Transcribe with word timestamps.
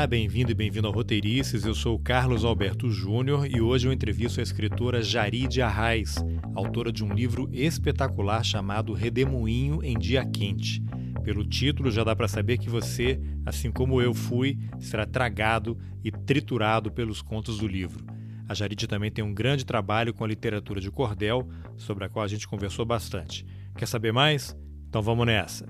Olá, 0.00 0.06
bem-vindo 0.06 0.50
e 0.50 0.54
bem-vindo 0.54 0.86
ao 0.86 0.94
Roteirices. 0.94 1.66
Eu 1.66 1.74
sou 1.74 1.98
Carlos 1.98 2.42
Alberto 2.42 2.90
Júnior 2.90 3.46
e 3.46 3.60
hoje 3.60 3.86
eu 3.86 3.92
entrevisto 3.92 4.40
a 4.40 4.42
escritora 4.42 5.02
Jaride 5.02 5.60
Arraes, 5.60 6.14
autora 6.54 6.90
de 6.90 7.04
um 7.04 7.12
livro 7.12 7.50
espetacular 7.52 8.42
chamado 8.42 8.94
Redemoinho 8.94 9.84
em 9.84 9.98
Dia 9.98 10.24
Quente. 10.24 10.82
Pelo 11.22 11.44
título 11.44 11.90
já 11.90 12.02
dá 12.02 12.16
para 12.16 12.28
saber 12.28 12.56
que 12.56 12.70
você, 12.70 13.20
assim 13.44 13.70
como 13.70 14.00
eu 14.00 14.14
fui, 14.14 14.58
será 14.78 15.04
tragado 15.04 15.76
e 16.02 16.10
triturado 16.10 16.90
pelos 16.90 17.20
contos 17.20 17.58
do 17.58 17.68
livro. 17.68 18.02
A 18.48 18.54
Jaride 18.54 18.86
também 18.86 19.10
tem 19.10 19.22
um 19.22 19.34
grande 19.34 19.66
trabalho 19.66 20.14
com 20.14 20.24
a 20.24 20.28
literatura 20.28 20.80
de 20.80 20.90
cordel, 20.90 21.46
sobre 21.76 22.06
a 22.06 22.08
qual 22.08 22.24
a 22.24 22.28
gente 22.28 22.48
conversou 22.48 22.86
bastante. 22.86 23.44
Quer 23.76 23.86
saber 23.86 24.14
mais? 24.14 24.56
Então 24.88 25.02
vamos 25.02 25.26
nessa. 25.26 25.66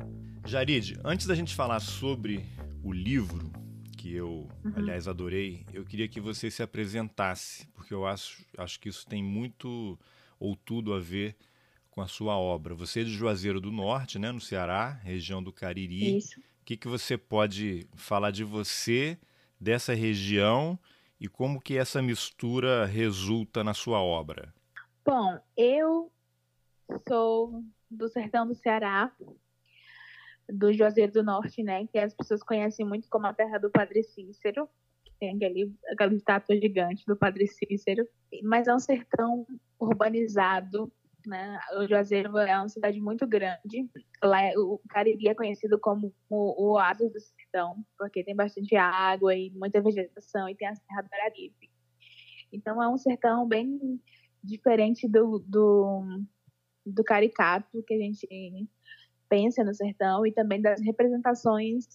Jaride, 0.47 0.97
antes 1.05 1.27
da 1.27 1.35
gente 1.35 1.53
falar 1.53 1.81
sobre 1.81 2.45
o 2.81 2.93
livro, 2.93 3.51
que 4.01 4.15
eu, 4.15 4.49
uhum. 4.65 4.73
aliás, 4.77 5.07
adorei, 5.07 5.67
eu 5.75 5.85
queria 5.85 6.09
que 6.09 6.21
você 6.21 6.51
se 6.51 6.63
apresentasse, 6.63 7.67
porque 7.75 7.93
eu 7.93 8.07
acho, 8.07 8.43
acho 8.57 8.81
que 8.81 8.89
isso 8.89 9.07
tem 9.07 9.23
muito 9.23 9.99
ou 10.39 10.57
tudo 10.57 10.95
a 10.95 10.99
ver 10.99 11.37
com 11.91 12.01
a 12.01 12.07
sua 12.07 12.35
obra. 12.35 12.75
Você 12.75 13.03
é 13.03 13.05
de 13.05 13.11
Juazeiro 13.11 13.61
do 13.61 13.71
Norte, 13.71 14.19
né, 14.19 14.33
no 14.33 14.41
Ceará, 14.41 14.93
região 15.05 15.43
do 15.43 15.53
Cariri. 15.53 16.17
Isso. 16.17 16.41
O 16.41 16.65
que, 16.65 16.79
que 16.79 16.89
você 16.89 17.19
pode 17.19 17.87
falar 17.95 18.31
de 18.31 18.43
você, 18.43 19.19
dessa 19.61 19.93
região 19.93 20.79
e 21.21 21.29
como 21.29 21.61
que 21.61 21.77
essa 21.77 22.01
mistura 22.01 22.87
resulta 22.87 23.63
na 23.63 23.75
sua 23.75 24.01
obra? 24.01 24.55
Bom, 25.05 25.39
eu 25.55 26.11
sou 27.07 27.63
do 27.91 28.09
sertão 28.09 28.47
do 28.47 28.55
Ceará, 28.55 29.13
do 30.53 30.73
Juazeiro 30.73 31.13
do 31.13 31.23
Norte, 31.23 31.63
né? 31.63 31.87
Que 31.87 31.99
as 31.99 32.15
pessoas 32.15 32.43
conhecem 32.43 32.87
muito 32.87 33.09
como 33.09 33.27
a 33.27 33.35
terra 33.35 33.59
do 33.59 33.71
Padre 33.71 34.03
Cícero, 34.03 34.69
tem 35.19 35.37
aquele, 35.37 35.75
aquela 35.93 36.15
estátua 36.15 36.57
gigante 36.57 37.05
do 37.07 37.17
Padre 37.17 37.47
Cícero. 37.47 38.07
Mas 38.43 38.67
é 38.67 38.75
um 38.75 38.79
sertão 38.79 39.47
urbanizado, 39.79 40.91
né? 41.27 41.59
O 41.79 41.87
Juazeiro 41.87 42.37
é 42.39 42.57
uma 42.57 42.69
cidade 42.69 43.01
muito 43.01 43.27
grande. 43.27 43.89
Lá, 44.23 44.43
é, 44.43 44.59
o 44.59 44.81
Cariri 44.89 45.29
é 45.29 45.35
conhecido 45.35 45.79
como 45.79 46.15
o, 46.29 46.65
o 46.65 46.73
oásis 46.73 47.13
do 47.13 47.21
sertão, 47.21 47.85
porque 47.99 48.25
tem 48.25 48.35
bastante 48.35 48.75
água 48.77 49.35
e 49.35 49.51
muita 49.51 49.83
vegetação, 49.83 50.49
e 50.49 50.55
tem 50.55 50.69
a 50.69 50.75
Serra 50.75 51.03
do 51.03 51.09
Araripe. 51.13 51.71
Então 52.53 52.83
é 52.83 52.89
um 52.89 52.97
sertão 52.97 53.47
bem 53.47 54.01
diferente 54.43 55.07
do, 55.07 55.39
do, 55.47 56.25
do 56.85 57.05
caricato 57.05 57.83
que 57.87 57.95
a 57.95 57.99
gente 57.99 58.27
pensa 59.31 59.65
no 59.65 59.73
sertão 59.73 60.27
e 60.27 60.33
também 60.33 60.61
das 60.61 60.83
representações 60.83 61.87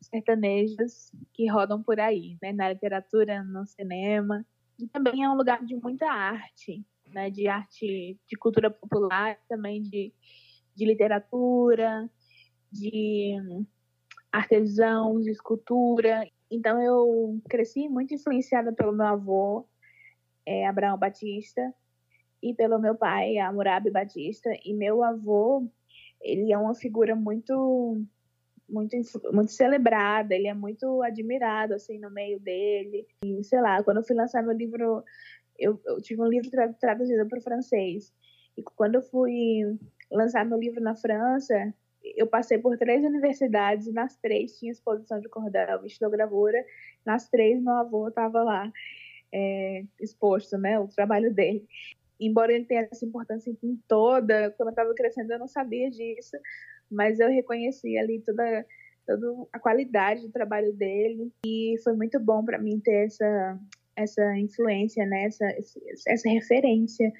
sertanejas 0.00 1.12
que 1.34 1.46
rodam 1.46 1.82
por 1.82 2.00
aí, 2.00 2.38
né? 2.42 2.52
na 2.52 2.72
literatura, 2.72 3.44
no 3.44 3.66
cinema. 3.66 4.44
E 4.78 4.88
também 4.88 5.22
é 5.22 5.28
um 5.28 5.36
lugar 5.36 5.62
de 5.64 5.76
muita 5.76 6.10
arte, 6.10 6.84
né? 7.06 7.30
de 7.30 7.46
arte, 7.46 8.18
de 8.26 8.36
cultura 8.36 8.70
popular, 8.70 9.38
também 9.46 9.82
de, 9.82 10.12
de 10.74 10.86
literatura, 10.86 12.10
de 12.72 13.36
artesãos, 14.32 15.24
de 15.24 15.30
escultura. 15.30 16.26
Então 16.50 16.82
eu 16.82 17.38
cresci 17.48 17.88
muito 17.88 18.14
influenciada 18.14 18.72
pelo 18.72 18.92
meu 18.92 19.06
avô, 19.06 19.68
é, 20.46 20.66
Abraão 20.66 20.98
Batista, 20.98 21.74
e 22.42 22.54
pelo 22.54 22.78
meu 22.78 22.94
pai, 22.94 23.36
Amurabi 23.36 23.90
Batista. 23.90 24.50
E 24.64 24.72
meu 24.72 25.04
avô 25.04 25.70
ele 26.20 26.52
é 26.52 26.58
uma 26.58 26.74
figura 26.74 27.14
muito 27.14 28.02
muito 28.68 28.96
muito 29.32 29.50
celebrada, 29.50 30.34
ele 30.34 30.46
é 30.46 30.54
muito 30.54 31.02
admirado 31.02 31.74
assim 31.74 31.98
no 31.98 32.10
meio 32.10 32.38
dele. 32.38 33.06
E 33.24 33.42
sei 33.42 33.60
lá, 33.60 33.82
quando 33.82 33.98
eu 33.98 34.04
fui 34.04 34.14
lançar 34.14 34.42
meu 34.42 34.52
livro, 34.52 35.02
eu, 35.58 35.80
eu 35.84 36.00
tive 36.00 36.22
um 36.22 36.28
livro 36.28 36.50
tra 36.50 36.72
traduzido 36.74 37.26
para 37.26 37.38
o 37.38 37.42
francês. 37.42 38.12
E 38.56 38.62
quando 38.62 38.96
eu 38.96 39.02
fui 39.02 39.62
lançar 40.10 40.44
meu 40.44 40.58
livro 40.58 40.80
na 40.80 40.94
França, 40.94 41.74
eu 42.02 42.26
passei 42.26 42.58
por 42.58 42.78
três 42.78 43.04
universidades 43.04 43.86
e 43.86 43.92
nas 43.92 44.16
três 44.16 44.58
tinha 44.58 44.72
exposição 44.72 45.20
de 45.20 45.28
cordel, 45.28 45.84
estilogravura. 45.84 46.64
Nas 47.04 47.28
três, 47.28 47.60
meu 47.62 47.74
avô 47.74 48.08
estava 48.08 48.42
lá 48.42 48.70
é, 49.32 49.84
exposto, 50.00 50.56
né, 50.58 50.78
o 50.78 50.88
trabalho 50.88 51.32
dele 51.32 51.66
embora 52.20 52.52
ele 52.52 52.64
tenha 52.64 52.82
essa 52.82 53.04
importância 53.04 53.50
em 53.62 53.76
toda, 53.88 54.50
quando 54.52 54.68
eu 54.68 54.72
estava 54.72 54.94
crescendo 54.94 55.32
eu 55.32 55.38
não 55.38 55.48
sabia 55.48 55.90
disso, 55.90 56.36
mas 56.90 57.18
eu 57.18 57.28
reconheci 57.28 57.96
ali 57.96 58.20
toda, 58.20 58.66
toda 59.06 59.48
a 59.52 59.58
qualidade 59.58 60.22
do 60.22 60.32
trabalho 60.32 60.72
dele 60.74 61.32
e 61.44 61.76
foi 61.82 61.94
muito 61.94 62.20
bom 62.20 62.44
para 62.44 62.58
mim 62.58 62.78
ter 62.80 63.06
essa, 63.06 63.58
essa 63.96 64.38
influência, 64.38 65.06
né? 65.06 65.24
essa, 65.24 65.46
essa 66.06 66.28
referência, 66.28 67.12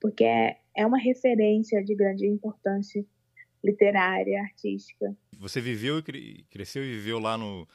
porque 0.00 0.24
é, 0.24 0.58
é 0.76 0.86
uma 0.86 0.98
referência 0.98 1.82
de 1.82 1.94
grande 1.94 2.26
importância 2.26 3.04
literária, 3.64 4.40
artística. 4.42 5.16
Você 5.38 5.60
viveu 5.60 5.98
e 5.98 6.44
cresceu 6.50 6.84
e 6.84 6.92
viveu 6.92 7.18
lá 7.18 7.38
no, 7.38 7.66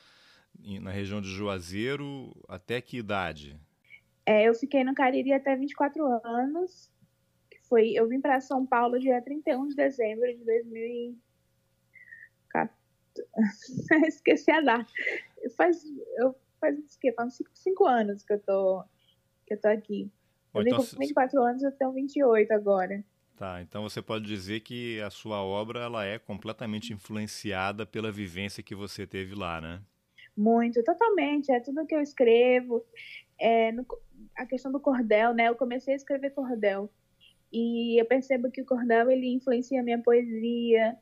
na 0.81 0.91
região 0.91 1.21
de 1.21 1.29
Juazeiro 1.29 2.31
até 2.47 2.81
que 2.81 2.97
idade? 2.97 3.57
É, 4.27 4.43
eu 4.43 4.53
fiquei 4.53 4.83
no 4.83 4.93
Cariri 4.93 5.31
até 5.31 5.55
24 5.55 6.05
anos. 6.25 6.91
Foi, 7.69 7.91
eu 7.91 8.09
vim 8.09 8.19
para 8.19 8.41
São 8.41 8.65
Paulo 8.65 8.99
dia 8.99 9.21
31 9.21 9.69
de 9.69 9.75
dezembro 9.75 10.27
de 10.27 10.43
2014. 10.43 12.69
Esqueci 14.05 14.51
a 14.51 14.59
data. 14.59 14.91
Faz, 15.55 15.81
eu, 16.17 16.35
faz, 16.59 16.97
que, 16.97 17.13
faz 17.13 17.35
cinco, 17.35 17.49
cinco 17.53 17.85
anos 17.85 18.21
que 18.23 18.33
eu 18.33 18.39
tô, 18.39 18.83
que 19.45 19.53
eu 19.53 19.61
tô 19.61 19.69
aqui. 19.69 20.11
Eu 20.53 20.61
então, 20.61 20.77
com 20.77 20.83
24 20.83 21.41
anos, 21.41 21.63
eu 21.63 21.71
tenho 21.71 21.94
28 21.94 22.51
agora. 22.51 23.01
Tá, 23.38 23.61
então 23.61 23.83
você 23.83 24.01
pode 24.01 24.25
dizer 24.25 24.59
que 24.59 24.99
a 24.99 25.09
sua 25.09 25.41
obra 25.41 25.79
ela 25.79 26.03
é 26.03 26.19
completamente 26.19 26.91
influenciada 26.91 27.85
pela 27.85 28.11
vivência 28.11 28.61
que 28.61 28.75
você 28.75 29.07
teve 29.07 29.35
lá, 29.35 29.61
né? 29.61 29.81
Muito, 30.35 30.83
totalmente. 30.83 31.51
É 31.51 31.59
tudo 31.59 31.85
que 31.85 31.95
eu 31.95 32.01
escrevo. 32.01 32.83
É, 33.39 33.71
no, 33.71 33.85
a 34.35 34.45
questão 34.45 34.71
do 34.71 34.79
cordel, 34.79 35.33
né? 35.33 35.49
Eu 35.49 35.55
comecei 35.55 35.93
a 35.93 35.97
escrever 35.97 36.31
cordel 36.31 36.89
e 37.51 37.99
eu 37.99 38.05
percebo 38.05 38.51
que 38.51 38.61
o 38.61 38.65
cordel 38.65 39.09
ele 39.09 39.33
influencia 39.33 39.79
a 39.79 39.83
minha 39.83 40.01
poesia, 40.01 40.97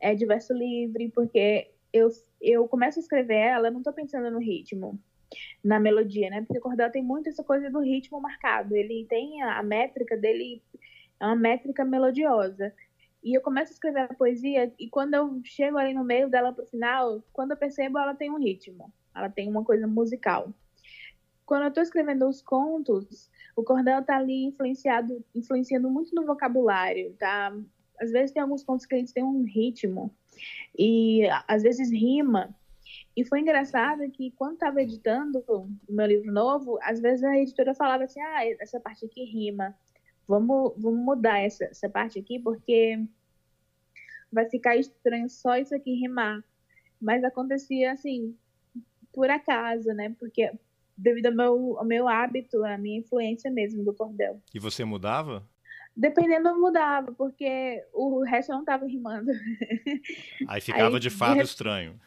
é 0.00 0.14
de 0.14 0.26
verso 0.26 0.52
livre, 0.52 1.10
porque 1.10 1.70
eu, 1.92 2.08
eu 2.40 2.68
começo 2.68 2.98
a 2.98 3.02
escrever 3.02 3.36
ela, 3.36 3.70
não 3.70 3.78
estou 3.78 3.92
pensando 3.92 4.30
no 4.30 4.38
ritmo, 4.38 4.98
na 5.62 5.78
melodia, 5.78 6.30
né? 6.30 6.42
Porque 6.42 6.58
o 6.58 6.62
cordel 6.62 6.90
tem 6.90 7.02
muito 7.02 7.28
essa 7.28 7.42
coisa 7.44 7.70
do 7.70 7.80
ritmo 7.80 8.20
marcado, 8.20 8.76
ele 8.76 9.06
tem 9.08 9.42
a, 9.42 9.58
a 9.58 9.62
métrica 9.62 10.16
dele, 10.16 10.62
é 11.20 11.26
uma 11.26 11.36
métrica 11.36 11.84
melodiosa. 11.84 12.72
E 13.22 13.34
eu 13.34 13.40
começo 13.40 13.72
a 13.72 13.74
escrever 13.74 14.00
a 14.00 14.14
poesia 14.14 14.70
e 14.78 14.90
quando 14.90 15.14
eu 15.14 15.40
chego 15.44 15.78
ali 15.78 15.94
no 15.94 16.04
meio 16.04 16.28
dela 16.28 16.52
pro 16.52 16.66
final, 16.66 17.24
quando 17.32 17.52
eu 17.52 17.56
percebo 17.56 17.98
ela 17.98 18.14
tem 18.14 18.30
um 18.30 18.38
ritmo, 18.38 18.92
ela 19.14 19.30
tem 19.30 19.48
uma 19.48 19.64
coisa 19.64 19.86
musical 19.86 20.52
quando 21.46 21.62
eu 21.62 21.68
estou 21.68 21.82
escrevendo 21.82 22.28
os 22.28 22.40
contos, 22.40 23.30
o 23.56 23.62
cordel 23.62 24.00
está 24.00 24.16
ali 24.16 24.46
influenciado, 24.46 25.24
influenciando 25.34 25.90
muito 25.90 26.14
no 26.14 26.24
vocabulário, 26.24 27.14
tá? 27.18 27.54
Às 28.00 28.10
vezes 28.10 28.32
tem 28.32 28.42
alguns 28.42 28.64
contos 28.64 28.86
que 28.86 28.94
eles 28.94 29.12
têm 29.12 29.22
um 29.22 29.44
ritmo 29.44 30.14
e 30.76 31.28
às 31.46 31.62
vezes 31.62 31.90
rima. 31.90 32.54
E 33.16 33.24
foi 33.24 33.40
engraçado 33.40 34.10
que 34.10 34.32
quando 34.32 34.54
estava 34.54 34.82
editando 34.82 35.44
o 35.48 35.68
meu 35.88 36.06
livro 36.06 36.32
novo, 36.32 36.78
às 36.82 37.00
vezes 37.00 37.22
a 37.24 37.38
editora 37.38 37.74
falava 37.74 38.04
assim: 38.04 38.20
"Ah, 38.20 38.46
essa 38.60 38.80
parte 38.80 39.06
aqui 39.06 39.24
rima. 39.24 39.76
Vamos, 40.26 40.72
vamos 40.78 41.04
mudar 41.04 41.38
essa, 41.38 41.64
essa 41.64 41.88
parte 41.88 42.18
aqui 42.18 42.38
porque 42.38 42.98
vai 44.32 44.48
ficar 44.48 44.76
estranho 44.76 45.28
só 45.28 45.56
isso 45.56 45.74
aqui 45.74 45.94
rimar". 45.94 46.42
Mas 47.00 47.22
acontecia 47.22 47.92
assim, 47.92 48.36
por 49.12 49.30
acaso, 49.30 49.92
né? 49.92 50.14
Porque 50.18 50.50
devido 50.96 51.26
ao 51.26 51.34
meu, 51.34 51.78
ao 51.78 51.84
meu 51.84 52.08
hábito, 52.08 52.64
à 52.64 52.78
minha 52.78 52.98
influência 52.98 53.50
mesmo 53.50 53.84
do 53.84 53.94
cordel. 53.94 54.40
E 54.54 54.58
você 54.58 54.84
mudava? 54.84 55.46
Dependendo, 55.96 56.48
eu 56.48 56.60
mudava, 56.60 57.12
porque 57.12 57.84
o 57.92 58.24
resto 58.24 58.50
não 58.50 58.60
estava 58.60 58.86
rimando. 58.86 59.30
Aí 60.48 60.60
ficava 60.60 60.96
aí, 60.96 61.00
de 61.00 61.10
fato 61.10 61.38
de 61.38 61.44
estranho. 61.44 62.00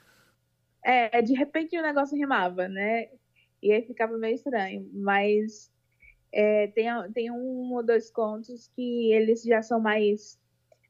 É, 0.83 1.21
de 1.21 1.33
repente 1.33 1.77
o 1.77 1.81
negócio 1.81 2.17
rimava, 2.17 2.67
né? 2.67 3.09
E 3.61 3.71
aí 3.71 3.81
ficava 3.81 4.17
meio 4.17 4.35
estranho. 4.35 4.89
Mas 4.93 5.71
é, 6.31 6.67
tem, 6.67 6.85
tem 7.13 7.31
um 7.31 7.73
ou 7.73 7.83
dois 7.83 8.11
contos 8.11 8.69
que 8.75 9.11
eles 9.11 9.43
já 9.43 9.61
são 9.61 9.79
mais 9.79 10.39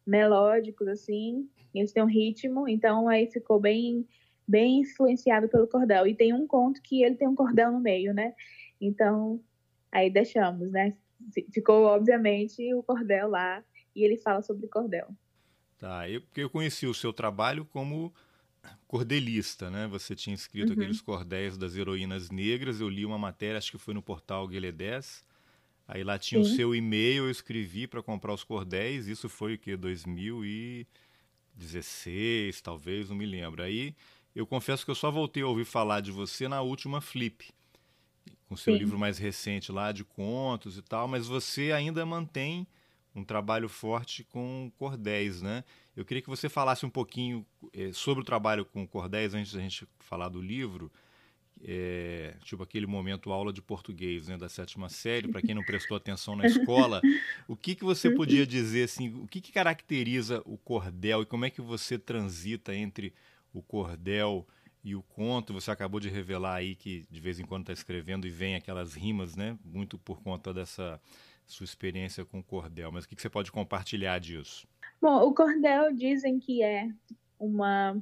melódicos, 0.05 0.87
assim. 0.87 1.49
Eles 1.73 1.91
têm 1.91 2.03
um 2.03 2.07
ritmo, 2.07 2.67
então 2.67 3.07
aí 3.07 3.27
ficou 3.27 3.59
bem 3.59 4.07
bem 4.47 4.81
influenciado 4.81 5.49
pelo 5.49 5.67
cordel. 5.67 6.07
E 6.07 6.15
tem 6.15 6.33
um 6.33 6.47
conto 6.47 6.81
que 6.81 7.03
ele 7.03 7.15
tem 7.15 7.27
um 7.27 7.35
cordel 7.35 7.71
no 7.71 7.79
meio, 7.79 8.13
né? 8.13 8.33
Então, 8.79 9.41
aí 9.91 10.09
deixamos, 10.09 10.71
né? 10.71 10.93
Ficou, 11.51 11.85
obviamente, 11.85 12.73
o 12.73 12.83
cordel 12.83 13.29
lá 13.29 13.63
e 13.95 14.03
ele 14.03 14.17
fala 14.17 14.41
sobre 14.41 14.67
cordel. 14.67 15.07
Tá, 15.79 16.09
eu, 16.09 16.21
porque 16.21 16.41
eu 16.41 16.49
conheci 16.49 16.87
o 16.87 16.93
seu 16.93 17.11
trabalho 17.11 17.65
como 17.65 18.13
cordelista, 18.87 19.69
né? 19.69 19.87
Você 19.87 20.15
tinha 20.15 20.33
escrito 20.33 20.69
uhum. 20.69 20.75
aqueles 20.75 21.01
cordéis 21.01 21.57
das 21.57 21.75
heroínas 21.75 22.29
negras. 22.29 22.79
Eu 22.79 22.89
li 22.89 23.05
uma 23.05 23.17
matéria, 23.17 23.57
acho 23.57 23.71
que 23.71 23.77
foi 23.77 23.93
no 23.93 24.01
portal 24.01 24.47
Guilherme 24.47 24.77
10. 24.77 25.25
Aí 25.87 26.03
lá 26.03 26.19
tinha 26.19 26.43
Sim. 26.43 26.51
o 26.51 26.55
seu 26.55 26.75
e-mail, 26.75 27.23
eu 27.25 27.31
escrevi 27.31 27.87
para 27.87 28.03
comprar 28.03 28.33
os 28.33 28.43
cordéis. 28.43 29.07
Isso 29.07 29.29
foi 29.29 29.53
o 29.55 29.57
que? 29.57 29.77
2016, 29.77 32.61
talvez, 32.61 33.09
não 33.09 33.15
me 33.15 33.25
lembro. 33.25 33.63
Aí 33.63 33.95
eu 34.37 34.45
confesso 34.45 34.85
que 34.85 34.91
eu 34.91 34.95
só 34.95 35.09
voltei 35.09 35.41
a 35.41 35.47
ouvir 35.47 35.65
falar 35.65 35.99
de 35.99 36.11
você 36.11 36.47
na 36.47 36.61
última 36.61 37.01
Flip, 37.01 37.49
com 38.47 38.55
seu 38.55 38.73
Sim. 38.73 38.79
livro 38.79 38.99
mais 38.99 39.17
recente 39.17 39.71
lá 39.71 39.91
de 39.91 40.03
contos 40.03 40.77
e 40.77 40.81
tal, 40.83 41.07
mas 41.07 41.25
você 41.25 41.71
ainda 41.71 42.05
mantém 42.05 42.67
um 43.15 43.23
trabalho 43.23 43.67
forte 43.67 44.23
com 44.23 44.71
cordéis, 44.77 45.41
né? 45.41 45.63
Eu 45.95 46.05
queria 46.05 46.21
que 46.21 46.29
você 46.29 46.47
falasse 46.47 46.85
um 46.85 46.89
pouquinho 46.89 47.43
é, 47.73 47.91
sobre 47.91 48.21
o 48.21 48.23
trabalho 48.23 48.63
com 48.63 48.85
cordéis 48.85 49.33
antes 49.33 49.53
da 49.53 49.59
gente 49.59 49.87
falar 49.97 50.29
do 50.29 50.39
livro. 50.39 50.91
É, 51.63 52.35
tipo 52.43 52.61
aquele 52.61 52.85
momento 52.85 53.31
aula 53.31 53.51
de 53.51 53.63
português 53.63 54.27
né, 54.27 54.37
da 54.37 54.47
sétima 54.47 54.87
série, 54.87 55.27
para 55.27 55.41
quem 55.41 55.55
não 55.55 55.63
prestou 55.63 55.97
atenção 55.97 56.35
na 56.35 56.45
escola, 56.45 57.01
o 57.47 57.55
que, 57.55 57.73
que 57.73 57.83
você 57.83 58.11
podia 58.11 58.45
dizer 58.45 58.83
assim, 58.83 59.09
o 59.15 59.27
que, 59.27 59.41
que 59.41 59.51
caracteriza 59.51 60.43
o 60.45 60.55
cordel 60.55 61.23
e 61.23 61.25
como 61.25 61.45
é 61.45 61.49
que 61.49 61.59
você 61.59 61.97
transita 61.97 62.75
entre 62.75 63.11
o 63.53 63.61
cordel 63.61 64.47
e 64.83 64.95
o 64.95 65.03
conto? 65.03 65.53
Você 65.53 65.71
acabou 65.71 65.99
de 65.99 66.09
revelar 66.09 66.55
aí 66.55 66.75
que 66.75 67.05
de 67.09 67.19
vez 67.19 67.39
em 67.39 67.45
quando 67.45 67.63
está 67.63 67.73
escrevendo 67.73 68.25
e 68.27 68.29
vem 68.29 68.55
aquelas 68.55 68.93
rimas, 68.93 69.35
né? 69.35 69.57
Muito 69.63 69.97
por 69.97 70.21
conta 70.21 70.53
dessa 70.53 70.99
sua 71.45 71.63
experiência 71.63 72.25
com 72.25 72.39
o 72.39 72.43
cordel. 72.43 72.91
Mas 72.91 73.05
o 73.05 73.07
que, 73.07 73.15
que 73.15 73.21
você 73.21 73.29
pode 73.29 73.51
compartilhar 73.51 74.19
disso? 74.19 74.67
Bom, 75.01 75.21
o 75.21 75.33
cordel 75.33 75.93
dizem 75.93 76.39
que 76.39 76.61
é 76.61 76.89
uma 77.39 77.95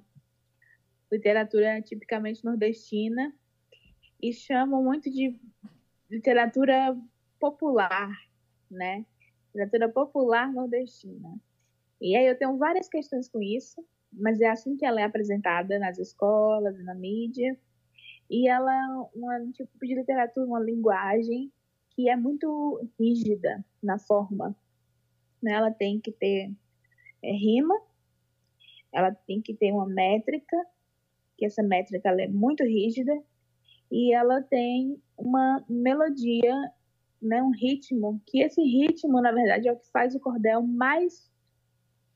literatura 1.11 1.81
tipicamente 1.81 2.43
nordestina 2.43 3.33
e 4.21 4.33
chamam 4.33 4.83
muito 4.83 5.09
de 5.11 5.37
literatura 6.09 6.97
popular, 7.39 8.11
né? 8.69 9.05
Literatura 9.53 9.89
popular 9.89 10.51
nordestina. 10.51 11.39
E 12.01 12.15
aí 12.15 12.25
eu 12.25 12.37
tenho 12.37 12.57
várias 12.57 12.89
questões 12.89 13.29
com 13.29 13.41
isso, 13.41 13.85
mas 14.17 14.41
é 14.41 14.47
assim 14.47 14.75
que 14.75 14.85
ela 14.85 15.01
é 15.01 15.03
apresentada 15.03 15.77
nas 15.79 15.97
escolas 15.97 16.77
na 16.83 16.93
mídia. 16.93 17.57
E 18.29 18.47
ela 18.47 18.73
é 18.73 19.41
um 19.41 19.51
tipo 19.51 19.85
de 19.85 19.95
literatura, 19.95 20.47
uma 20.47 20.59
linguagem 20.59 21.51
que 21.91 22.09
é 22.09 22.15
muito 22.15 22.87
rígida 22.99 23.63
na 23.81 23.97
forma. 23.99 24.55
Né? 25.41 25.53
Ela 25.53 25.71
tem 25.71 25.99
que 25.99 26.11
ter 26.11 26.51
é, 27.23 27.31
rima, 27.31 27.75
ela 28.91 29.11
tem 29.11 29.41
que 29.41 29.53
ter 29.53 29.71
uma 29.71 29.87
métrica, 29.87 30.57
que 31.37 31.45
essa 31.45 31.61
métrica 31.61 32.09
é 32.09 32.27
muito 32.27 32.63
rígida, 32.63 33.13
e 33.91 34.13
ela 34.13 34.41
tem 34.41 35.01
uma 35.17 35.63
melodia, 35.69 36.53
né, 37.21 37.41
um 37.41 37.51
ritmo, 37.51 38.21
que 38.25 38.41
esse 38.41 38.61
ritmo, 38.61 39.21
na 39.21 39.31
verdade, 39.31 39.67
é 39.67 39.71
o 39.71 39.77
que 39.77 39.89
faz 39.91 40.15
o 40.15 40.19
cordel 40.19 40.61
mais 40.63 41.31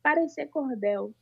parecer 0.01 0.47
cordel, 0.47 1.13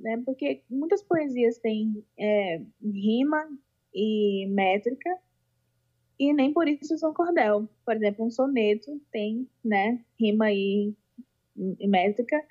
né? 0.00 0.20
Porque 0.24 0.62
muitas 0.68 1.02
poesias 1.02 1.58
têm 1.58 2.04
é, 2.18 2.60
rima 2.82 3.46
e 3.94 4.46
métrica, 4.48 5.10
e 6.18 6.32
nem 6.32 6.52
por 6.52 6.68
isso 6.68 6.98
são 6.98 7.14
cordel. 7.14 7.68
Por 7.84 7.96
exemplo, 7.96 8.26
um 8.26 8.30
soneto 8.30 9.00
tem, 9.12 9.48
né, 9.64 10.04
rima 10.18 10.52
e, 10.52 10.94
e 11.56 11.88
métrica, 11.88 12.42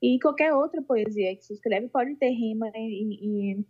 e 0.00 0.18
qualquer 0.20 0.54
outra 0.54 0.80
poesia 0.82 1.34
que 1.34 1.44
se 1.44 1.54
escreve 1.54 1.88
pode 1.88 2.14
ter 2.16 2.30
rima 2.30 2.70
e, 2.74 3.18
e, 3.20 3.52
e 3.52 3.64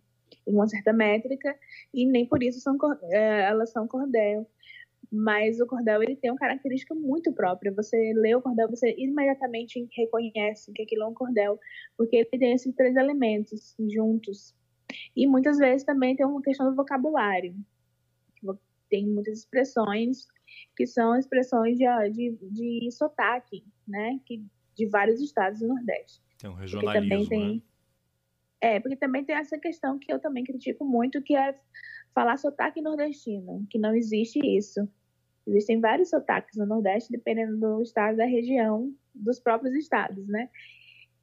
uma 0.45 0.67
certa 0.67 0.93
métrica, 0.93 1.57
e 1.93 2.05
nem 2.05 2.25
por 2.25 2.43
isso 2.43 2.59
são, 2.59 2.77
é, 3.11 3.43
elas 3.49 3.71
são 3.71 3.87
cordel. 3.87 4.47
Mas 5.11 5.59
o 5.59 5.65
cordel 5.65 6.03
ele 6.03 6.15
tem 6.15 6.29
uma 6.29 6.37
característica 6.37 6.93
muito 6.93 7.33
própria. 7.33 7.71
Você 7.73 8.13
lê 8.15 8.35
o 8.35 8.41
cordel, 8.41 8.69
você 8.69 8.93
imediatamente 8.97 9.87
reconhece 9.95 10.71
que 10.71 10.83
aquilo 10.83 11.03
é 11.03 11.07
um 11.07 11.13
cordel, 11.13 11.59
porque 11.97 12.17
ele 12.17 12.25
tem 12.25 12.53
esses 12.53 12.73
três 12.75 12.95
elementos 12.95 13.75
juntos. 13.89 14.55
E 15.15 15.25
muitas 15.27 15.57
vezes 15.57 15.83
também 15.83 16.15
tem 16.15 16.25
uma 16.25 16.41
questão 16.41 16.69
do 16.69 16.75
vocabulário. 16.75 17.55
Tem 18.89 19.07
muitas 19.07 19.39
expressões 19.39 20.27
que 20.75 20.85
são 20.87 21.15
expressões 21.15 21.77
de, 21.77 21.85
de, 22.11 22.37
de 22.51 22.91
sotaque, 22.91 23.63
né? 23.87 24.19
Que 24.25 24.43
de 24.75 24.87
vários 24.87 25.21
estados 25.21 25.59
do 25.59 25.67
Nordeste. 25.67 26.21
Tem 26.37 26.49
um 26.49 26.53
regionalismo, 26.53 27.29
tem, 27.29 27.55
né? 27.55 27.61
É, 28.61 28.79
porque 28.79 28.95
também 28.95 29.23
tem 29.23 29.35
essa 29.35 29.57
questão 29.57 29.97
que 29.99 30.11
eu 30.11 30.19
também 30.19 30.43
critico 30.43 30.85
muito, 30.85 31.21
que 31.21 31.35
é 31.35 31.57
falar 32.13 32.37
sotaque 32.37 32.81
nordestino, 32.81 33.65
que 33.69 33.77
não 33.77 33.95
existe 33.95 34.39
isso. 34.39 34.89
Existem 35.49 35.79
vários 35.79 36.09
sotaques 36.09 36.55
no 36.57 36.65
Nordeste, 36.65 37.11
dependendo 37.11 37.57
do 37.57 37.81
estado 37.81 38.17
da 38.17 38.25
região, 38.25 38.93
dos 39.13 39.39
próprios 39.39 39.73
estados, 39.75 40.27
né? 40.27 40.49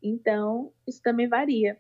Então, 0.02 0.72
isso 0.86 1.00
também 1.00 1.28
varia. 1.28 1.78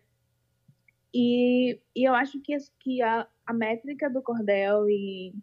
E, 1.12 1.80
e 1.94 2.08
eu 2.08 2.14
acho 2.14 2.40
que, 2.40 2.56
que 2.80 3.02
a, 3.02 3.26
a 3.44 3.52
métrica 3.52 4.08
do 4.08 4.22
cordel 4.22 4.88
e, 4.88 5.34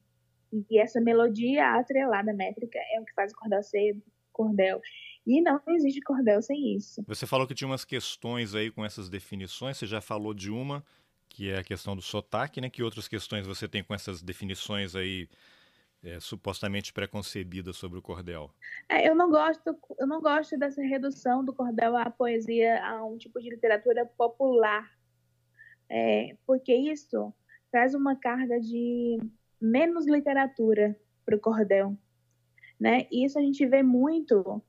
e 0.70 0.80
essa 0.80 1.02
melodia 1.02 1.76
atrelada 1.76 2.32
à 2.32 2.34
métrica 2.34 2.80
é 2.94 3.02
o 3.02 3.06
que 3.06 3.14
faz 3.14 3.34
o 3.34 3.36
cordel 3.36 3.64
ser 3.64 3.98
cordel. 4.32 4.82
E 5.26 5.42
não 5.42 5.60
existe 5.70 6.02
cordel 6.02 6.42
sem 6.42 6.76
isso. 6.76 7.04
Você 7.08 7.26
falou 7.26 7.48
que 7.48 7.54
tinha 7.54 7.68
umas 7.68 7.86
questões 7.86 8.56
aí 8.56 8.72
com 8.72 8.86
essas 8.86 9.10
definições, 9.10 9.78
você 9.78 9.86
já 9.86 10.00
falou 10.00 10.34
de 10.34 10.52
uma, 10.52 10.84
que 11.30 11.50
é 11.50 11.60
a 11.60 11.64
questão 11.64 11.96
do 11.96 12.02
sotaque, 12.02 12.62
né? 12.62 12.70
Que 12.70 12.84
outras 12.84 13.08
questões 13.08 13.48
você 13.48 13.68
tem 13.68 13.84
com 13.84 13.94
essas 13.94 14.22
definições 14.22 14.96
aí 14.96 15.28
é, 16.04 16.20
supostamente 16.20 16.92
preconcebidas 16.92 17.78
sobre 17.78 17.98
o 17.98 18.02
cordel? 18.02 18.52
É, 18.90 19.08
eu 19.08 19.16
não 19.16 19.30
gosto, 19.30 19.76
eu 19.98 20.06
não 20.06 20.22
gosto 20.22 20.58
dessa 20.58 20.82
redução 20.82 21.44
do 21.44 21.54
cordel 21.54 21.96
à 21.96 22.10
poesia, 22.10 22.86
a 22.86 23.06
um 23.06 23.18
tipo 23.18 23.40
de 23.42 23.50
literatura 23.50 24.06
popular, 24.06 24.92
é, 25.90 26.36
porque 26.46 26.74
isso 26.76 27.34
traz 27.72 27.96
uma 27.96 28.16
carga 28.16 28.60
de 28.60 29.18
menos 29.60 30.06
literatura 30.06 30.96
para 31.26 31.36
o 31.36 31.40
cordel, 31.40 31.98
né? 32.80 33.08
E 33.10 33.26
isso 33.26 33.40
a 33.40 33.42
gente 33.42 33.66
vê 33.66 33.82
muito 33.82 34.62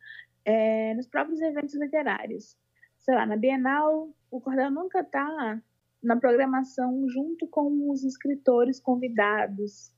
é, 0.44 0.94
nos 0.94 1.06
próprios 1.06 1.40
eventos 1.40 1.74
literários. 1.74 2.56
Sei 2.98 3.14
lá, 3.14 3.26
na 3.26 3.36
Bienal, 3.36 4.14
o 4.30 4.40
cordel 4.40 4.70
nunca 4.70 5.00
está 5.00 5.60
na 6.02 6.16
programação 6.16 7.08
junto 7.08 7.46
com 7.48 7.90
os 7.90 8.04
escritores 8.04 8.78
convidados, 8.78 9.92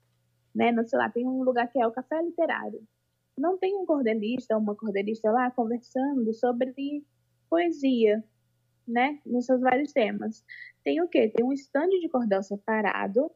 né? 0.57 0.75
Sei 0.87 0.99
lá, 0.99 1.11
tem 1.11 1.27
um 1.27 1.43
lugar 1.43 1.71
que 1.71 1.79
é 1.79 1.87
o 1.87 1.93
Café 1.93 2.21
Literário. 2.23 2.83
Não 3.37 3.59
tem 3.59 3.77
um 3.77 3.85
cordelista, 3.85 4.57
uma 4.57 4.75
cordelista 4.75 5.31
lá 5.31 5.51
conversando 5.51 6.33
sobre 6.33 7.05
poesia, 7.51 8.25
né? 8.89 9.21
Nos 9.27 9.45
seus 9.45 9.61
vários 9.61 9.93
temas. 9.93 10.43
Tem 10.83 11.03
o 11.03 11.09
quê? 11.09 11.29
Tem 11.29 11.45
um 11.45 11.53
estande 11.53 12.01
de 12.01 12.09
cordel 12.09 12.43
separado 12.43 13.31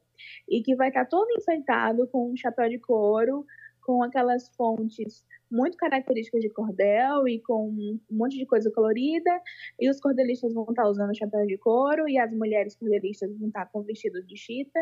e 0.48 0.62
que 0.62 0.74
vai 0.74 0.88
estar 0.88 1.04
tá 1.04 1.10
todo 1.10 1.30
enfeitado 1.32 2.06
com 2.08 2.32
um 2.32 2.36
chapéu 2.36 2.68
de 2.70 2.78
couro, 2.78 3.44
com 3.82 4.02
aquelas 4.02 4.48
fontes 4.56 5.24
muito 5.50 5.76
características 5.76 6.40
de 6.40 6.48
cordel 6.48 7.26
e 7.26 7.40
com 7.40 7.68
um 7.68 8.00
monte 8.10 8.38
de 8.38 8.46
coisa 8.46 8.70
colorida. 8.70 9.30
E 9.78 9.90
os 9.90 10.00
cordelistas 10.00 10.54
vão 10.54 10.64
estar 10.70 10.88
usando 10.88 11.16
chapéu 11.16 11.44
de 11.44 11.58
couro 11.58 12.08
e 12.08 12.18
as 12.18 12.32
mulheres 12.32 12.76
cordelistas 12.76 13.36
vão 13.36 13.48
estar 13.48 13.66
com 13.66 13.82
vestido 13.82 14.22
de 14.22 14.36
chita. 14.36 14.80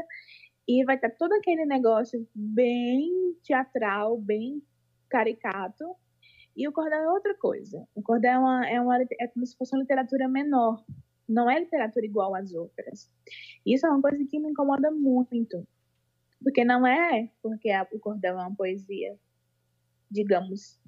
E 0.69 0.85
vai 0.85 0.97
estar 0.97 1.11
todo 1.11 1.33
aquele 1.33 1.65
negócio 1.65 2.29
bem 2.35 3.35
teatral, 3.43 4.19
bem 4.19 4.63
caricato. 5.09 5.97
E 6.55 6.69
o 6.69 6.73
cordel 6.73 7.01
é 7.01 7.11
outra 7.11 7.35
coisa. 7.35 7.89
O 7.95 8.03
cordel 8.03 8.33
é, 8.33 8.39
uma, 8.39 8.69
é, 8.69 8.81
uma, 8.81 9.03
é 9.03 9.29
como 9.29 9.47
se 9.47 9.57
fosse 9.57 9.75
uma 9.75 9.81
literatura 9.81 10.29
menor. 10.29 10.85
Não 11.27 11.51
é 11.51 11.59
literatura 11.59 12.05
igual 12.05 12.35
às 12.35 12.53
outras. 12.53 13.11
Isso 13.65 13.87
é 13.87 13.91
uma 13.91 14.03
coisa 14.03 14.23
que 14.29 14.39
me 14.39 14.51
incomoda 14.51 14.91
muito. 14.91 15.67
Porque 16.43 16.65
não 16.65 16.87
é 16.87 17.31
porque 17.43 17.71
a, 17.71 17.87
o 17.93 17.99
cordel 17.99 18.39
é 18.39 18.43
uma 18.43 18.55
poesia 18.55 19.19
digamos, 20.11 20.81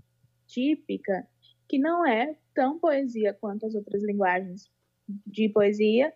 típica, 0.47 1.27
que 1.69 1.79
não 1.79 2.07
é 2.07 2.37
tão 2.55 2.79
poesia 2.79 3.35
quanto 3.35 3.67
as 3.67 3.75
outras 3.75 4.03
linguagens 4.03 4.71
de 5.27 5.49
poesia. 5.49 6.13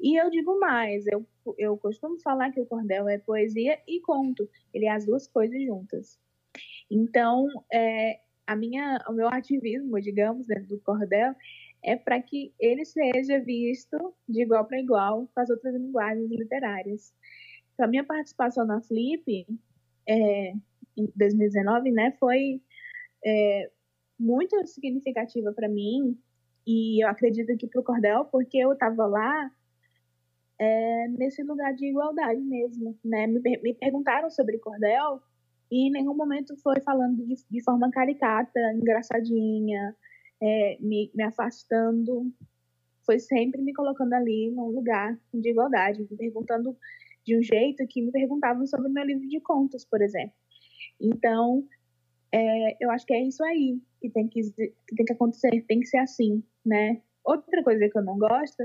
E 0.00 0.20
eu 0.20 0.30
digo 0.30 0.58
mais, 0.58 1.06
eu, 1.06 1.26
eu 1.56 1.76
costumo 1.76 2.18
falar 2.20 2.50
que 2.52 2.60
o 2.60 2.66
cordel 2.66 3.08
é 3.08 3.18
poesia 3.18 3.78
e 3.86 4.00
conto, 4.00 4.48
ele 4.72 4.86
é 4.86 4.90
as 4.90 5.06
duas 5.06 5.26
coisas 5.26 5.62
juntas. 5.62 6.18
Então, 6.90 7.46
é, 7.72 8.20
a 8.46 8.54
minha, 8.54 9.02
o 9.08 9.12
meu 9.12 9.28
ativismo, 9.28 10.00
digamos, 10.00 10.46
dentro 10.46 10.68
do 10.68 10.80
cordel, 10.80 11.34
é 11.82 11.96
para 11.96 12.20
que 12.20 12.52
ele 12.58 12.84
seja 12.84 13.38
visto 13.40 14.14
de 14.28 14.42
igual 14.42 14.64
para 14.64 14.80
igual 14.80 15.28
com 15.34 15.40
as 15.40 15.50
outras 15.50 15.74
linguagens 15.74 16.30
literárias. 16.30 17.14
Então, 17.74 17.86
a 17.86 17.88
minha 17.88 18.04
participação 18.04 18.66
na 18.66 18.80
Flip, 18.80 19.46
é, 20.08 20.52
em 20.96 21.12
2019, 21.14 21.90
né, 21.90 22.12
foi 22.18 22.60
é, 23.24 23.70
muito 24.18 24.66
significativa 24.66 25.52
para 25.52 25.68
mim 25.68 26.18
e 26.66 27.04
eu 27.04 27.08
acredito 27.08 27.56
que 27.56 27.66
para 27.68 27.80
o 27.80 27.84
Cordel, 27.84 28.24
porque 28.26 28.58
eu 28.58 28.72
estava 28.72 29.06
lá 29.06 29.50
é, 30.58 31.08
nesse 31.08 31.42
lugar 31.42 31.74
de 31.74 31.86
igualdade 31.86 32.40
mesmo, 32.40 32.98
né? 33.04 33.26
Me, 33.26 33.40
me, 33.40 33.74
perguntaram 33.74 34.30
sobre 34.30 34.58
cordel 34.58 35.20
e 35.70 35.88
em 35.88 35.90
nenhum 35.90 36.14
momento 36.14 36.56
foi 36.62 36.80
falando 36.80 37.24
de, 37.26 37.34
de 37.50 37.62
forma 37.62 37.90
caricata, 37.90 38.58
engraçadinha, 38.74 39.94
é, 40.40 40.78
me, 40.80 41.10
me 41.14 41.24
afastando. 41.24 42.32
Foi 43.04 43.18
sempre 43.18 43.62
me 43.62 43.72
colocando 43.72 44.14
ali 44.14 44.50
num 44.50 44.68
lugar 44.68 45.18
de 45.32 45.50
igualdade, 45.50 46.06
me 46.10 46.16
perguntando 46.16 46.76
de 47.24 47.38
um 47.38 47.42
jeito 47.42 47.86
que 47.86 48.02
me 48.02 48.10
perguntavam 48.10 48.66
sobre 48.66 48.88
o 48.88 48.92
meu 48.92 49.04
livro 49.04 49.28
de 49.28 49.40
contos, 49.40 49.84
por 49.84 50.00
exemplo. 50.00 50.34
Então, 51.00 51.64
é, 52.32 52.84
eu 52.84 52.90
acho 52.90 53.04
que 53.06 53.12
é 53.12 53.22
isso 53.22 53.44
aí 53.44 53.80
que 54.00 54.10
tem 54.10 54.28
que, 54.28 54.42
que 54.52 54.96
tem 54.96 55.06
que 55.06 55.12
acontecer, 55.12 55.64
tem 55.66 55.80
que 55.80 55.86
ser 55.86 55.98
assim, 55.98 56.42
né? 56.66 57.00
Outra 57.24 57.62
coisa 57.62 57.88
que 57.88 57.98
eu 57.98 58.04
não 58.04 58.18
gosto 58.18 58.62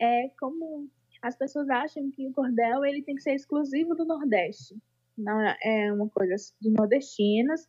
é 0.00 0.28
como 0.38 0.88
as 1.22 1.36
pessoas 1.36 1.68
acham 1.68 2.10
que 2.10 2.26
o 2.26 2.32
cordel 2.32 2.84
ele 2.84 3.02
tem 3.02 3.14
que 3.14 3.22
ser 3.22 3.34
exclusivo 3.34 3.94
do 3.94 4.04
Nordeste. 4.04 4.74
Não 5.16 5.40
é, 5.40 5.56
é 5.62 5.92
uma 5.92 6.08
coisa 6.08 6.34
dos 6.60 6.72
nordestinos. 6.72 7.68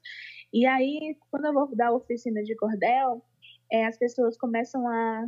E 0.53 0.65
aí, 0.65 1.17
quando 1.29 1.45
eu 1.45 1.53
vou 1.53 1.75
dar 1.75 1.91
oficina 1.91 2.41
de 2.43 2.55
cordel, 2.55 3.23
é, 3.71 3.85
as 3.85 3.97
pessoas 3.97 4.38
começam 4.38 4.88
a 4.88 5.27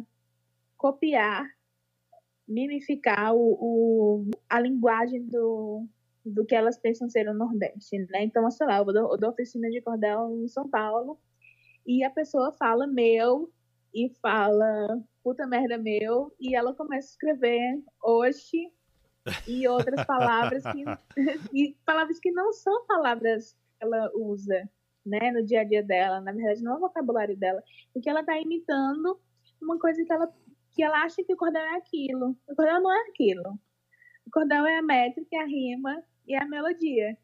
copiar, 0.77 1.45
mimificar 2.47 3.35
o, 3.35 3.57
o, 3.59 4.31
a 4.49 4.59
linguagem 4.59 5.25
do, 5.27 5.85
do 6.25 6.45
que 6.45 6.55
elas 6.55 6.77
pensam 6.77 7.09
ser 7.09 7.27
o 7.27 7.33
Nordeste, 7.33 7.97
né? 8.09 8.23
Então, 8.23 8.49
sei 8.51 8.67
lá, 8.67 8.77
eu 8.77 8.85
dou, 8.85 9.11
eu 9.11 9.17
dou 9.17 9.29
oficina 9.31 9.69
de 9.69 9.81
cordel 9.81 10.43
em 10.43 10.47
São 10.47 10.67
Paulo 10.69 11.19
e 11.85 12.03
a 12.03 12.09
pessoa 12.09 12.51
fala 12.53 12.87
meu 12.87 13.51
e 13.93 14.09
fala 14.21 15.01
puta 15.23 15.47
merda 15.47 15.77
meu 15.77 16.33
e 16.39 16.55
ela 16.55 16.73
começa 16.73 17.07
a 17.07 17.11
escrever 17.11 17.83
hoje 18.01 18.71
e 19.47 19.67
outras 19.67 20.03
palavras 20.05 20.63
que 20.63 20.83
e 21.53 21.75
palavras 21.85 22.19
que 22.19 22.31
não 22.31 22.51
são 22.51 22.85
palavras 22.85 23.53
que 23.53 23.85
ela 23.85 24.11
usa, 24.15 24.69
né, 25.05 25.31
no 25.31 25.45
dia 25.45 25.61
a 25.61 25.63
dia 25.63 25.83
dela, 25.83 26.21
na 26.21 26.31
verdade 26.31 26.63
não 26.63 26.73
é 26.73 26.77
o 26.77 26.81
vocabulário 26.81 27.37
dela, 27.37 27.61
porque 27.93 28.09
ela 28.09 28.21
está 28.21 28.37
imitando 28.39 29.19
uma 29.61 29.77
coisa 29.77 30.03
que 30.03 30.11
ela 30.11 30.33
que 30.73 30.83
ela 30.83 31.03
acha 31.03 31.23
que 31.23 31.33
o 31.33 31.37
cordel 31.37 31.61
é 31.61 31.75
aquilo. 31.75 32.35
O 32.47 32.55
cordel 32.55 32.81
não 32.81 32.91
é 32.91 33.01
aquilo. 33.09 33.59
O 34.25 34.31
cordel 34.31 34.65
é 34.65 34.77
a 34.77 34.81
métrica, 34.81 35.37
a 35.37 35.45
rima 35.45 36.03
e 36.27 36.35
a 36.35 36.45
melodia. 36.45 37.17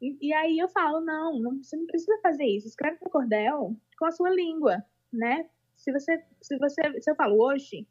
E, 0.00 0.16
e, 0.20 0.32
aí 0.32 0.58
eu 0.58 0.68
falo, 0.68 1.00
não, 1.00 1.38
não, 1.38 1.62
você 1.62 1.76
não 1.76 1.86
precisa 1.86 2.18
fazer 2.22 2.44
isso. 2.44 2.66
Escreve 2.66 2.98
no 3.02 3.10
cordel 3.10 3.76
com 3.98 4.06
a 4.06 4.10
sua 4.10 4.30
língua, 4.30 4.82
né? 5.12 5.48
Se 5.80 5.90
você, 5.90 6.22
se 6.42 6.58
você, 6.58 7.00
se 7.00 7.10
eu 7.10 7.16
falo 7.16 7.42
hoje, 7.42 7.86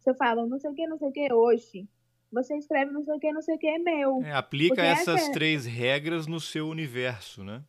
se 0.00 0.10
eu 0.10 0.14
falo 0.16 0.48
não 0.48 0.58
sei 0.58 0.70
o 0.70 0.74
que, 0.74 0.86
não 0.88 0.98
sei 0.98 1.08
o 1.08 1.12
que 1.12 1.32
hoje, 1.32 1.88
você 2.32 2.56
escreve 2.56 2.90
não 2.90 3.04
sei 3.04 3.14
o 3.14 3.20
que, 3.20 3.32
não 3.32 3.40
sei 3.40 3.54
o 3.54 3.58
que 3.58 3.68
é 3.68 3.78
meu. 3.78 4.20
É, 4.24 4.32
aplica 4.32 4.82
essas 4.82 5.22
essa... 5.22 5.32
três 5.32 5.64
regras 5.64 6.26
no 6.26 6.40
seu 6.40 6.68
universo, 6.68 7.44
né? 7.44 7.62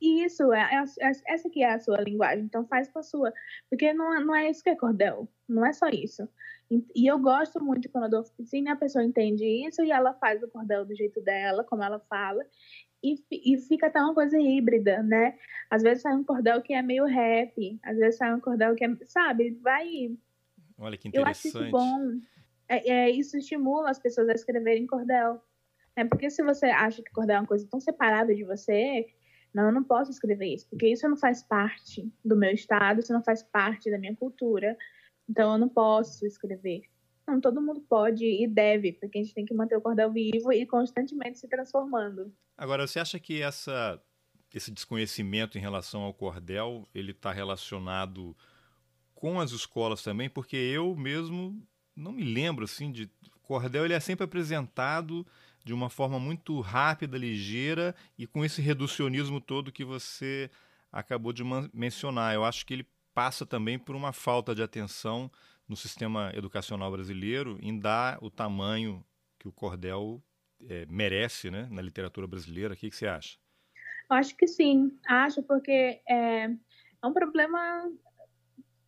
Isso, 0.00 0.52
é, 0.52 0.60
é, 0.60 1.08
é, 1.08 1.10
essa 1.26 1.50
que 1.50 1.64
é 1.64 1.74
a 1.74 1.80
sua 1.80 2.00
linguagem, 2.00 2.44
então 2.44 2.64
faz 2.68 2.88
com 2.88 3.00
a 3.00 3.02
sua. 3.02 3.32
Porque 3.68 3.92
não, 3.92 4.24
não 4.24 4.36
é 4.36 4.48
isso 4.48 4.62
que 4.62 4.70
é 4.70 4.76
cordel, 4.76 5.28
não 5.48 5.66
é 5.66 5.72
só 5.72 5.88
isso. 5.88 6.28
E, 6.70 6.84
e 6.94 7.06
eu 7.10 7.18
gosto 7.18 7.60
muito 7.60 7.88
quando 7.88 8.04
eu 8.04 8.10
dou 8.10 8.20
oficina, 8.20 8.72
a 8.72 8.76
pessoa 8.76 9.04
entende 9.04 9.44
isso 9.66 9.82
e 9.82 9.90
ela 9.90 10.14
faz 10.14 10.40
o 10.44 10.48
cordel 10.48 10.84
do 10.84 10.94
jeito 10.94 11.20
dela, 11.20 11.64
como 11.64 11.82
ela 11.82 11.98
fala, 12.08 12.44
e, 13.02 13.16
e 13.30 13.58
fica 13.58 13.86
até 13.86 14.00
uma 14.00 14.14
coisa 14.14 14.38
híbrida, 14.38 15.02
né? 15.02 15.36
Às 15.70 15.82
vezes 15.82 16.02
sai 16.02 16.14
um 16.14 16.24
cordel 16.24 16.62
que 16.62 16.72
é 16.72 16.82
meio 16.82 17.04
rap, 17.04 17.78
às 17.82 17.96
vezes 17.96 18.16
sai 18.16 18.34
um 18.34 18.40
cordel 18.40 18.74
que 18.74 18.84
é, 18.84 18.96
sabe, 19.06 19.58
vai... 19.62 20.16
Olha 20.78 20.96
que 20.96 21.08
interessante. 21.08 21.54
Eu 21.54 21.62
acho 21.62 21.70
bom. 21.70 22.20
É, 22.68 22.90
é, 22.90 23.10
isso 23.10 23.36
estimula 23.36 23.90
as 23.90 23.98
pessoas 23.98 24.28
a 24.28 24.34
escreverem 24.34 24.86
cordel. 24.86 25.40
É 25.96 26.04
porque 26.04 26.30
se 26.30 26.42
você 26.42 26.66
acha 26.66 27.02
que 27.02 27.10
cordel 27.10 27.36
é 27.36 27.40
uma 27.40 27.46
coisa 27.46 27.66
tão 27.68 27.80
separada 27.80 28.34
de 28.34 28.44
você, 28.44 29.06
não, 29.52 29.66
eu 29.66 29.72
não 29.72 29.82
posso 29.82 30.10
escrever 30.10 30.54
isso, 30.54 30.68
porque 30.68 30.88
isso 30.88 31.08
não 31.08 31.16
faz 31.16 31.42
parte 31.42 32.12
do 32.24 32.36
meu 32.36 32.52
estado, 32.52 33.00
isso 33.00 33.12
não 33.12 33.22
faz 33.22 33.42
parte 33.42 33.90
da 33.90 33.98
minha 33.98 34.14
cultura, 34.14 34.76
então 35.28 35.52
eu 35.52 35.58
não 35.58 35.68
posso 35.68 36.26
escrever. 36.26 36.82
Não, 37.28 37.42
todo 37.42 37.60
mundo 37.60 37.82
pode 37.82 38.24
e 38.24 38.48
deve, 38.48 38.94
porque 38.94 39.18
a 39.18 39.22
gente 39.22 39.34
tem 39.34 39.44
que 39.44 39.52
manter 39.52 39.76
o 39.76 39.82
cordel 39.82 40.10
vivo 40.10 40.50
e 40.50 40.64
constantemente 40.64 41.38
se 41.38 41.46
transformando. 41.46 42.32
Agora, 42.56 42.86
você 42.86 42.98
acha 42.98 43.18
que 43.20 43.42
essa, 43.42 44.02
esse 44.54 44.70
desconhecimento 44.70 45.58
em 45.58 45.60
relação 45.60 46.00
ao 46.00 46.14
cordel 46.14 46.88
ele 46.94 47.10
está 47.10 47.30
relacionado 47.30 48.34
com 49.14 49.38
as 49.38 49.50
escolas 49.50 50.02
também? 50.02 50.30
Porque 50.30 50.56
eu 50.56 50.96
mesmo 50.96 51.62
não 51.94 52.12
me 52.12 52.24
lembro 52.24 52.64
assim 52.64 52.90
de 52.90 53.10
cordel 53.42 53.84
ele 53.84 53.92
é 53.92 54.00
sempre 54.00 54.24
apresentado 54.24 55.26
de 55.62 55.74
uma 55.74 55.90
forma 55.90 56.18
muito 56.18 56.58
rápida, 56.60 57.18
ligeira 57.18 57.94
e 58.16 58.26
com 58.26 58.42
esse 58.42 58.62
reducionismo 58.62 59.38
todo 59.38 59.70
que 59.70 59.84
você 59.84 60.50
acabou 60.90 61.30
de 61.30 61.42
mencionar. 61.74 62.34
Eu 62.34 62.42
acho 62.42 62.64
que 62.64 62.72
ele 62.72 62.86
passa 63.12 63.44
também 63.44 63.78
por 63.78 63.94
uma 63.94 64.14
falta 64.14 64.54
de 64.54 64.62
atenção 64.62 65.30
no 65.68 65.76
sistema 65.76 66.32
educacional 66.34 66.90
brasileiro 66.90 67.58
em 67.60 67.78
dar 67.78 68.18
o 68.22 68.30
tamanho 68.30 69.04
que 69.38 69.46
o 69.46 69.52
cordel 69.52 70.22
é, 70.66 70.86
merece 70.86 71.50
né, 71.50 71.68
na 71.70 71.82
literatura 71.82 72.26
brasileira. 72.26 72.74
O 72.74 72.76
que, 72.76 72.90
que 72.90 72.96
você 72.96 73.06
acha? 73.06 73.38
Acho 74.08 74.34
que 74.36 74.46
sim. 74.46 74.98
Acho 75.06 75.42
porque 75.42 76.00
é, 76.08 76.44
é 76.44 77.06
um 77.06 77.12
problema, 77.12 77.90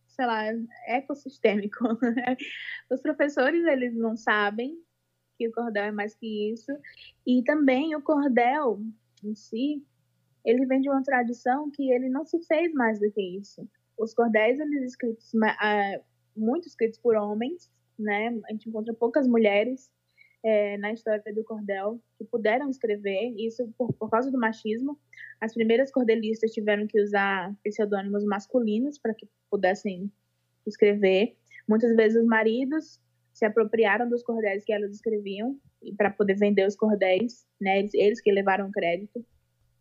sei 0.07 0.25
lá, 0.25 0.43
ecossistêmico. 0.87 1.79
Os 2.89 2.99
professores, 3.01 3.63
eles 3.65 3.95
não 3.95 4.17
sabem 4.17 4.75
que 5.37 5.47
o 5.47 5.51
cordel 5.51 5.85
é 5.85 5.91
mais 5.91 6.15
que 6.15 6.51
isso. 6.51 6.71
E 7.25 7.43
também 7.43 7.95
o 7.95 8.01
cordel 8.01 8.81
em 9.23 9.35
si, 9.35 9.85
ele 10.43 10.65
vem 10.65 10.81
de 10.81 10.89
uma 10.89 11.03
tradição 11.03 11.69
que 11.69 11.91
ele 11.91 12.09
não 12.09 12.25
se 12.25 12.43
fez 12.45 12.73
mais 12.73 12.99
do 12.99 13.11
que 13.11 13.21
isso. 13.21 13.67
Os 13.97 14.13
cordéis, 14.13 14.59
eles 14.59 14.83
escritos 14.83 15.31
uh, 15.33 16.03
muito 16.35 16.67
escritos 16.67 16.99
por 16.99 17.15
homens, 17.15 17.71
né? 17.97 18.29
A 18.47 18.51
gente 18.51 18.69
encontra 18.69 18.93
poucas 18.93 19.27
mulheres 19.27 19.91
é, 20.43 20.77
na 20.77 20.91
história 20.91 21.21
do 21.33 21.43
cordel 21.43 21.99
que 22.17 22.25
puderam 22.25 22.69
escrever, 22.69 23.33
isso 23.37 23.71
por, 23.77 23.93
por 23.93 24.09
causa 24.09 24.31
do 24.31 24.39
machismo. 24.39 24.97
As 25.39 25.53
primeiras 25.53 25.91
cordelistas 25.91 26.51
tiveram 26.51 26.87
que 26.87 27.01
usar 27.01 27.53
pseudônimos 27.63 28.23
masculinos 28.23 28.97
para 28.97 29.13
que 29.13 29.27
pudessem 29.49 30.11
escrever. 30.65 31.35
Muitas 31.67 31.95
vezes 31.95 32.21
os 32.21 32.27
maridos 32.27 32.99
se 33.33 33.45
apropriaram 33.45 34.09
dos 34.09 34.23
cordéis 34.23 34.63
que 34.65 34.73
elas 34.73 34.91
escreviam 34.91 35.57
para 35.97 36.11
poder 36.11 36.35
vender 36.35 36.67
os 36.67 36.75
cordéis, 36.75 37.45
né? 37.59 37.79
Eles, 37.79 37.93
eles 37.93 38.21
que 38.21 38.31
levaram 38.31 38.67
o 38.67 38.71
crédito. 38.71 39.25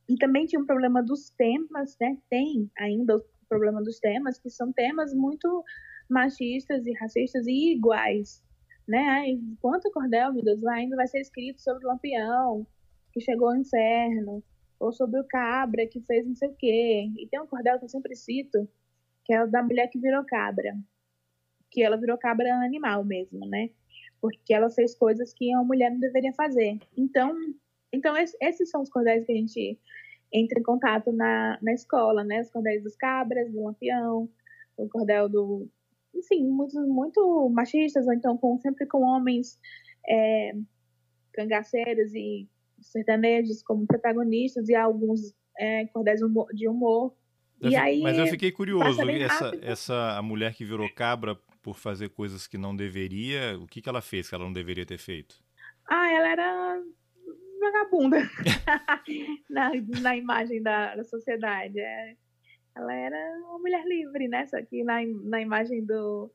E 0.09 0.17
também 0.17 0.47
tinha 0.47 0.61
um 0.61 0.67
problema 0.67 1.03
dos 1.03 1.31
temas, 1.31 1.97
né? 2.01 2.17
Tem 2.29 2.71
ainda 2.79 3.17
o 3.17 3.25
problema 3.49 3.83
dos 3.83 3.99
temas, 3.99 4.39
que 4.39 4.51
são 4.51 4.73
temas 4.73 5.15
muito 5.15 5.65
machistas 6.11 6.87
e 6.87 6.93
racistas 6.95 7.47
e 7.47 7.73
iguais, 7.73 8.43
né? 8.87 9.29
Enquanto 9.29 9.87
o 9.87 9.93
cordel, 9.93 10.33
meu 10.33 10.45
Deus, 10.45 10.65
ainda 10.67 10.97
vai 10.97 11.07
ser 11.07 11.21
escrito 11.21 11.61
sobre 11.61 11.85
o 11.85 11.89
lampião 11.89 12.67
que 13.13 13.21
chegou 13.21 13.49
ao 13.49 13.57
inferno, 13.57 14.43
ou 14.81 14.93
sobre 14.93 15.21
o 15.21 15.25
cabra 15.25 15.87
que 15.87 16.01
fez 16.01 16.27
não 16.27 16.35
sei 16.35 16.49
o 16.49 16.55
quê. 16.55 17.11
E 17.19 17.29
tem 17.29 17.41
um 17.41 17.47
cordel 17.47 17.79
que 17.79 17.85
eu 17.85 17.89
sempre 17.89 18.17
cito, 18.17 18.67
que 19.25 19.35
é 19.35 19.45
o 19.45 19.47
da 19.47 19.63
mulher 19.63 19.89
que 19.89 19.99
virou 19.99 20.25
cabra, 20.25 20.77
que 21.71 21.83
ela 21.83 21.99
virou 21.99 22.17
cabra 22.17 22.53
animal 22.65 23.05
mesmo, 23.05 23.47
né? 23.47 23.71
Porque 24.21 24.53
ela 24.53 24.71
fez 24.71 24.95
coisas 24.95 25.33
que 25.35 25.55
uma 25.55 25.65
mulher 25.65 25.91
não 25.91 26.01
deveria 26.01 26.33
fazer. 26.33 26.79
Então, 26.97 27.37
então 27.93 28.15
esses 28.17 28.71
são 28.71 28.81
os 28.83 28.89
cordéis 28.89 29.25
que 29.27 29.33
a 29.33 29.37
gente 29.37 29.79
entra 30.33 30.59
em 30.59 30.63
contato 30.63 31.13
na, 31.13 31.59
na 31.61 31.73
escola, 31.73 32.25
né? 32.25 32.41
Os 32.41 32.51
cordéis 32.51 32.83
dos 32.83 32.97
cabras, 32.97 33.53
do 33.53 33.63
lampião, 33.63 34.29
o 34.77 34.89
cordel 34.89 35.29
do, 35.29 35.69
enfim, 36.15 36.47
muito, 36.47 36.79
muito 36.81 37.49
machistas, 37.51 38.07
ou 38.07 38.13
então 38.13 38.37
com, 38.37 38.59
sempre 38.59 38.87
com 38.87 39.03
homens 39.03 39.59
é, 40.09 40.53
cangaceiros 41.33 42.15
e 42.15 42.49
sertanejos 42.81 43.63
como 43.63 43.87
protagonistas 43.87 44.69
e 44.69 44.75
alguns 44.75 45.35
é, 45.59 45.87
cordéis 45.87 46.21
de 46.55 46.69
humor. 46.69 47.15
Eu 47.61 47.71
e 47.71 47.77
aí, 47.77 48.01
mas 48.01 48.17
eu 48.17 48.27
fiquei 48.27 48.51
curioso, 48.51 49.03
essa, 49.11 49.53
essa 49.61 50.19
a 50.19 50.23
mulher 50.23 50.55
que 50.55 50.65
virou 50.65 50.89
cabra 50.95 51.37
por 51.63 51.77
fazer 51.77 52.09
coisas 52.09 52.47
que 52.47 52.57
não 52.57 52.75
deveria, 52.75 53.59
o 53.59 53.67
que, 53.67 53.83
que 53.83 53.89
ela 53.89 54.01
fez 54.01 54.29
que 54.29 54.35
ela 54.35 54.45
não 54.45 54.53
deveria 54.53 54.87
ter 54.87 54.97
feito? 54.97 55.37
Ah, 55.87 56.11
ela 56.11 56.29
era 56.29 56.83
vagabunda 57.61 58.19
na, 59.51 59.71
na 60.01 60.17
imagem 60.17 60.63
da, 60.63 60.97
da 60.97 61.05
sociedade. 61.05 61.79
É 61.79 62.17
ela 62.75 62.95
era 62.95 63.39
uma 63.45 63.59
mulher 63.59 63.85
livre, 63.85 64.29
né? 64.29 64.47
Só 64.47 64.61
que 64.63 64.83
na, 64.83 65.01
na 65.25 65.41
imagem 65.41 65.85
do, 65.85 66.31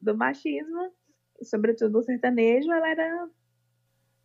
do 0.00 0.16
machismo, 0.16 0.92
sobretudo 1.42 1.98
o 1.98 2.02
sertanejo, 2.02 2.70
ela 2.72 2.88
era 2.88 3.28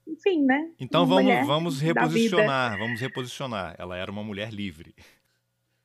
enfim, 0.08 0.44
né? 0.44 0.72
Então 0.80 1.06
vamos, 1.06 1.48
vamos 1.48 1.82
reposicionar, 1.82 2.78
vamos 2.78 3.00
reposicionar. 3.00 3.76
Ela 3.78 3.98
era 3.98 4.12
uma 4.12 4.24
mulher 4.24 4.52
livre. 4.52 4.96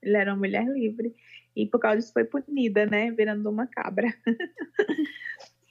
Ela 0.02 0.18
era 0.18 0.32
uma 0.32 0.38
mulher 0.38 0.66
livre. 0.66 1.14
E 1.54 1.66
por 1.66 1.78
causa 1.78 1.98
disso 1.98 2.12
foi 2.12 2.24
punida, 2.24 2.86
né? 2.86 3.10
Virando 3.10 3.48
uma 3.48 3.66
cabra. 3.66 4.12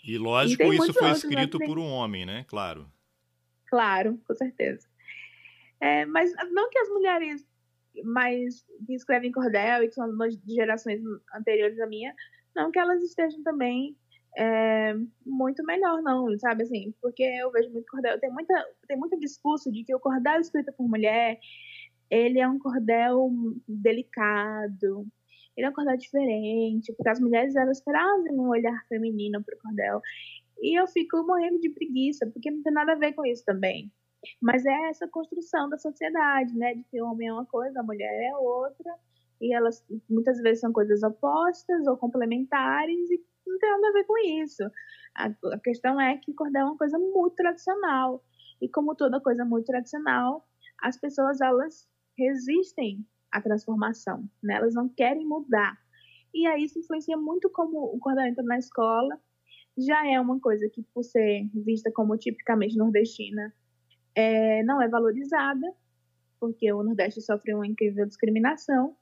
E 0.07 0.19
lógico, 0.19 0.61
e 0.61 0.75
isso 0.75 0.93
foi 0.93 1.09
escrito 1.09 1.57
por 1.57 1.79
um 1.79 1.89
homem, 1.89 2.27
né? 2.27 2.45
Claro. 2.47 2.87
Claro, 3.65 4.21
com 4.27 4.35
certeza. 4.35 4.87
É, 5.79 6.05
mas 6.05 6.31
não 6.51 6.69
que 6.69 6.77
as 6.77 6.89
mulheres 6.89 7.43
mais 8.03 8.65
que 8.85 8.93
escrevem 8.93 9.31
cordel 9.31 9.83
e 9.83 9.87
que 9.87 9.93
são 9.93 10.09
de 10.17 10.53
gerações 10.53 11.01
anteriores 11.33 11.79
à 11.79 11.87
minha, 11.87 12.13
não 12.55 12.71
que 12.71 12.79
elas 12.79 13.01
estejam 13.03 13.43
também 13.43 13.95
é, 14.37 14.93
muito 15.25 15.63
melhor, 15.63 16.01
não, 16.01 16.37
sabe 16.39 16.63
assim? 16.63 16.93
Porque 17.01 17.23
eu 17.23 17.51
vejo 17.51 17.71
muito 17.71 17.89
cordel, 17.89 18.19
tem, 18.19 18.31
muita, 18.31 18.53
tem 18.87 18.97
muito 18.97 19.17
discurso 19.19 19.71
de 19.71 19.83
que 19.83 19.95
o 19.95 19.99
cordel 19.99 20.41
escrito 20.41 20.73
por 20.73 20.87
mulher, 20.87 21.39
ele 22.09 22.39
é 22.39 22.47
um 22.47 22.59
cordel 22.59 23.31
delicado, 23.67 25.07
ele 25.55 25.65
é 25.65 25.69
um 25.69 25.73
cordel 25.73 25.97
diferente, 25.97 26.93
porque 26.93 27.09
as 27.09 27.19
mulheres 27.19 27.55
elas 27.55 27.79
trazem 27.81 28.33
um 28.33 28.49
olhar 28.49 28.85
feminino 28.87 29.41
para 29.43 29.55
o 29.55 29.59
cordel. 29.59 30.01
E 30.61 30.79
eu 30.79 30.87
fico 30.87 31.25
morrendo 31.25 31.59
de 31.59 31.69
preguiça, 31.69 32.25
porque 32.27 32.51
não 32.51 32.61
tem 32.61 32.73
nada 32.73 32.93
a 32.93 32.97
ver 32.97 33.13
com 33.13 33.25
isso 33.25 33.43
também. 33.45 33.91
Mas 34.41 34.65
é 34.65 34.89
essa 34.89 35.07
construção 35.07 35.69
da 35.69 35.77
sociedade, 35.77 36.55
né? 36.57 36.75
De 36.75 36.83
que 36.83 37.01
o 37.01 37.05
homem 37.05 37.27
é 37.27 37.33
uma 37.33 37.45
coisa, 37.45 37.79
a 37.79 37.83
mulher 37.83 38.31
é 38.31 38.35
outra, 38.35 38.93
e 39.41 39.53
elas 39.53 39.85
muitas 40.09 40.39
vezes 40.41 40.61
são 40.61 40.71
coisas 40.71 41.03
opostas 41.03 41.87
ou 41.87 41.97
complementares, 41.97 43.09
e 43.09 43.23
não 43.45 43.57
tem 43.59 43.69
nada 43.69 43.89
a 43.89 43.93
ver 43.93 44.03
com 44.05 44.17
isso. 44.17 44.63
A, 45.15 45.31
a 45.53 45.59
questão 45.59 45.99
é 45.99 46.17
que 46.17 46.33
cordel 46.33 46.61
é 46.61 46.65
uma 46.65 46.77
coisa 46.77 46.97
muito 46.97 47.35
tradicional, 47.35 48.23
e 48.61 48.69
como 48.69 48.95
toda 48.95 49.19
coisa 49.19 49.45
muito 49.45 49.65
tradicional, 49.65 50.47
as 50.81 50.97
pessoas 50.97 51.41
elas 51.41 51.87
resistem 52.17 53.05
à 53.31 53.41
transformação, 53.41 54.29
né? 54.41 54.55
elas 54.55 54.73
não 54.73 54.87
querem 54.87 55.25
mudar. 55.25 55.77
E 56.33 56.45
aí 56.47 56.63
isso 56.63 56.79
influencia 56.79 57.17
muito 57.17 57.49
como 57.49 57.83
o 57.83 57.99
cordel 57.99 58.25
entra 58.25 58.43
na 58.43 58.57
escola, 58.57 59.19
já 59.77 60.07
é 60.09 60.19
uma 60.19 60.39
coisa 60.39 60.69
que, 60.69 60.83
por 60.93 61.03
ser 61.03 61.49
vista 61.53 61.91
como 61.91 62.17
tipicamente 62.17 62.77
nordestina, 62.77 63.53
é, 64.15 64.63
não 64.63 64.81
é 64.81 64.87
valorizada, 64.87 65.73
porque 66.39 66.71
o 66.71 66.83
Nordeste 66.83 67.21
sofre 67.21 67.53
uma 67.53 67.67
incrível 67.67 68.05
discriminação. 68.05 68.95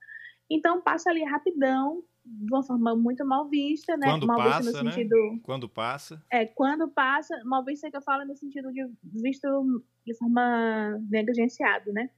Então 0.50 0.82
passa 0.82 1.10
ali 1.10 1.24
rapidão, 1.24 2.03
de 2.25 2.53
uma 2.53 2.63
forma 2.63 2.96
muito 2.96 3.25
mal 3.25 3.50
vista, 3.50 3.98
né? 3.98 4.08
Quando 4.08 4.27
mal 4.27 4.38
passa, 4.38 4.62
vista 4.62 4.77
no 4.77 4.84
né? 4.84 4.91
sentido. 4.91 5.15
Quando 5.43 5.70
passa. 5.70 6.24
É, 6.32 6.46
quando 6.46 6.88
passa, 6.89 7.39
mal 7.46 7.63
vista 7.63 7.89
que 7.89 7.98
eu 7.98 8.01
falo 8.01 8.25
no 8.25 8.36
sentido 8.36 8.72
de 8.72 8.89
visto 9.03 9.84
de 10.05 10.13
forma 10.15 10.98
negligenciado, 11.10 11.91
né? 11.91 12.10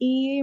E 0.00 0.42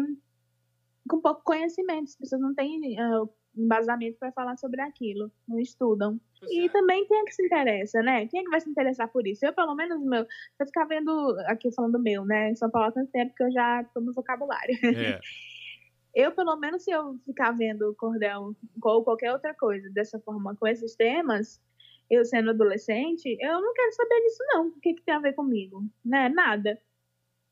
com 1.07 1.21
pouco 1.21 1.41
conhecimento, 1.43 2.05
as 2.05 2.15
pessoas 2.15 2.41
não 2.41 2.53
têm 2.53 2.99
uh, 2.99 3.29
embasamento 3.57 4.17
para 4.19 4.31
falar 4.31 4.57
sobre 4.57 4.81
aquilo, 4.81 5.31
não 5.47 5.59
estudam. 5.59 6.19
e 6.49 6.65
é. 6.65 6.69
também 6.69 7.05
quem 7.05 7.19
é 7.19 7.23
que 7.23 7.33
se 7.33 7.45
interessa, 7.45 8.01
né? 8.01 8.27
Quem 8.27 8.41
é 8.41 8.43
que 8.43 8.49
vai 8.49 8.61
se 8.61 8.69
interessar 8.69 9.07
por 9.11 9.25
isso? 9.25 9.45
Eu, 9.45 9.53
pelo 9.53 9.75
menos, 9.75 10.03
meu, 10.03 10.25
vou 10.57 10.67
ficar 10.67 10.85
vendo 10.85 11.35
aqui 11.47 11.71
falando 11.73 11.99
meu, 11.99 12.25
né? 12.25 12.51
Em 12.51 12.55
São 12.55 12.69
Paulo 12.69 12.89
há 12.89 12.91
tanto 12.91 13.11
tempo 13.11 13.33
que 13.35 13.43
eu 13.43 13.51
já 13.51 13.83
tô 13.93 14.01
no 14.01 14.13
vocabulário. 14.13 14.75
É. 14.83 15.19
eu, 16.13 16.31
pelo 16.31 16.55
menos, 16.57 16.83
se 16.83 16.91
eu 16.91 17.17
ficar 17.25 17.51
vendo 17.51 17.95
cordel 17.95 18.55
ou 18.83 19.03
qualquer 19.03 19.31
outra 19.33 19.53
coisa 19.53 19.89
dessa 19.89 20.19
forma, 20.19 20.55
com 20.55 20.67
esses 20.67 20.95
temas, 20.95 21.61
eu 22.09 22.23
sendo 22.25 22.51
adolescente, 22.51 23.37
eu 23.39 23.61
não 23.61 23.73
quero 23.73 23.91
saber 23.93 24.21
disso, 24.21 24.43
não. 24.47 24.67
O 24.67 24.79
que, 24.79 24.93
que 24.93 25.03
tem 25.03 25.15
a 25.15 25.19
ver 25.19 25.33
comigo? 25.33 25.83
Né? 26.03 26.29
Nada. 26.29 26.79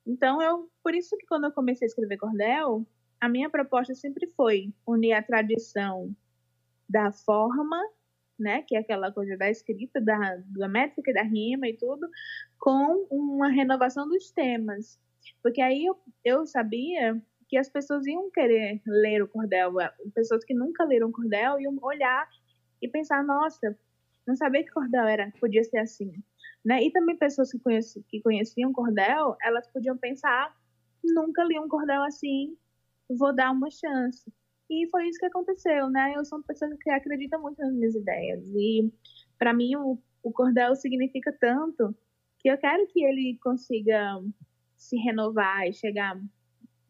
Então, 0.05 0.41
eu, 0.41 0.69
por 0.83 0.93
isso 0.93 1.17
que 1.17 1.25
quando 1.25 1.45
eu 1.45 1.51
comecei 1.51 1.85
a 1.85 1.89
escrever 1.89 2.17
cordel, 2.17 2.85
a 3.19 3.29
minha 3.29 3.49
proposta 3.49 3.93
sempre 3.93 4.27
foi 4.35 4.73
unir 4.85 5.13
a 5.13 5.23
tradição 5.23 6.15
da 6.87 7.11
forma, 7.11 7.81
né, 8.37 8.61
que 8.63 8.75
é 8.75 8.79
aquela 8.79 9.11
coisa 9.11 9.37
da 9.37 9.49
escrita, 9.49 9.99
da, 10.01 10.37
da 10.47 10.67
métrica, 10.67 11.13
da 11.13 11.23
rima 11.23 11.67
e 11.67 11.77
tudo, 11.77 12.07
com 12.59 13.07
uma 13.09 13.49
renovação 13.49 14.07
dos 14.07 14.31
temas. 14.31 14.99
Porque 15.41 15.61
aí 15.61 15.85
eu, 15.85 15.97
eu 16.23 16.45
sabia 16.45 17.19
que 17.47 17.57
as 17.57 17.69
pessoas 17.69 18.05
iam 18.05 18.29
querer 18.31 18.81
ler 18.85 19.21
o 19.23 19.27
cordel, 19.27 19.79
é, 19.79 19.91
pessoas 20.13 20.43
que 20.43 20.53
nunca 20.53 20.83
leram 20.83 21.11
cordel 21.11 21.59
iam 21.59 21.77
olhar 21.81 22.27
e 22.81 22.87
pensar, 22.87 23.23
nossa, 23.23 23.77
não 24.27 24.35
sabia 24.35 24.63
que 24.63 24.71
cordel 24.71 25.05
era, 25.05 25.31
podia 25.39 25.63
ser 25.63 25.77
assim. 25.79 26.11
Né? 26.63 26.83
E 26.83 26.91
também 26.91 27.15
pessoas 27.15 27.51
que, 27.51 27.59
conheci, 27.59 28.03
que 28.09 28.21
conheciam 28.21 28.73
cordel, 28.73 29.35
elas 29.41 29.67
podiam 29.67 29.97
pensar, 29.97 30.55
nunca 31.03 31.43
li 31.43 31.59
um 31.59 31.67
cordel 31.67 32.03
assim, 32.03 32.57
vou 33.09 33.33
dar 33.35 33.51
uma 33.51 33.69
chance. 33.69 34.31
E 34.69 34.87
foi 34.89 35.07
isso 35.07 35.19
que 35.19 35.25
aconteceu, 35.25 35.89
né? 35.89 36.13
Eu 36.15 36.25
sou 36.25 36.39
uma 36.39 36.45
pessoa 36.45 36.71
que 36.81 36.89
acredita 36.89 37.37
muito 37.37 37.59
nas 37.59 37.73
minhas 37.73 37.95
ideias. 37.95 38.43
E 38.55 38.91
para 39.37 39.53
mim 39.53 39.75
o, 39.75 39.99
o 40.23 40.31
cordel 40.31 40.75
significa 40.75 41.31
tanto 41.39 41.95
que 42.39 42.49
eu 42.49 42.57
quero 42.57 42.87
que 42.87 43.03
ele 43.03 43.37
consiga 43.41 44.21
se 44.75 44.97
renovar 44.97 45.67
e 45.67 45.73
chegar 45.73 46.19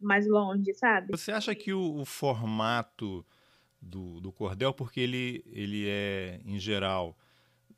mais 0.00 0.26
longe, 0.26 0.72
sabe? 0.74 1.08
Você 1.10 1.32
acha 1.32 1.54
que 1.54 1.72
o, 1.72 2.00
o 2.00 2.04
formato 2.04 3.24
do, 3.80 4.20
do, 4.20 4.32
cordel, 4.32 4.72
porque 4.72 5.00
ele, 5.00 5.44
ele 5.46 5.88
é, 5.88 6.40
em 6.44 6.58
geral, 6.58 7.16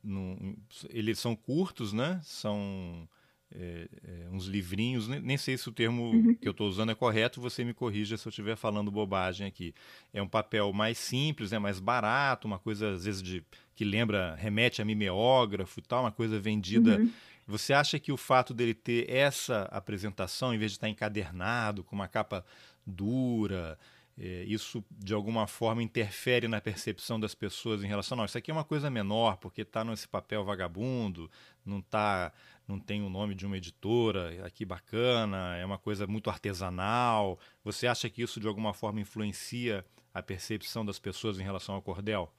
no, 0.03 0.57
eles 0.89 1.19
são 1.19 1.35
curtos, 1.35 1.93
né? 1.93 2.19
São 2.23 3.07
é, 3.55 3.87
é, 4.03 4.29
uns 4.31 4.45
livrinhos, 4.45 5.07
nem, 5.07 5.19
nem, 5.19 5.37
sei 5.37 5.57
se 5.57 5.67
o 5.67 5.71
termo 5.71 6.11
uhum. 6.11 6.35
que 6.35 6.47
eu 6.47 6.51
estou 6.51 6.67
usando 6.67 6.91
é 6.91 6.95
correto, 6.95 7.41
você 7.41 7.63
me 7.63 7.73
corrija 7.73 8.15
se 8.15 8.27
eu 8.27 8.29
estiver 8.29 8.55
falando 8.55 8.91
bobagem 8.91 9.47
aqui. 9.47 9.73
É 10.13 10.21
um 10.21 10.27
papel 10.27 10.71
mais 10.71 10.97
simples, 10.97 11.51
né, 11.51 11.57
mais 11.57 11.79
barato, 11.79 12.47
uma 12.47 12.59
coisa 12.59 12.91
às 12.91 13.05
vezes 13.05 13.21
de 13.21 13.43
que 13.75 13.83
lembra, 13.83 14.35
remete 14.35 14.81
a 14.81 14.85
mimeógrafo 14.85 15.79
e 15.79 15.83
tal, 15.83 16.03
uma 16.03 16.11
coisa 16.11 16.39
vendida. 16.39 16.99
Uhum. 16.99 17.11
Você 17.47 17.73
acha 17.73 17.97
que 17.97 18.11
o 18.11 18.17
fato 18.17 18.53
dele 18.53 18.75
ter 18.75 19.09
essa 19.09 19.63
apresentação, 19.71 20.53
em 20.53 20.57
vez 20.59 20.71
de 20.71 20.77
estar 20.77 20.89
encadernado, 20.89 21.83
com 21.83 21.95
uma 21.95 22.07
capa 22.07 22.45
dura, 22.85 23.75
é, 23.75 23.98
isso 24.25 24.83
de 24.91 25.13
alguma 25.13 25.47
forma 25.47 25.81
interfere 25.81 26.47
na 26.47 26.59
percepção 26.59 27.19
das 27.19 27.33
pessoas 27.33 27.83
em 27.83 27.87
relação 27.87 28.17
não 28.17 28.25
isso 28.25 28.37
aqui 28.37 28.51
é 28.51 28.53
uma 28.53 28.65
coisa 28.65 28.89
menor 28.89 29.37
porque 29.37 29.61
está 29.61 29.83
nesse 29.83 30.07
papel 30.07 30.43
vagabundo 30.43 31.31
não 31.65 31.81
tá 31.81 32.33
não 32.67 32.79
tem 32.79 33.01
o 33.01 33.09
nome 33.09 33.33
de 33.33 33.45
uma 33.45 33.57
editora 33.57 34.45
aqui 34.45 34.63
bacana 34.63 35.57
é 35.57 35.65
uma 35.65 35.77
coisa 35.77 36.05
muito 36.05 36.29
artesanal. 36.29 37.39
Você 37.63 37.87
acha 37.87 38.09
que 38.09 38.21
isso 38.21 38.39
de 38.39 38.47
alguma 38.47 38.73
forma 38.73 39.01
influencia 39.01 39.83
a 40.13 40.21
percepção 40.21 40.85
das 40.85 40.99
pessoas 40.99 41.39
em 41.39 41.43
relação 41.43 41.75
ao 41.75 41.81
cordel? 41.81 42.31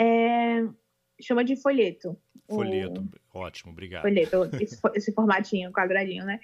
É, 0.00 0.62
chama 1.20 1.44
de 1.44 1.56
folheto. 1.56 2.16
Folheto 2.48 3.06
o... 3.34 3.38
ótimo 3.38 3.72
obrigado. 3.72 4.02
Folheto 4.02 4.48
esse, 4.60 4.80
esse 4.94 5.12
formatinho 5.12 5.70
quadradinho 5.70 6.24
né 6.24 6.40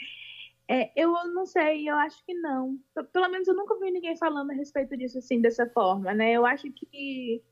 é, 0.68 0.92
eu 0.96 1.12
não 1.33 1.44
sei, 1.44 1.88
eu 1.88 1.94
acho 1.96 2.24
que 2.24 2.35
não. 2.35 2.79
Pelo 3.12 3.29
menos 3.29 3.46
eu 3.46 3.55
nunca 3.55 3.79
vi 3.79 3.90
ninguém 3.90 4.16
falando 4.16 4.50
a 4.50 4.55
respeito 4.55 4.96
disso 4.96 5.18
assim, 5.18 5.40
dessa 5.40 5.68
forma, 5.68 6.14
né? 6.14 6.33
Eu 6.33 6.46
acho 6.46 6.70
que, 6.72 7.42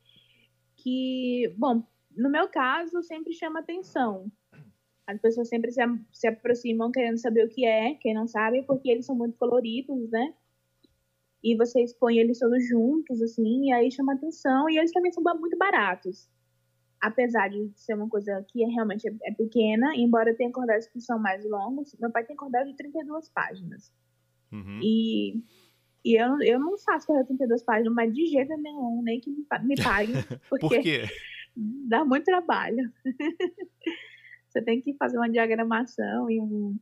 que 0.76 1.54
bom, 1.56 1.82
no 2.16 2.30
meu 2.30 2.48
caso, 2.48 3.02
sempre 3.02 3.32
chama 3.34 3.60
atenção. 3.60 4.30
As 5.06 5.20
pessoas 5.20 5.48
sempre 5.48 5.72
se, 5.72 5.80
se 6.12 6.26
aproximam 6.26 6.90
querendo 6.90 7.18
saber 7.18 7.44
o 7.44 7.48
que 7.48 7.66
é, 7.66 7.94
quem 7.94 8.14
não 8.14 8.26
sabe, 8.26 8.62
porque 8.62 8.90
eles 8.90 9.04
são 9.04 9.14
muito 9.14 9.36
coloridos, 9.36 10.10
né? 10.10 10.34
E 11.44 11.56
você 11.56 11.82
expõe 11.82 12.18
eles 12.18 12.38
todos 12.38 12.66
juntos, 12.68 13.20
assim, 13.20 13.68
e 13.68 13.72
aí 13.72 13.90
chama 13.90 14.14
atenção. 14.14 14.70
E 14.70 14.78
eles 14.78 14.92
também 14.92 15.12
são 15.12 15.22
muito 15.22 15.58
baratos 15.58 16.30
apesar 17.02 17.48
de 17.48 17.68
ser 17.74 17.94
uma 17.94 18.08
coisa 18.08 18.44
que 18.48 18.62
é, 18.62 18.68
realmente 18.68 19.08
é, 19.08 19.12
é 19.24 19.32
pequena, 19.32 19.92
embora 19.96 20.34
tenha 20.36 20.52
cordéis 20.52 20.86
que 20.86 21.00
são 21.00 21.18
mais 21.18 21.44
longos, 21.44 21.94
meu 22.00 22.12
pai 22.12 22.24
tem 22.24 22.36
cordel 22.36 22.64
de 22.64 22.76
32 22.76 23.28
páginas. 23.30 23.92
Uhum. 24.52 24.78
E, 24.80 25.42
e 26.04 26.14
eu, 26.14 26.40
eu 26.42 26.60
não 26.60 26.78
faço 26.78 27.08
cordel 27.08 27.24
de 27.24 27.28
32 27.30 27.64
páginas, 27.64 27.92
mas 27.92 28.14
de 28.14 28.26
jeito 28.26 28.56
nenhum, 28.56 29.02
nem 29.02 29.20
que 29.20 29.30
me, 29.30 29.44
me 29.64 29.82
pague, 29.82 30.12
porque 30.48 30.68
Por 30.68 30.80
quê? 30.80 31.02
dá 31.88 32.04
muito 32.04 32.24
trabalho. 32.24 32.92
Você 34.48 34.62
tem 34.62 34.80
que 34.80 34.94
fazer 34.94 35.16
uma 35.16 35.30
diagramação 35.30 36.30
e, 36.30 36.40
um, 36.40 36.78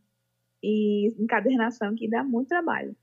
e 0.63 1.09
encadernação 1.19 1.95
que 1.95 2.11
dá 2.11 2.23
muito 2.23 2.49
trabalho. 2.49 2.95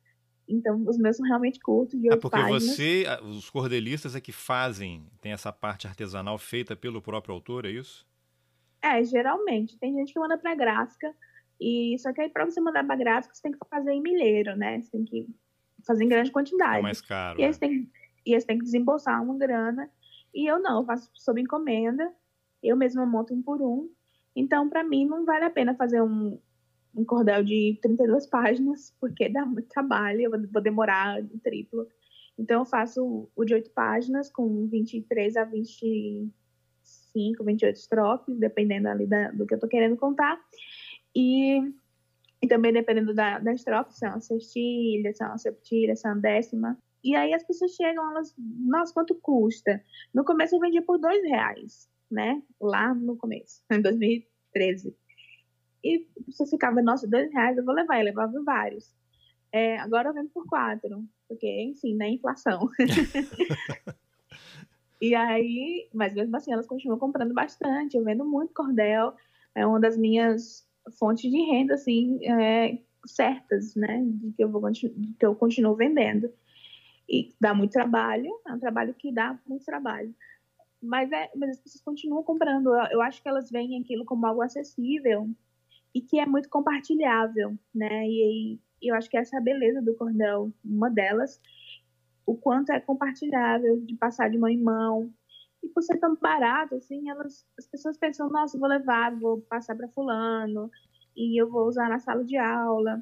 Então, 0.47 0.81
os 0.87 0.97
meus 0.97 1.17
são 1.17 1.25
realmente 1.25 1.59
curtos, 1.59 1.99
de 1.99 2.07
É 2.07 2.15
porque 2.15 2.37
páginas. 2.37 2.63
você, 2.63 3.05
os 3.21 3.49
cordelistas 3.49 4.15
é 4.15 4.21
que 4.21 4.31
fazem, 4.31 5.05
tem 5.21 5.33
essa 5.33 5.51
parte 5.51 5.87
artesanal 5.87 6.37
feita 6.37 6.75
pelo 6.75 7.01
próprio 7.01 7.35
autor, 7.35 7.65
é 7.65 7.71
isso? 7.71 8.07
É, 8.81 9.03
geralmente. 9.03 9.77
Tem 9.77 9.93
gente 9.93 10.13
que 10.13 10.19
manda 10.19 10.37
para 10.37 10.55
gráfica, 10.55 11.13
e 11.59 11.97
só 11.99 12.13
que 12.13 12.21
aí 12.21 12.29
para 12.29 12.45
você 12.45 12.61
mandar 12.61 12.85
para 12.85 12.95
gráfica, 12.95 13.35
você 13.35 13.41
tem 13.41 13.51
que 13.51 13.57
fazer 13.69 13.91
em 13.91 14.01
milheiro, 14.01 14.55
né? 14.55 14.79
Você 14.79 14.91
tem 14.91 15.03
que 15.03 15.27
fazer 15.85 16.05
em 16.05 16.09
grande 16.09 16.31
quantidade. 16.31 16.79
É 16.79 16.81
mais 16.81 17.01
caro. 17.01 17.39
E 17.39 17.43
aí, 17.43 17.49
é. 17.49 17.53
você 17.53 17.59
tem, 17.59 17.91
e 18.25 18.33
aí 18.33 18.39
você 18.39 18.47
tem 18.47 18.57
que 18.57 18.63
desembolsar 18.63 19.21
uma 19.21 19.37
grana. 19.37 19.89
E 20.33 20.49
eu 20.49 20.59
não, 20.59 20.79
eu 20.79 20.85
faço 20.85 21.09
sob 21.13 21.41
encomenda, 21.41 22.09
eu 22.63 22.77
mesma 22.77 23.05
monto 23.05 23.33
um 23.33 23.41
por 23.41 23.61
um. 23.61 23.89
Então, 24.35 24.69
para 24.69 24.83
mim, 24.83 25.05
não 25.05 25.25
vale 25.25 25.45
a 25.45 25.49
pena 25.49 25.75
fazer 25.75 26.01
um, 26.01 26.39
um 26.97 27.05
cordel 27.05 27.43
de 27.43 27.77
32 27.81 28.25
páginas, 28.27 28.93
porque 28.99 29.29
dá 29.29 29.45
muito 29.45 29.69
trabalho, 29.69 30.21
eu 30.21 30.31
vou 30.51 30.61
demorar 30.61 31.21
o 31.21 31.39
triplo. 31.39 31.87
Então, 32.37 32.61
eu 32.61 32.65
faço 32.65 33.29
o 33.35 33.45
de 33.45 33.53
8 33.53 33.69
páginas, 33.71 34.29
com 34.31 34.67
23 34.67 35.37
a 35.37 35.43
26 35.43 36.29
25, 37.13 37.43
28 37.43 37.75
estrofes, 37.75 38.37
dependendo 38.37 38.87
ali 38.87 39.05
da, 39.05 39.31
do 39.31 39.45
que 39.45 39.53
eu 39.53 39.59
tô 39.59 39.67
querendo 39.67 39.97
contar. 39.97 40.39
E, 41.15 41.59
e 42.41 42.47
também 42.47 42.71
dependendo 42.71 43.13
da, 43.13 43.39
da 43.39 43.53
estrofe, 43.53 43.93
se 43.93 44.05
é 44.05 44.09
uma 44.09 44.21
sextilha, 44.21 45.13
se 45.13 45.23
é 45.23 45.27
uma 45.27 45.37
septilha, 45.37 45.95
se 45.95 46.07
é 46.07 46.11
uma 46.11 46.21
décima. 46.21 46.77
E 47.03 47.15
aí 47.15 47.33
as 47.33 47.43
pessoas 47.43 47.71
chegam, 47.71 48.09
elas, 48.11 48.33
nossa, 48.37 48.93
quanto 48.93 49.15
custa? 49.15 49.83
No 50.13 50.23
começo 50.23 50.55
eu 50.55 50.59
vendia 50.59 50.81
por 50.81 50.97
dois 50.97 51.23
reais, 51.23 51.89
né? 52.09 52.41
Lá 52.59 52.93
no 52.93 53.17
começo, 53.17 53.61
em 53.71 53.81
2013. 53.81 54.95
E 55.87 56.05
você 56.27 56.45
ficava, 56.45 56.81
nossa, 56.81 57.07
dois 57.07 57.31
reais, 57.31 57.57
eu 57.57 57.63
vou 57.63 57.73
levar. 57.73 57.99
Eu 57.99 58.05
levava 58.05 58.43
vários. 58.43 58.93
É, 59.53 59.77
agora 59.79 60.09
eu 60.09 60.13
vendo 60.13 60.29
por 60.29 60.45
quatro, 60.45 61.05
porque, 61.29 61.47
enfim, 61.63 61.95
né, 61.95 62.09
inflação. 62.09 62.69
e 65.01 65.15
aí, 65.15 65.87
mas 65.93 66.13
mesmo 66.13 66.35
assim, 66.35 66.51
elas 66.51 66.67
continuam 66.67 66.99
comprando 66.99 67.33
bastante. 67.33 67.95
Eu 67.95 68.03
vendo 68.03 68.25
muito 68.25 68.53
cordel. 68.53 69.13
É 69.55 69.65
uma 69.65 69.79
das 69.79 69.97
minhas 69.97 70.67
fontes 70.99 71.31
de 71.31 71.37
renda, 71.37 71.75
assim, 71.75 72.19
é, 72.25 72.79
certas, 73.05 73.73
né, 73.73 74.03
de 74.05 74.33
que 74.33 74.43
eu, 74.43 74.49
vou, 74.49 74.61
que 74.71 75.25
eu 75.25 75.35
continuo 75.35 75.73
vendendo. 75.73 76.29
E 77.07 77.33
dá 77.39 77.53
muito 77.53 77.71
trabalho, 77.71 78.29
é 78.45 78.51
um 78.51 78.59
trabalho 78.59 78.93
que 78.93 79.13
dá 79.13 79.39
muito 79.47 79.63
trabalho. 79.63 80.13
Mas, 80.83 81.09
é, 81.13 81.31
mas 81.33 81.51
as 81.51 81.59
pessoas 81.59 81.81
continuam 81.81 82.21
comprando. 82.23 82.75
Eu, 82.75 82.85
eu 82.91 83.01
acho 83.01 83.21
que 83.23 83.29
elas 83.29 83.49
veem 83.49 83.79
aquilo 83.81 84.03
como 84.03 84.25
algo 84.25 84.41
acessível 84.41 85.29
e 85.93 86.01
que 86.01 86.19
é 86.19 86.25
muito 86.25 86.49
compartilhável, 86.49 87.57
né? 87.73 88.07
E, 88.07 88.59
e 88.81 88.91
eu 88.91 88.95
acho 88.95 89.09
que 89.09 89.17
essa 89.17 89.35
é 89.35 89.39
a 89.39 89.43
beleza 89.43 89.81
do 89.81 89.95
cordel, 89.95 90.51
uma 90.63 90.89
delas, 90.89 91.41
o 92.25 92.35
quanto 92.35 92.71
é 92.71 92.79
compartilhável, 92.79 93.79
de 93.81 93.95
passar 93.95 94.29
de 94.29 94.37
mão 94.37 94.49
em 94.49 94.61
mão. 94.61 95.11
E 95.63 95.69
por 95.69 95.81
ser 95.81 95.97
tão 95.97 96.15
barato, 96.15 96.75
assim, 96.75 97.09
elas, 97.09 97.45
as 97.57 97.65
pessoas 97.67 97.97
pensam, 97.97 98.29
nossa, 98.29 98.57
vou 98.59 98.67
levar, 98.67 99.15
vou 99.15 99.41
passar 99.41 99.75
para 99.75 99.87
fulano, 99.87 100.69
e 101.15 101.41
eu 101.41 101.49
vou 101.49 101.67
usar 101.67 101.89
na 101.89 101.99
sala 101.99 102.23
de 102.23 102.37
aula. 102.37 103.01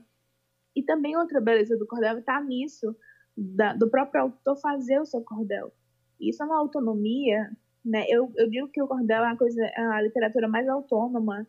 E 0.75 0.83
também 0.83 1.17
outra 1.17 1.41
beleza 1.41 1.77
do 1.77 1.87
cordel 1.87 2.19
está 2.19 2.41
nisso, 2.41 2.95
da, 3.35 3.73
do 3.73 3.89
próprio 3.89 4.21
autor 4.21 4.55
fazer 4.57 4.99
o 4.99 5.05
seu 5.05 5.21
cordel. 5.21 5.73
Isso 6.19 6.41
é 6.41 6.45
uma 6.45 6.59
autonomia, 6.59 7.51
né? 7.83 8.05
Eu, 8.07 8.31
eu 8.37 8.49
digo 8.49 8.69
que 8.69 8.81
o 8.81 8.87
cordel 8.87 9.23
é 9.23 9.31
a 9.31 9.37
coisa, 9.37 9.61
é 9.61 9.81
a 9.81 10.01
literatura 10.01 10.47
mais 10.47 10.67
autônoma 10.67 11.45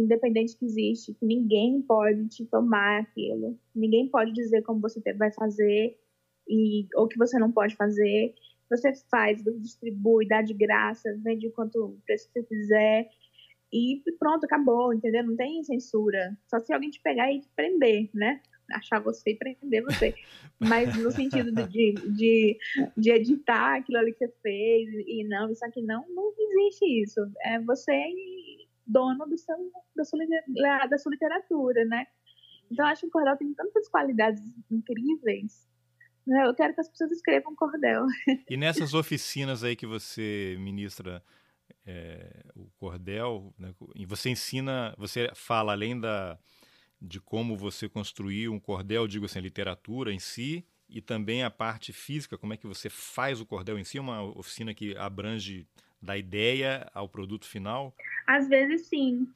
independente 0.00 0.56
que 0.56 0.64
existe, 0.64 1.14
que 1.14 1.24
ninguém 1.24 1.82
pode 1.82 2.28
te 2.28 2.44
tomar 2.46 3.00
aquilo, 3.00 3.58
ninguém 3.74 4.08
pode 4.08 4.32
dizer 4.32 4.62
como 4.62 4.80
você 4.80 5.00
vai 5.14 5.32
fazer 5.32 5.98
e 6.48 6.86
ou 6.94 7.08
que 7.08 7.18
você 7.18 7.38
não 7.38 7.50
pode 7.50 7.74
fazer. 7.76 8.34
Você 8.68 8.92
faz, 9.08 9.42
distribui, 9.60 10.26
dá 10.26 10.42
de 10.42 10.52
graça, 10.52 11.16
vende 11.22 11.46
o 11.46 11.52
quanto 11.52 11.96
preço 12.04 12.28
você 12.32 12.42
quiser 12.42 13.08
e 13.72 14.02
pronto, 14.18 14.44
acabou, 14.44 14.92
entendeu? 14.92 15.24
Não 15.24 15.36
tem 15.36 15.62
censura. 15.62 16.36
Só 16.48 16.60
se 16.60 16.72
alguém 16.72 16.90
te 16.90 17.00
pegar 17.00 17.32
e 17.32 17.40
te 17.40 17.48
prender, 17.54 18.08
né? 18.14 18.40
Achar 18.72 19.00
você 19.00 19.30
e 19.30 19.36
prender 19.36 19.82
você. 19.82 20.14
Mas 20.58 20.96
no 20.96 21.10
sentido 21.10 21.52
de, 21.52 21.92
de, 21.92 22.58
de 22.96 23.10
editar 23.10 23.76
aquilo 23.76 23.98
ali 23.98 24.12
que 24.12 24.26
você 24.26 24.32
fez 24.42 24.88
e 25.06 25.24
não, 25.24 25.50
isso 25.50 25.64
aqui 25.64 25.82
não, 25.82 26.04
não 26.08 26.32
existe 26.38 27.02
isso. 27.02 27.20
É 27.44 27.60
você 27.60 27.92
dono 28.86 29.26
do 29.26 29.36
seu, 29.36 29.56
da, 29.94 30.04
sua, 30.04 30.18
da 30.88 30.98
sua 30.98 31.12
literatura, 31.12 31.84
né? 31.84 32.06
Então, 32.70 32.86
acho 32.86 33.02
que 33.02 33.06
o 33.06 33.10
cordel 33.10 33.36
tem 33.36 33.52
tantas 33.54 33.88
qualidades 33.88 34.42
incríveis. 34.70 35.68
Né? 36.26 36.46
Eu 36.46 36.54
quero 36.54 36.74
que 36.74 36.80
as 36.80 36.88
pessoas 36.88 37.12
escrevam 37.12 37.54
cordel. 37.54 38.04
E 38.48 38.56
nessas 38.56 38.94
oficinas 38.94 39.62
aí 39.62 39.76
que 39.76 39.86
você 39.86 40.56
ministra 40.58 41.22
é, 41.86 42.44
o 42.54 42.68
cordel, 42.78 43.54
né? 43.58 43.72
e 43.94 44.04
você 44.04 44.30
ensina, 44.30 44.94
você 44.98 45.30
fala 45.34 45.72
além 45.72 45.98
da, 45.98 46.38
de 47.00 47.20
como 47.20 47.56
você 47.56 47.88
construir 47.88 48.48
um 48.48 48.58
cordel, 48.58 49.06
digo 49.06 49.26
assim, 49.26 49.38
a 49.38 49.42
literatura 49.42 50.12
em 50.12 50.18
si, 50.18 50.66
e 50.88 51.00
também 51.00 51.42
a 51.42 51.50
parte 51.50 51.92
física, 51.92 52.38
como 52.38 52.54
é 52.54 52.56
que 52.56 52.66
você 52.66 52.88
faz 52.88 53.40
o 53.40 53.46
cordel 53.46 53.78
em 53.78 53.84
si, 53.84 53.98
uma 53.98 54.22
oficina 54.22 54.72
que 54.74 54.96
abrange 54.96 55.66
da 56.00 56.16
ideia 56.16 56.88
ao 56.94 57.08
produto 57.08 57.46
final? 57.46 57.94
Às 58.26 58.48
vezes 58.48 58.86
sim. 58.88 59.28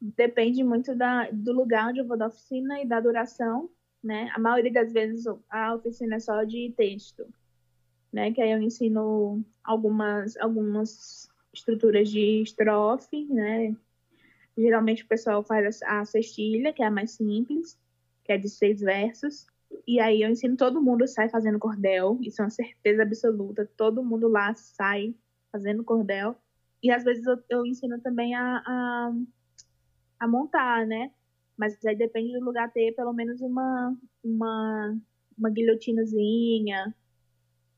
Depende 0.00 0.62
muito 0.62 0.94
da, 0.94 1.30
do 1.30 1.52
lugar 1.52 1.88
onde 1.88 2.00
eu 2.00 2.06
vou 2.06 2.18
da 2.18 2.26
oficina 2.26 2.80
e 2.82 2.86
da 2.86 3.00
duração, 3.00 3.70
né? 4.02 4.30
A 4.34 4.38
maioria 4.38 4.72
das 4.72 4.92
vezes 4.92 5.24
a 5.48 5.74
oficina 5.74 6.16
é 6.16 6.20
só 6.20 6.44
de 6.44 6.72
texto, 6.76 7.26
né? 8.12 8.30
Que 8.32 8.42
aí 8.42 8.52
eu 8.52 8.60
ensino 8.60 9.42
algumas, 9.64 10.36
algumas 10.36 11.28
estruturas 11.52 12.10
de 12.10 12.42
estrofe, 12.42 13.24
né? 13.26 13.74
Geralmente 14.56 15.02
o 15.04 15.08
pessoal 15.08 15.42
faz 15.42 15.82
a 15.82 16.04
cestilha, 16.04 16.72
que 16.72 16.82
é 16.82 16.86
a 16.86 16.90
mais 16.90 17.12
simples, 17.12 17.78
que 18.24 18.32
é 18.32 18.38
de 18.38 18.48
seis 18.48 18.80
versos. 18.80 19.46
E 19.86 19.98
aí 19.98 20.22
eu 20.22 20.30
ensino 20.30 20.56
todo 20.56 20.82
mundo 20.82 21.06
sai 21.06 21.28
fazendo 21.28 21.58
cordel, 21.58 22.18
isso 22.22 22.40
é 22.40 22.44
uma 22.44 22.50
certeza 22.50 23.02
absoluta. 23.02 23.70
Todo 23.76 24.04
mundo 24.04 24.28
lá 24.28 24.54
sai 24.54 25.14
fazendo 25.50 25.82
cordel. 25.84 26.36
E 26.86 26.90
às 26.92 27.02
vezes 27.02 27.26
eu, 27.26 27.36
eu 27.50 27.66
ensino 27.66 28.00
também 28.00 28.32
a, 28.36 28.62
a, 28.64 29.12
a, 30.20 30.28
montar, 30.28 30.86
né? 30.86 31.10
Mas 31.58 31.84
aí 31.84 31.96
depende 31.96 32.32
do 32.38 32.44
lugar 32.44 32.70
ter 32.70 32.94
pelo 32.94 33.12
menos 33.12 33.40
uma, 33.40 33.92
uma, 34.22 34.96
uma 35.36 35.50
guilhotinazinha 35.50 36.94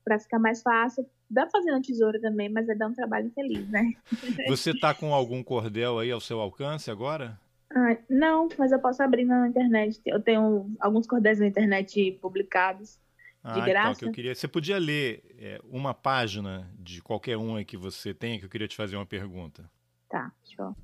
para 0.05 0.19
ficar 0.19 0.37
mais 0.37 0.61
fácil. 0.61 1.09
Dá 1.27 1.41
pra 1.41 1.59
fazer 1.59 1.71
na 1.71 1.81
tesoura 1.81 2.21
também, 2.21 2.49
mas 2.49 2.69
é 2.69 2.75
dar 2.75 2.87
um 2.87 2.93
trabalho 2.93 3.31
feliz, 3.31 3.67
né? 3.71 3.93
Você 4.47 4.77
tá 4.79 4.93
com 4.93 5.11
algum 5.11 5.43
cordel 5.43 5.97
aí 5.97 6.11
ao 6.11 6.21
seu 6.21 6.39
alcance 6.39 6.91
agora? 6.91 7.39
Ah, 7.73 7.97
não, 8.07 8.47
mas 8.59 8.71
eu 8.71 8.79
posso 8.79 9.01
abrir 9.01 9.25
na 9.25 9.47
internet. 9.47 9.99
Eu 10.05 10.21
tenho 10.21 10.71
alguns 10.79 11.07
cordéis 11.07 11.39
na 11.39 11.47
internet 11.47 12.11
publicados. 12.21 12.99
Ah, 13.43 13.53
de 13.53 13.65
graça. 13.65 13.89
Então, 13.89 13.99
que 13.99 14.05
eu 14.05 14.11
queria... 14.11 14.35
Você 14.35 14.47
podia 14.47 14.77
ler 14.77 15.23
é, 15.37 15.59
uma 15.63 15.93
página 15.93 16.69
de 16.77 17.01
qualquer 17.01 17.37
um 17.37 17.63
que 17.63 17.77
você 17.77 18.13
tenha, 18.13 18.37
que 18.37 18.45
eu 18.45 18.49
queria 18.49 18.67
te 18.67 18.75
fazer 18.75 18.95
uma 18.95 19.05
pergunta. 19.05 19.69
Tá, 20.09 20.31
show. 20.43 20.75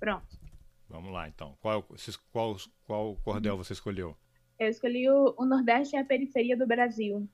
Pronto. 0.00 0.40
Vamos 0.88 1.12
lá, 1.12 1.28
então. 1.28 1.56
Qual, 1.60 1.86
qual, 2.32 2.56
qual 2.84 3.16
cordel 3.16 3.56
você 3.56 3.72
escolheu? 3.72 4.16
Eu 4.58 4.68
escolhi 4.68 5.08
o, 5.08 5.34
o 5.38 5.44
Nordeste 5.44 5.96
e 5.96 5.98
a 5.98 6.04
periferia 6.04 6.56
do 6.56 6.66
Brasil. 6.66 7.28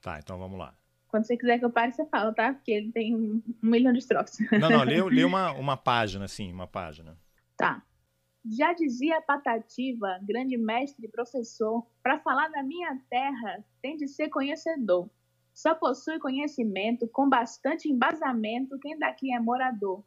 Tá, 0.00 0.18
então 0.18 0.38
vamos 0.38 0.58
lá. 0.58 0.74
Quando 1.08 1.24
você 1.24 1.36
quiser 1.36 1.58
que 1.58 1.64
eu 1.64 1.70
pare, 1.70 1.92
você 1.92 2.06
fala, 2.06 2.32
tá? 2.32 2.54
Porque 2.54 2.70
ele 2.70 2.92
tem 2.92 3.14
um, 3.14 3.42
um 3.62 3.68
milhão 3.68 3.92
de 3.92 3.98
estrofes. 3.98 4.38
Não, 4.52 4.70
não, 4.70 4.84
lê, 4.84 5.02
lê 5.10 5.24
uma, 5.24 5.52
uma 5.52 5.76
página, 5.76 6.24
assim, 6.24 6.52
uma 6.52 6.66
página. 6.66 7.18
Tá. 7.56 7.82
Já 8.44 8.72
dizia 8.72 9.20
Patativa, 9.20 10.18
grande 10.22 10.56
mestre 10.56 11.06
e 11.06 11.10
professor, 11.10 11.86
para 12.02 12.20
falar 12.20 12.48
da 12.48 12.62
minha 12.62 12.98
terra 13.10 13.64
tem 13.82 13.96
de 13.96 14.08
ser 14.08 14.30
conhecedor. 14.30 15.10
Só 15.52 15.74
possui 15.74 16.18
conhecimento 16.18 17.06
com 17.08 17.28
bastante 17.28 17.88
embasamento 17.88 18.78
quem 18.78 18.98
daqui 18.98 19.34
é 19.34 19.38
morador. 19.38 20.02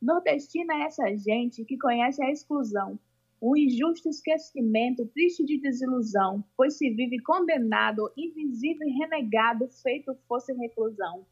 Nordestina 0.00 0.74
é 0.74 0.82
essa 0.84 1.16
gente 1.16 1.64
que 1.64 1.76
conhece 1.76 2.22
a 2.24 2.30
exclusão, 2.30 2.98
o 3.38 3.56
injusto 3.56 4.08
esquecimento 4.08 5.04
triste 5.08 5.44
de 5.44 5.58
desilusão, 5.58 6.44
pois 6.56 6.78
se 6.78 6.88
vive 6.90 7.20
condenado, 7.20 8.10
invisível 8.16 8.88
e 8.88 8.92
renegado, 8.92 9.68
feito 9.68 10.16
fosse 10.28 10.52
reclusão. 10.54 11.26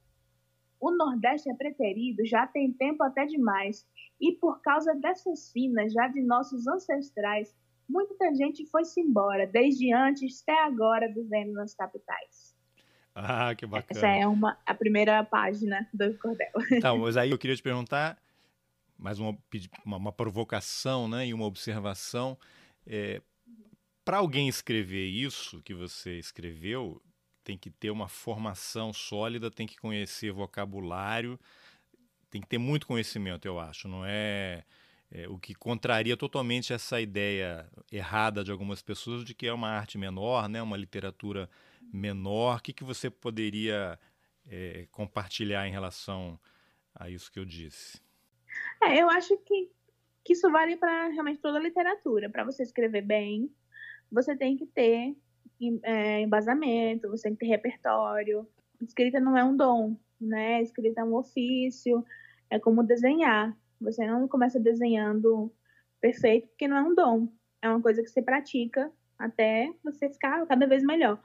O 0.81 0.91
Nordeste 0.91 1.51
é 1.51 1.55
preterido 1.55 2.25
já 2.25 2.47
tem 2.47 2.73
tempo 2.73 3.03
até 3.03 3.27
demais, 3.27 3.87
e 4.21 4.33
por 4.33 4.61
causa 4.63 4.95
dessas 4.95 5.41
sinas 5.41 5.93
já 5.93 6.09
de 6.09 6.23
nossos 6.23 6.67
ancestrais, 6.67 7.55
muita 7.89 8.35
gente 8.35 8.65
foi-se 8.67 9.01
embora, 9.01 9.47
desde 9.47 9.93
antes 9.93 10.43
até 10.43 10.65
agora, 10.65 11.13
vivendo 11.13 11.53
nas 11.53 11.75
capitais. 11.75 12.57
Ah, 13.15 13.55
que 13.55 13.67
bacana. 13.67 13.99
Essa 13.99 14.07
é 14.07 14.27
uma, 14.27 14.57
a 14.65 14.75
primeira 14.75 15.23
página 15.25 15.87
do 15.93 16.17
Cordel. 16.19 16.53
Então, 16.73 16.97
mas 16.99 17.17
aí 17.17 17.31
eu 17.31 17.39
queria 17.39 17.57
te 17.57 17.63
perguntar, 17.63 18.17
mais 18.97 19.19
uma, 19.19 19.37
uma, 19.85 19.97
uma 19.97 20.13
provocação 20.13 21.09
né, 21.09 21.27
e 21.27 21.35
uma 21.35 21.45
observação. 21.45 22.39
É, 22.87 23.21
Para 24.05 24.19
alguém 24.19 24.49
escrever 24.49 25.07
isso 25.07 25.61
que 25.63 25.75
você 25.75 26.19
escreveu, 26.19 27.03
tem 27.45 27.57
que 27.57 27.71
ter 27.71 27.91
uma 27.91 28.09
formação 28.09 28.93
sólida, 28.93 29.51
tem 29.51 29.67
que 29.67 29.77
conhecer 29.77 30.33
vocabulário, 30.33 31.39
tem 32.31 32.41
que 32.41 32.47
ter 32.47 32.59
muito 32.59 32.87
conhecimento, 32.87 33.47
eu 33.47 33.59
acho. 33.59 33.89
Não 33.89 34.05
é, 34.05 34.65
é, 35.11 35.29
o 35.29 35.39
que 35.39 35.55
contraria 35.55 36.17
totalmente 36.17 36.73
essa 36.73 37.01
ideia 37.01 37.69
errada 37.91 38.45
de 38.45 38.53
algumas 38.53 38.83
pessoas 38.83 39.25
de 39.25 39.35
que 39.35 39.47
é 39.47 39.53
uma 39.53 39.69
arte 39.69 39.99
menor, 39.99 40.49
né, 40.49 40.63
uma 40.63 40.77
literatura 40.77 41.51
menor. 41.93 42.59
O 42.59 42.63
que, 42.63 42.73
que 42.73 42.85
você 42.85 43.11
poderia 43.11 43.99
é, 44.47 44.87
compartilhar 44.93 45.67
em 45.67 45.73
relação 45.73 46.39
a 46.95 47.11
isso 47.11 47.31
que 47.33 47.39
eu 47.39 47.45
disse? 47.45 48.01
É, 48.83 49.01
eu 49.03 49.11
acho 49.11 49.37
que, 49.39 49.71
que 50.25 50.33
isso 50.33 50.51
vale 50.51 50.77
para 50.77 51.09
realmente 51.09 51.41
toda 51.41 51.59
a 51.59 51.63
literatura. 51.63 52.31
Para 52.31 52.45
você 52.45 52.63
escrever 52.63 53.03
bem, 53.03 53.53
você 54.11 54.37
tem 54.37 54.57
que 54.57 54.67
ter 54.67 55.17
é, 55.83 56.21
embasamento, 56.21 57.09
você 57.09 57.25
tem 57.25 57.35
que 57.35 57.41
ter 57.41 57.51
repertório. 57.51 58.47
Escrita 58.81 59.21
não 59.21 59.37
é 59.37 59.45
um 59.45 59.57
dom, 59.57 59.97
né? 60.21 60.63
Escrita 60.63 61.01
é 61.01 61.05
um 61.05 61.15
ofício. 61.15 62.05
É 62.49 62.59
como 62.59 62.83
desenhar. 62.83 63.57
Você 63.81 64.07
não 64.07 64.27
começa 64.29 64.59
desenhando 64.59 65.53
perfeito, 66.01 66.49
porque 66.49 66.69
não 66.69 66.77
é 66.77 66.83
um 66.83 66.95
dom. 66.95 67.29
É 67.63 67.69
uma 67.69 67.81
coisa 67.81 68.03
que 68.03 68.09
você 68.09 68.23
pratica 68.23 68.91
até 69.19 69.73
você 69.85 70.09
ficar 70.09 70.47
cada 70.47 70.67
vez 70.67 70.83
melhor. 70.83 71.21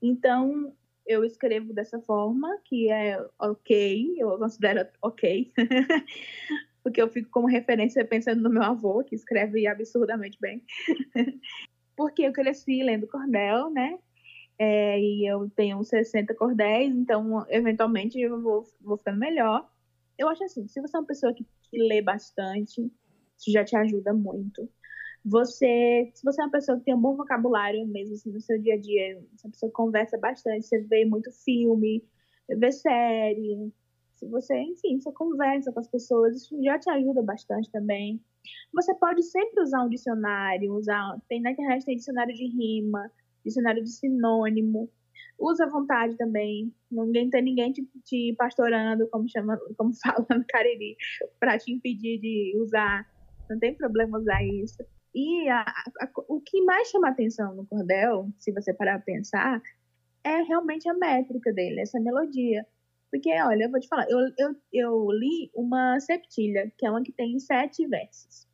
Então, 0.00 0.72
eu 1.06 1.24
escrevo 1.24 1.72
dessa 1.72 1.98
forma, 2.00 2.60
que 2.64 2.90
é 2.90 3.18
ok, 3.38 4.14
eu 4.18 4.38
considero 4.38 4.86
ok, 5.02 5.52
porque 6.84 7.00
eu 7.00 7.08
fico 7.08 7.30
como 7.30 7.46
referência 7.46 8.04
pensando 8.04 8.42
no 8.42 8.50
meu 8.50 8.62
avô, 8.62 9.02
que 9.02 9.14
escreve 9.14 9.66
absurdamente 9.66 10.38
bem. 10.40 10.62
porque 11.98 12.22
eu 12.22 12.32
cresci 12.32 12.80
lendo 12.84 13.08
cordel, 13.08 13.70
né? 13.70 13.98
É, 14.56 15.00
e 15.00 15.26
eu 15.28 15.50
tenho 15.50 15.82
60 15.82 16.32
cordéis, 16.32 16.94
então 16.94 17.44
eventualmente 17.48 18.20
eu 18.20 18.40
vou, 18.40 18.64
vou 18.80 18.96
ficando 18.96 19.18
melhor. 19.18 19.68
Eu 20.16 20.28
acho 20.28 20.44
assim, 20.44 20.68
se 20.68 20.80
você 20.80 20.96
é 20.96 21.00
uma 21.00 21.06
pessoa 21.06 21.34
que, 21.34 21.44
que 21.44 21.76
lê 21.76 22.00
bastante, 22.00 22.80
isso 23.36 23.50
já 23.50 23.64
te 23.64 23.76
ajuda 23.76 24.14
muito. 24.14 24.70
Você, 25.24 26.12
se 26.14 26.22
você 26.24 26.40
é 26.40 26.44
uma 26.44 26.52
pessoa 26.52 26.78
que 26.78 26.84
tem 26.84 26.94
um 26.94 27.00
bom 27.00 27.16
vocabulário 27.16 27.84
mesmo 27.88 28.14
assim, 28.14 28.30
no 28.30 28.40
seu 28.40 28.60
dia 28.60 28.74
a 28.74 28.80
dia, 28.80 29.20
se 29.36 29.48
pessoa 29.50 29.72
conversa 29.72 30.16
bastante, 30.18 30.66
você 30.66 30.80
vê 30.82 31.04
muito 31.04 31.32
filme, 31.32 32.04
vê 32.48 32.70
série, 32.70 33.72
se 34.18 34.26
você, 34.26 34.56
enfim, 34.58 35.00
você 35.00 35.12
conversa 35.12 35.72
com 35.72 35.78
as 35.78 35.88
pessoas, 35.88 36.36
isso 36.36 36.60
já 36.62 36.78
te 36.78 36.90
ajuda 36.90 37.22
bastante 37.22 37.70
também. 37.70 38.20
Você 38.74 38.92
pode 38.96 39.22
sempre 39.22 39.62
usar 39.62 39.84
um 39.84 39.88
dicionário, 39.88 40.74
usar, 40.74 41.18
tem 41.28 41.40
na 41.40 41.52
internet 41.52 41.84
tem 41.84 41.96
dicionário 41.96 42.34
de 42.34 42.46
rima, 42.46 43.10
dicionário 43.44 43.82
de 43.82 43.90
sinônimo. 43.90 44.90
Usa 45.38 45.64
à 45.66 45.68
vontade 45.68 46.16
também. 46.16 46.74
Ninguém 46.90 47.30
tem 47.30 47.42
ninguém 47.42 47.72
te, 47.72 47.88
te 48.04 48.34
pastorando, 48.36 49.08
como 49.08 49.28
chama, 49.28 49.56
como 49.76 49.92
fala 50.02 50.26
no 50.30 50.44
Cariri, 50.48 50.96
para 51.38 51.56
te 51.56 51.72
impedir 51.72 52.18
de 52.18 52.58
usar. 52.60 53.06
Não 53.48 53.58
tem 53.58 53.74
problema 53.74 54.18
usar 54.18 54.42
isso. 54.44 54.84
E 55.14 55.48
a, 55.48 55.60
a, 55.62 56.10
o 56.28 56.40
que 56.40 56.60
mais 56.62 56.88
chama 56.88 57.08
atenção 57.08 57.54
no 57.54 57.64
cordel, 57.66 58.28
se 58.38 58.52
você 58.52 58.74
parar 58.74 58.96
para 58.98 59.04
pensar, 59.14 59.62
é 60.24 60.42
realmente 60.42 60.88
a 60.88 60.94
métrica 60.94 61.52
dele, 61.52 61.80
essa 61.80 62.00
melodia. 62.00 62.66
Porque, 63.10 63.30
olha, 63.40 63.64
eu 63.64 63.70
vou 63.70 63.80
te 63.80 63.88
falar, 63.88 64.06
eu, 64.08 64.18
eu, 64.38 64.56
eu 64.72 65.10
li 65.12 65.50
uma 65.54 65.98
septilha, 66.00 66.70
que 66.76 66.86
é 66.86 66.90
uma 66.90 67.02
que 67.02 67.12
tem 67.12 67.38
sete 67.38 67.86
versos. 67.86 68.46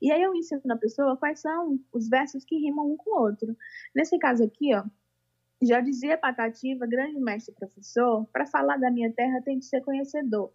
E 0.00 0.10
aí 0.10 0.20
eu 0.20 0.34
ensino 0.34 0.60
na 0.64 0.76
pessoa 0.76 1.16
quais 1.16 1.40
são 1.40 1.78
os 1.92 2.08
versos 2.08 2.44
que 2.44 2.56
rimam 2.56 2.90
um 2.90 2.96
com 2.96 3.10
o 3.10 3.22
outro. 3.22 3.56
Nesse 3.94 4.18
caso 4.18 4.42
aqui, 4.42 4.74
ó, 4.74 4.84
já 5.62 5.80
dizia 5.80 6.18
Patativa, 6.18 6.86
grande 6.86 7.20
mestre 7.20 7.54
professor, 7.54 8.26
para 8.32 8.44
falar 8.44 8.78
da 8.78 8.90
minha 8.90 9.12
terra 9.12 9.40
tem 9.42 9.60
de 9.60 9.64
ser 9.64 9.80
conhecedor. 9.82 10.52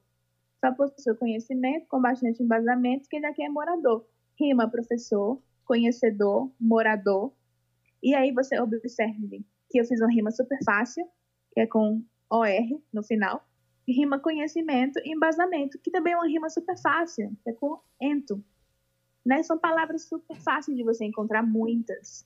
Só 0.60 0.74
possui 0.74 1.16
conhecimento 1.16 1.88
com 1.88 2.02
bastante 2.02 2.44
embasamento 2.44 3.08
que 3.08 3.22
daqui 3.22 3.42
é 3.42 3.48
morador. 3.48 4.06
Rima 4.38 4.70
professor, 4.70 5.42
conhecedor, 5.64 6.52
morador. 6.60 7.32
E 8.04 8.14
aí 8.14 8.34
você 8.34 8.60
observe 8.60 9.46
que 9.70 9.80
eu 9.80 9.86
fiz 9.86 10.02
uma 10.02 10.12
rima 10.12 10.32
super 10.32 10.58
fácil, 10.66 11.08
que 11.54 11.62
é 11.62 11.68
com 11.68 12.04
OR 12.30 12.82
no 12.94 13.04
final. 13.04 13.46
Rima 13.88 14.20
conhecimento 14.20 15.00
e 15.00 15.14
embasamento, 15.14 15.80
que 15.80 15.90
também 15.90 16.14
é 16.14 16.18
uma 16.18 16.28
rima 16.28 16.50
super 16.50 16.78
fácil, 16.78 17.32
que 17.44 17.50
é 17.50 17.54
com 17.54 17.80
ento. 18.02 18.44
Né? 19.26 19.44
São 19.44 19.58
palavras 19.58 20.04
super 20.04 20.36
fáceis 20.42 20.76
de 20.76 20.84
você 20.84 21.06
encontrar 21.06 21.44
muitas. 21.44 22.26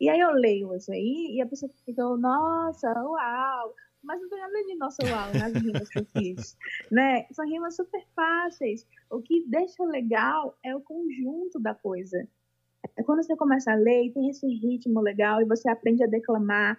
E 0.00 0.08
aí 0.08 0.20
eu 0.20 0.30
leio 0.32 0.74
isso 0.74 0.92
aí 0.92 1.34
e 1.34 1.42
a 1.42 1.46
pessoa 1.46 1.70
fica, 1.84 2.02
nossa, 2.16 2.88
uau! 3.02 3.74
Mas 4.02 4.20
não 4.20 4.28
tem 4.28 4.38
nada 4.38 4.64
de 4.64 4.74
nossa 4.76 5.02
uau 5.04 5.34
nas 5.34 5.52
rimas 5.54 5.88
que 5.88 5.98
eu 5.98 6.04
fiz, 6.04 6.56
né? 6.90 7.26
São 7.32 7.44
rimas 7.46 7.74
super 7.74 8.04
fáceis. 8.14 8.86
O 9.10 9.20
que 9.20 9.44
deixa 9.48 9.82
legal 9.84 10.56
é 10.64 10.74
o 10.76 10.80
conjunto 10.80 11.58
da 11.58 11.74
coisa. 11.74 12.28
Quando 13.04 13.22
você 13.22 13.36
começa 13.36 13.72
a 13.72 13.76
ler 13.76 14.12
tem 14.12 14.28
esse 14.28 14.46
ritmo 14.46 15.00
legal 15.00 15.40
e 15.42 15.44
você 15.44 15.68
aprende 15.68 16.04
a 16.04 16.06
declamar. 16.06 16.78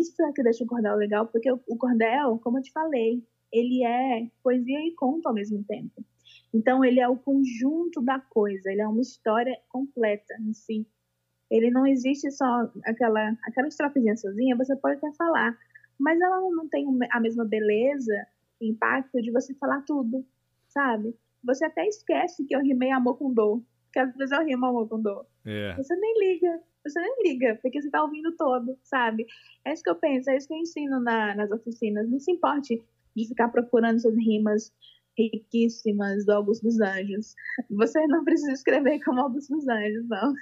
Isso 0.00 0.22
é 0.22 0.32
que 0.32 0.42
deixa 0.42 0.64
o 0.64 0.66
cordel 0.66 0.96
legal, 0.96 1.26
porque 1.26 1.50
o 1.50 1.76
cordel, 1.76 2.38
como 2.38 2.58
eu 2.58 2.62
te 2.62 2.72
falei, 2.72 3.22
ele 3.52 3.84
é 3.84 4.30
poesia 4.42 4.80
e 4.80 4.94
conto 4.94 5.26
ao 5.28 5.34
mesmo 5.34 5.62
tempo. 5.64 6.02
Então, 6.54 6.82
ele 6.82 6.98
é 6.98 7.08
o 7.08 7.16
conjunto 7.16 8.00
da 8.00 8.18
coisa, 8.18 8.70
ele 8.70 8.80
é 8.80 8.88
uma 8.88 9.02
história 9.02 9.54
completa 9.68 10.34
em 10.40 10.54
si. 10.54 10.86
Ele 11.50 11.70
não 11.70 11.86
existe 11.86 12.30
só 12.30 12.70
aquela, 12.84 13.36
aquela 13.44 13.68
estrofezinha 13.68 14.16
sozinha, 14.16 14.56
você 14.56 14.74
pode 14.76 14.96
até 14.96 15.12
falar, 15.12 15.58
mas 15.98 16.18
ela 16.18 16.40
não 16.40 16.66
tem 16.68 16.86
a 17.10 17.20
mesma 17.20 17.44
beleza, 17.44 18.26
impacto 18.60 19.20
de 19.20 19.30
você 19.30 19.52
falar 19.54 19.82
tudo, 19.82 20.24
sabe? 20.68 21.14
Você 21.44 21.66
até 21.66 21.86
esquece 21.86 22.46
que 22.46 22.54
eu 22.54 22.60
rimei 22.60 22.90
amor 22.90 23.18
com 23.18 23.34
dor, 23.34 23.62
porque 23.92 23.98
às 23.98 24.16
vezes 24.16 24.32
eu 24.32 24.44
rimo 24.44 24.64
amor 24.66 24.88
com 24.88 25.00
dor. 25.00 25.26
É. 25.44 25.74
Você 25.76 25.94
nem 25.94 26.18
liga, 26.18 26.60
você 26.82 26.98
nem 26.98 27.14
liga, 27.22 27.58
porque 27.60 27.80
você 27.80 27.90
tá 27.90 28.02
ouvindo 28.02 28.32
todo, 28.32 28.76
sabe? 28.82 29.26
É 29.66 29.72
isso 29.74 29.82
que 29.82 29.90
eu 29.90 29.94
penso, 29.94 30.30
é 30.30 30.36
isso 30.36 30.48
que 30.48 30.54
eu 30.54 30.58
ensino 30.58 30.98
na, 30.98 31.34
nas 31.34 31.50
oficinas. 31.50 32.08
Não 32.08 32.18
se 32.18 32.32
importe 32.32 32.82
de 33.14 33.28
ficar 33.28 33.48
procurando 33.48 34.00
suas 34.00 34.16
rimas 34.16 34.72
riquíssimas 35.16 36.24
do 36.24 36.32
Augusto 36.32 36.62
dos 36.62 36.80
Anjos. 36.80 37.34
Você 37.70 38.06
não 38.06 38.24
precisa 38.24 38.52
escrever 38.52 38.98
como 39.04 39.20
Augusto 39.20 39.54
dos 39.54 39.68
Anjos, 39.68 40.08
não. 40.08 40.32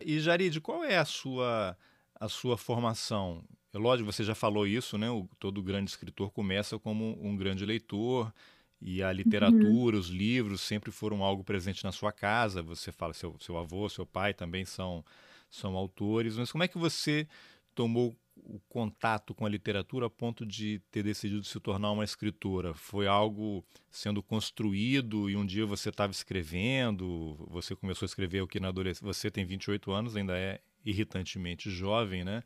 E 0.00 0.20
Jarid, 0.20 0.60
qual 0.60 0.84
é 0.84 0.96
a 0.96 1.04
sua 1.04 1.76
a 2.14 2.28
sua 2.28 2.56
formação? 2.56 3.42
É 3.74 3.78
lógico, 3.78 4.10
você 4.10 4.22
já 4.22 4.36
falou 4.36 4.66
isso, 4.68 4.96
né? 4.96 5.10
O, 5.10 5.28
todo 5.40 5.60
grande 5.60 5.90
escritor 5.90 6.30
começa 6.30 6.78
como 6.78 7.18
um 7.20 7.36
grande 7.36 7.66
leitor 7.66 8.32
e 8.80 9.02
a 9.02 9.12
literatura, 9.12 9.96
uhum. 9.96 10.00
os 10.00 10.08
livros 10.08 10.60
sempre 10.60 10.90
foram 10.90 11.22
algo 11.22 11.42
presente 11.42 11.82
na 11.82 11.92
sua 11.92 12.12
casa. 12.12 12.62
Você 12.62 12.92
fala 12.92 13.12
seu 13.12 13.36
seu 13.40 13.58
avô, 13.58 13.88
seu 13.88 14.06
pai 14.06 14.32
também 14.32 14.64
são 14.64 15.04
são 15.50 15.76
autores. 15.76 16.36
Mas 16.36 16.52
como 16.52 16.64
é 16.64 16.68
que 16.68 16.78
você 16.78 17.26
tomou 17.74 18.16
o 18.36 18.60
contato 18.68 19.34
com 19.34 19.44
a 19.44 19.48
literatura 19.48 20.06
a 20.06 20.10
ponto 20.10 20.46
de 20.46 20.80
ter 20.92 21.02
decidido 21.02 21.42
se 21.44 21.58
tornar 21.58 21.90
uma 21.90 22.04
escritora? 22.04 22.72
Foi 22.72 23.06
algo 23.06 23.64
sendo 23.90 24.22
construído 24.22 25.28
e 25.28 25.36
um 25.36 25.44
dia 25.44 25.66
você 25.66 25.88
estava 25.88 26.12
escrevendo, 26.12 27.34
você 27.50 27.74
começou 27.74 28.06
a 28.06 28.08
escrever 28.08 28.42
o 28.42 28.48
que 28.48 28.60
na 28.60 28.68
adolescência. 28.68 29.06
Você 29.12 29.30
tem 29.30 29.44
28 29.44 29.90
anos, 29.90 30.16
ainda 30.16 30.36
é 30.38 30.60
irritantemente 30.84 31.70
jovem, 31.70 32.24
né? 32.24 32.42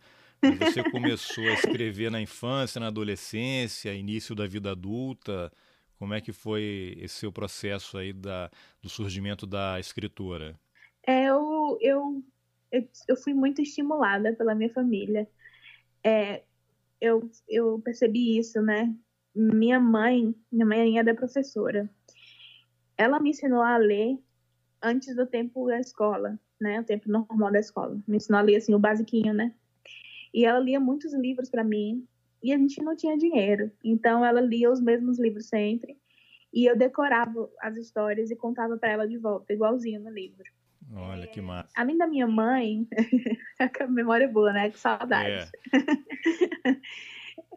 você 0.59 0.83
começou 0.91 1.45
a 1.45 1.53
escrever 1.53 2.11
na 2.11 2.21
infância, 2.21 2.81
na 2.81 2.89
adolescência, 2.89 3.95
início 3.95 4.35
da 4.35 4.47
vida 4.47 4.73
adulta. 4.73 5.53
Como 6.03 6.15
é 6.15 6.21
que 6.21 6.33
foi 6.33 6.97
esse 7.01 7.15
seu 7.15 7.31
processo 7.31 7.97
aí 7.97 8.13
da, 8.13 8.51
do 8.83 8.89
surgimento 8.89 9.47
da 9.47 9.79
escritora? 9.79 10.59
É, 11.07 11.27
eu, 11.27 11.79
eu, 11.81 12.25
eu, 12.73 12.89
eu 13.07 13.17
fui 13.17 13.33
muito 13.33 13.63
estimulada 13.63 14.35
pela 14.35 14.53
minha 14.53 14.69
família 14.75 15.29
é, 16.03 16.43
eu, 17.01 17.31
eu 17.49 17.81
percebi 17.85 18.37
isso, 18.37 18.61
né? 18.61 18.93
Minha 19.33 19.79
mãe, 19.79 20.35
minha 20.51 20.67
mãe 20.67 20.81
ainda 20.81 21.13
é 21.13 21.15
professora. 21.15 21.89
Ela 22.99 23.21
me 23.21 23.31
ensinou 23.31 23.63
a 23.63 23.77
ler 23.77 24.19
antes 24.83 25.15
do 25.15 25.25
tempo 25.25 25.69
da 25.69 25.79
escola, 25.79 26.37
né? 26.61 26.81
O 26.81 26.85
tempo 26.85 27.09
normal 27.09 27.53
da 27.53 27.61
escola. 27.61 27.97
Me 28.09 28.17
ensinou 28.17 28.41
a 28.41 28.43
ler 28.43 28.57
assim 28.57 28.75
o 28.75 28.79
basiquinho, 28.81 29.33
né? 29.33 29.55
E 30.35 30.45
ela 30.45 30.59
lia 30.59 30.81
muitos 30.81 31.15
livros 31.15 31.49
para 31.49 31.63
mim 31.63 32.05
e 32.43 32.53
a 32.53 32.59
gente 32.59 32.83
não 32.83 32.97
tinha 32.97 33.17
dinheiro. 33.17 33.71
Então 33.85 34.25
ela 34.25 34.41
lia 34.41 34.71
os 34.71 34.81
mesmos 34.81 35.19
livros 35.19 35.47
sempre 35.49 35.97
e 36.53 36.67
eu 36.67 36.77
decorava 36.77 37.49
as 37.61 37.77
histórias 37.77 38.31
e 38.31 38.37
contava 38.37 38.77
para 38.77 38.91
ela 38.91 39.09
de 39.09 39.17
volta, 39.17 39.53
igualzinho 39.53 40.01
no 40.01 40.11
livro. 40.11 40.45
Olha 40.95 41.27
que 41.27 41.41
massa. 41.41 41.73
Além 41.75 41.97
da 41.97 42.07
minha 42.07 42.27
mãe, 42.27 42.87
a 43.59 43.87
memória 43.87 44.25
é 44.25 44.29
boa, 44.29 44.53
né? 44.53 44.71
Que 44.71 44.79
saudade. 44.79 45.51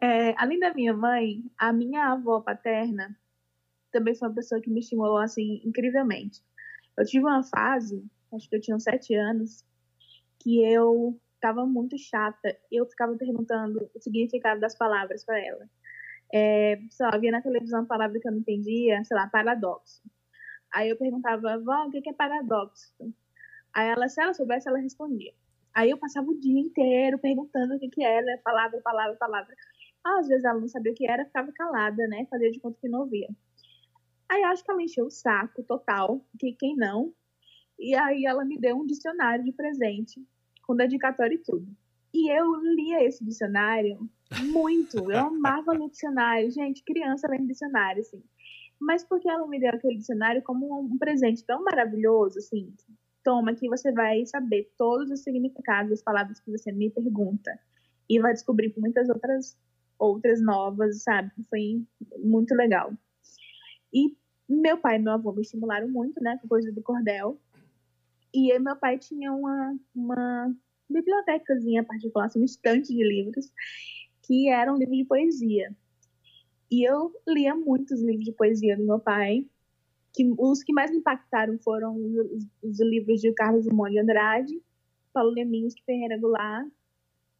é, 0.30 0.34
além 0.38 0.58
da 0.58 0.72
minha 0.72 0.94
mãe, 0.94 1.44
a 1.58 1.72
minha 1.72 2.12
avó 2.12 2.40
paterna 2.40 3.14
também 3.90 4.14
foi 4.14 4.28
uma 4.28 4.34
pessoa 4.34 4.60
que 4.60 4.70
me 4.70 4.80
estimulou 4.80 5.18
assim 5.18 5.60
incrivelmente. 5.64 6.42
Eu 6.96 7.04
tive 7.04 7.24
uma 7.24 7.42
fase, 7.42 8.02
acho 8.32 8.48
que 8.48 8.56
eu 8.56 8.60
tinha 8.60 8.76
uns 8.76 8.84
sete 8.84 9.14
anos, 9.14 9.64
que 10.38 10.62
eu 10.62 11.18
estava 11.46 11.64
muito 11.64 11.96
chata. 11.96 12.56
Eu 12.70 12.86
ficava 12.86 13.16
perguntando 13.16 13.88
o 13.94 14.00
significado 14.00 14.60
das 14.60 14.76
palavras 14.76 15.24
para 15.24 15.38
ela. 15.38 15.68
É, 16.34 16.78
sei 16.90 17.06
lá, 17.06 17.16
via 17.16 17.30
na 17.30 17.40
televisão 17.40 17.80
uma 17.80 17.86
palavra 17.86 18.18
que 18.18 18.26
eu 18.26 18.32
não 18.32 18.40
entendia, 18.40 19.02
sei 19.04 19.16
lá, 19.16 19.28
paradoxo. 19.28 20.02
Aí 20.74 20.90
eu 20.90 20.96
perguntava, 20.96 21.58
vó, 21.58 21.86
o 21.86 21.90
que 21.90 22.08
é 22.08 22.12
paradoxo? 22.12 22.92
Aí 23.72 23.88
ela, 23.88 24.08
se 24.08 24.20
ela 24.20 24.34
soubesse, 24.34 24.68
ela 24.68 24.78
respondia. 24.78 25.32
Aí 25.72 25.90
eu 25.90 25.98
passava 25.98 26.26
o 26.28 26.40
dia 26.40 26.60
inteiro 26.60 27.18
perguntando 27.18 27.76
o 27.76 27.78
que, 27.78 27.88
que 27.88 28.02
era, 28.02 28.40
palavra, 28.42 28.80
palavra, 28.82 29.16
palavra. 29.16 29.54
Às 30.04 30.28
vezes 30.28 30.44
ela 30.44 30.58
não 30.58 30.68
sabia 30.68 30.92
o 30.92 30.94
que 30.94 31.08
era, 31.08 31.24
ficava 31.24 31.52
calada, 31.52 32.06
né? 32.08 32.26
Fazia 32.30 32.50
de 32.50 32.58
conta 32.58 32.78
que 32.80 32.88
não 32.88 33.00
ouvia. 33.00 33.28
Aí 34.28 34.42
acho 34.44 34.64
que 34.64 34.70
ela 34.70 34.82
encheu 34.82 35.06
o 35.06 35.10
saco 35.10 35.62
total, 35.62 36.24
que 36.38 36.52
quem 36.52 36.74
não. 36.74 37.14
E 37.78 37.94
aí 37.94 38.24
ela 38.24 38.44
me 38.44 38.58
deu 38.58 38.76
um 38.76 38.86
dicionário 38.86 39.44
de 39.44 39.52
presente, 39.52 40.26
com 40.66 40.74
dedicatório 40.74 41.34
e 41.34 41.42
tudo. 41.42 41.66
E 42.12 42.30
eu 42.30 42.54
lia 42.74 43.04
esse 43.04 43.24
dicionário 43.24 44.08
muito. 44.44 45.10
Eu 45.10 45.26
amava 45.26 45.72
ler 45.72 45.90
dicionário. 45.90 46.50
Gente, 46.50 46.82
criança 46.82 47.28
lendo 47.28 47.46
dicionário, 47.46 48.00
assim. 48.00 48.22
mas 48.80 49.04
porque 49.04 49.28
ela 49.28 49.46
me 49.46 49.60
deu 49.60 49.70
aquele 49.70 49.96
dicionário 49.96 50.42
como 50.42 50.80
um 50.80 50.98
presente 50.98 51.44
tão 51.44 51.62
maravilhoso, 51.62 52.38
assim, 52.38 52.72
toma 53.22 53.54
que 53.54 53.68
você 53.68 53.92
vai 53.92 54.24
saber 54.26 54.70
todos 54.78 55.10
os 55.10 55.22
significados 55.22 55.90
das 55.90 56.02
palavras 56.02 56.40
que 56.40 56.50
você 56.50 56.70
me 56.70 56.90
pergunta 56.90 57.58
e 58.08 58.20
vai 58.20 58.32
descobrir 58.32 58.72
muitas 58.76 59.08
outras 59.08 59.58
outras 59.98 60.40
novas, 60.42 61.02
sabe? 61.02 61.30
Foi 61.48 61.82
muito 62.18 62.54
legal. 62.54 62.92
E 63.92 64.14
meu 64.48 64.78
pai 64.78 64.96
e 64.96 64.98
meu 64.98 65.14
avô 65.14 65.32
me 65.32 65.42
estimularam 65.42 65.88
muito, 65.88 66.22
né, 66.22 66.38
com 66.40 66.48
coisa 66.48 66.70
do 66.70 66.82
cordel. 66.82 67.40
E 68.32 68.58
meu 68.58 68.76
pai 68.76 68.98
tinha 68.98 69.32
uma, 69.32 69.76
uma 69.94 70.54
bibliotecazinha 70.88 71.84
particular, 71.84 72.26
assim, 72.26 72.40
um 72.40 72.44
estante 72.44 72.94
de 72.94 73.02
livros, 73.02 73.50
que 74.22 74.48
eram 74.48 74.76
livros 74.76 74.98
de 74.98 75.04
poesia. 75.04 75.74
E 76.70 76.88
eu 76.88 77.12
lia 77.26 77.54
muitos 77.54 78.02
livros 78.02 78.24
de 78.24 78.32
poesia 78.32 78.76
do 78.76 78.84
meu 78.84 78.98
pai. 78.98 79.46
Que, 80.12 80.24
os 80.38 80.62
que 80.62 80.72
mais 80.72 80.90
me 80.90 80.98
impactaram 80.98 81.58
foram 81.58 81.94
os, 81.94 82.46
os 82.62 82.80
livros 82.80 83.20
de 83.20 83.32
Carlos 83.32 83.66
Drummond 83.66 83.92
de 83.92 83.98
Andrade, 83.98 84.62
Paulo 85.12 85.30
Leminski 85.30 85.82
Ferreira 85.84 86.18
Goulart, 86.18 86.66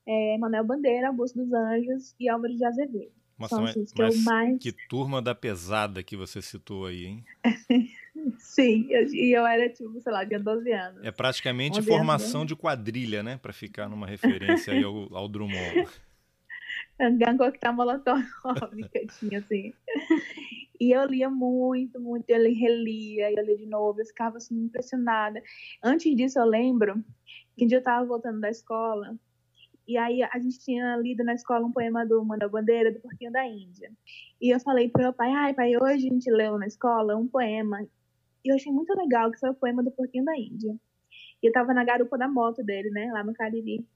é, 0.07 0.39
Manuel 0.39 0.65
Bandeira, 0.65 1.09
Augusto 1.09 1.39
dos 1.39 1.53
Anjos 1.53 2.15
e 2.21 2.29
Álvaro 2.29 2.55
de 2.55 2.65
Azevedo. 2.65 3.13
Nossa, 3.39 3.61
mas, 3.61 3.75
que, 3.75 3.85
mas 3.99 4.25
mais... 4.25 4.59
que 4.59 4.73
turma 4.73 5.21
da 5.21 5.35
pesada 5.35 6.03
que 6.03 6.17
você 6.17 6.41
citou 6.41 6.87
aí, 6.87 7.05
hein? 7.05 7.25
Sim, 8.39 8.89
e 8.91 9.37
eu, 9.37 9.47
era, 9.47 9.69
tipo, 9.69 10.01
sei 10.01 10.13
lá, 10.13 10.25
tinha 10.25 10.41
12 10.41 10.73
anos. 10.73 11.05
É 11.05 11.11
praticamente 11.11 11.83
formação 11.83 12.41
anos. 12.41 12.49
de 12.49 12.57
quadrilha, 12.57 13.23
né? 13.23 13.39
Para 13.41 13.53
ficar 13.53 13.89
numa 13.89 14.07
referência 14.07 14.73
aí 14.73 14.83
ao, 14.83 15.15
ao 15.15 15.29
Drummond. 15.29 15.87
Gang 16.99 17.37
Coquetel 17.37 17.75
Molotov 17.75 18.23
que 18.91 19.07
tinha, 19.19 19.39
assim. 19.39 19.75
E 20.81 20.93
eu 20.93 21.05
lia 21.07 21.29
muito, 21.29 22.01
muito, 22.01 22.29
eu 22.31 22.43
relia, 22.43 23.31
eu 23.31 23.45
lia 23.45 23.57
de 23.57 23.67
novo, 23.67 24.01
eu 24.01 24.07
ficava, 24.07 24.39
assim, 24.39 24.55
impressionada. 24.65 25.43
Antes 25.83 26.15
disso, 26.17 26.39
eu 26.39 26.45
lembro 26.45 27.05
que 27.57 27.65
um 27.65 27.69
dia 27.69 27.79
eu 27.79 27.83
tava 27.83 28.05
voltando 28.07 28.41
da 28.41 28.51
escola, 28.51 29.15
e 29.87 29.97
aí 29.97 30.23
a 30.23 30.39
gente 30.39 30.59
tinha 30.59 30.97
lido 30.97 31.23
na 31.23 31.35
escola 31.35 31.65
um 31.65 31.73
poema 31.73 32.05
do 32.05 32.25
Manda 32.25 32.49
Bandeira, 32.49 32.93
do 32.93 33.01
Porquinho 33.01 33.31
da 33.31 33.47
Índia. 33.47 33.93
E 34.41 34.53
eu 34.53 34.59
falei 34.59 34.89
pro 34.89 35.03
meu 35.03 35.13
pai, 35.13 35.31
ai 35.33 35.55
pai, 35.55 35.77
hoje 35.77 36.09
a 36.09 36.13
gente 36.13 36.31
leu 36.31 36.59
na 36.59 36.67
escola 36.67 37.17
um 37.17 37.29
poema. 37.29 37.87
E 38.45 38.51
eu 38.51 38.57
achei 38.57 38.73
muito 38.73 38.93
legal, 38.95 39.31
que 39.31 39.39
foi 39.39 39.51
o 39.51 39.55
poema 39.55 39.83
do 39.83 39.93
Porquinho 39.93 40.25
da 40.25 40.37
Índia. 40.37 40.77
E 41.43 41.47
eu 41.47 41.53
tava 41.53 41.73
na 41.73 41.85
garupa 41.85 42.19
da 42.19 42.27
moto 42.27 42.65
dele, 42.65 42.91
né, 42.91 43.11
lá 43.13 43.23
no 43.23 43.33
Cariri. 43.33 43.87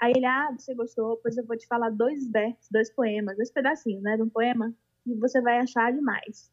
Aí 0.00 0.12
ele, 0.14 0.26
ah, 0.26 0.54
você 0.56 0.74
gostou? 0.74 1.16
Pois 1.22 1.36
eu 1.36 1.44
vou 1.44 1.56
te 1.56 1.66
falar 1.66 1.90
dois 1.90 2.30
versos, 2.30 2.68
dois 2.70 2.90
poemas, 2.94 3.36
dois 3.36 3.50
pedacinhos, 3.50 4.02
né, 4.02 4.16
de 4.16 4.22
um 4.22 4.28
poema, 4.28 4.72
e 5.06 5.14
você 5.16 5.40
vai 5.40 5.58
achar 5.58 5.92
demais. 5.92 6.52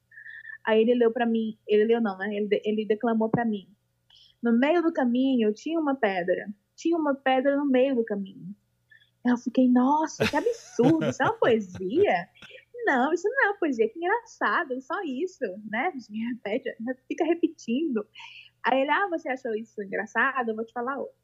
Aí 0.66 0.82
ele 0.82 0.96
leu 0.96 1.12
para 1.12 1.26
mim, 1.26 1.58
ele 1.68 1.86
leu 1.86 2.02
não, 2.02 2.18
né, 2.18 2.34
ele, 2.36 2.62
ele 2.66 2.86
declamou 2.86 3.30
para 3.30 3.46
mim. 3.46 3.68
No 4.42 4.52
meio 4.58 4.82
do 4.82 4.92
caminho 4.92 5.54
tinha 5.54 5.80
uma 5.80 5.96
pedra, 5.96 6.48
tinha 6.76 6.98
uma 6.98 7.14
pedra 7.14 7.56
no 7.56 7.66
meio 7.66 7.96
do 7.96 8.04
caminho. 8.04 8.56
Eu 9.26 9.38
fiquei, 9.38 9.68
nossa, 9.70 10.26
que 10.26 10.36
absurdo, 10.36 11.10
isso 11.10 11.22
é 11.22 11.26
uma 11.26 11.38
poesia? 11.38 12.30
Não, 12.86 13.14
isso 13.14 13.28
não 13.28 13.46
é 13.46 13.50
uma 13.50 13.60
poesia, 13.60 13.90
que 13.90 14.00
engraçado, 14.00 14.82
só 14.82 15.02
isso, 15.04 15.44
né? 15.70 15.92
Repete, 16.34 16.76
fica 17.08 17.26
repetindo. 17.26 18.08
Aí 18.64 18.82
ele, 18.82 18.92
ah, 18.92 19.08
você 19.10 19.30
achou 19.30 19.54
isso 19.56 19.82
engraçado? 19.82 20.50
Eu 20.50 20.56
vou 20.56 20.66
te 20.66 20.74
falar 20.74 20.98
outro. 20.98 21.20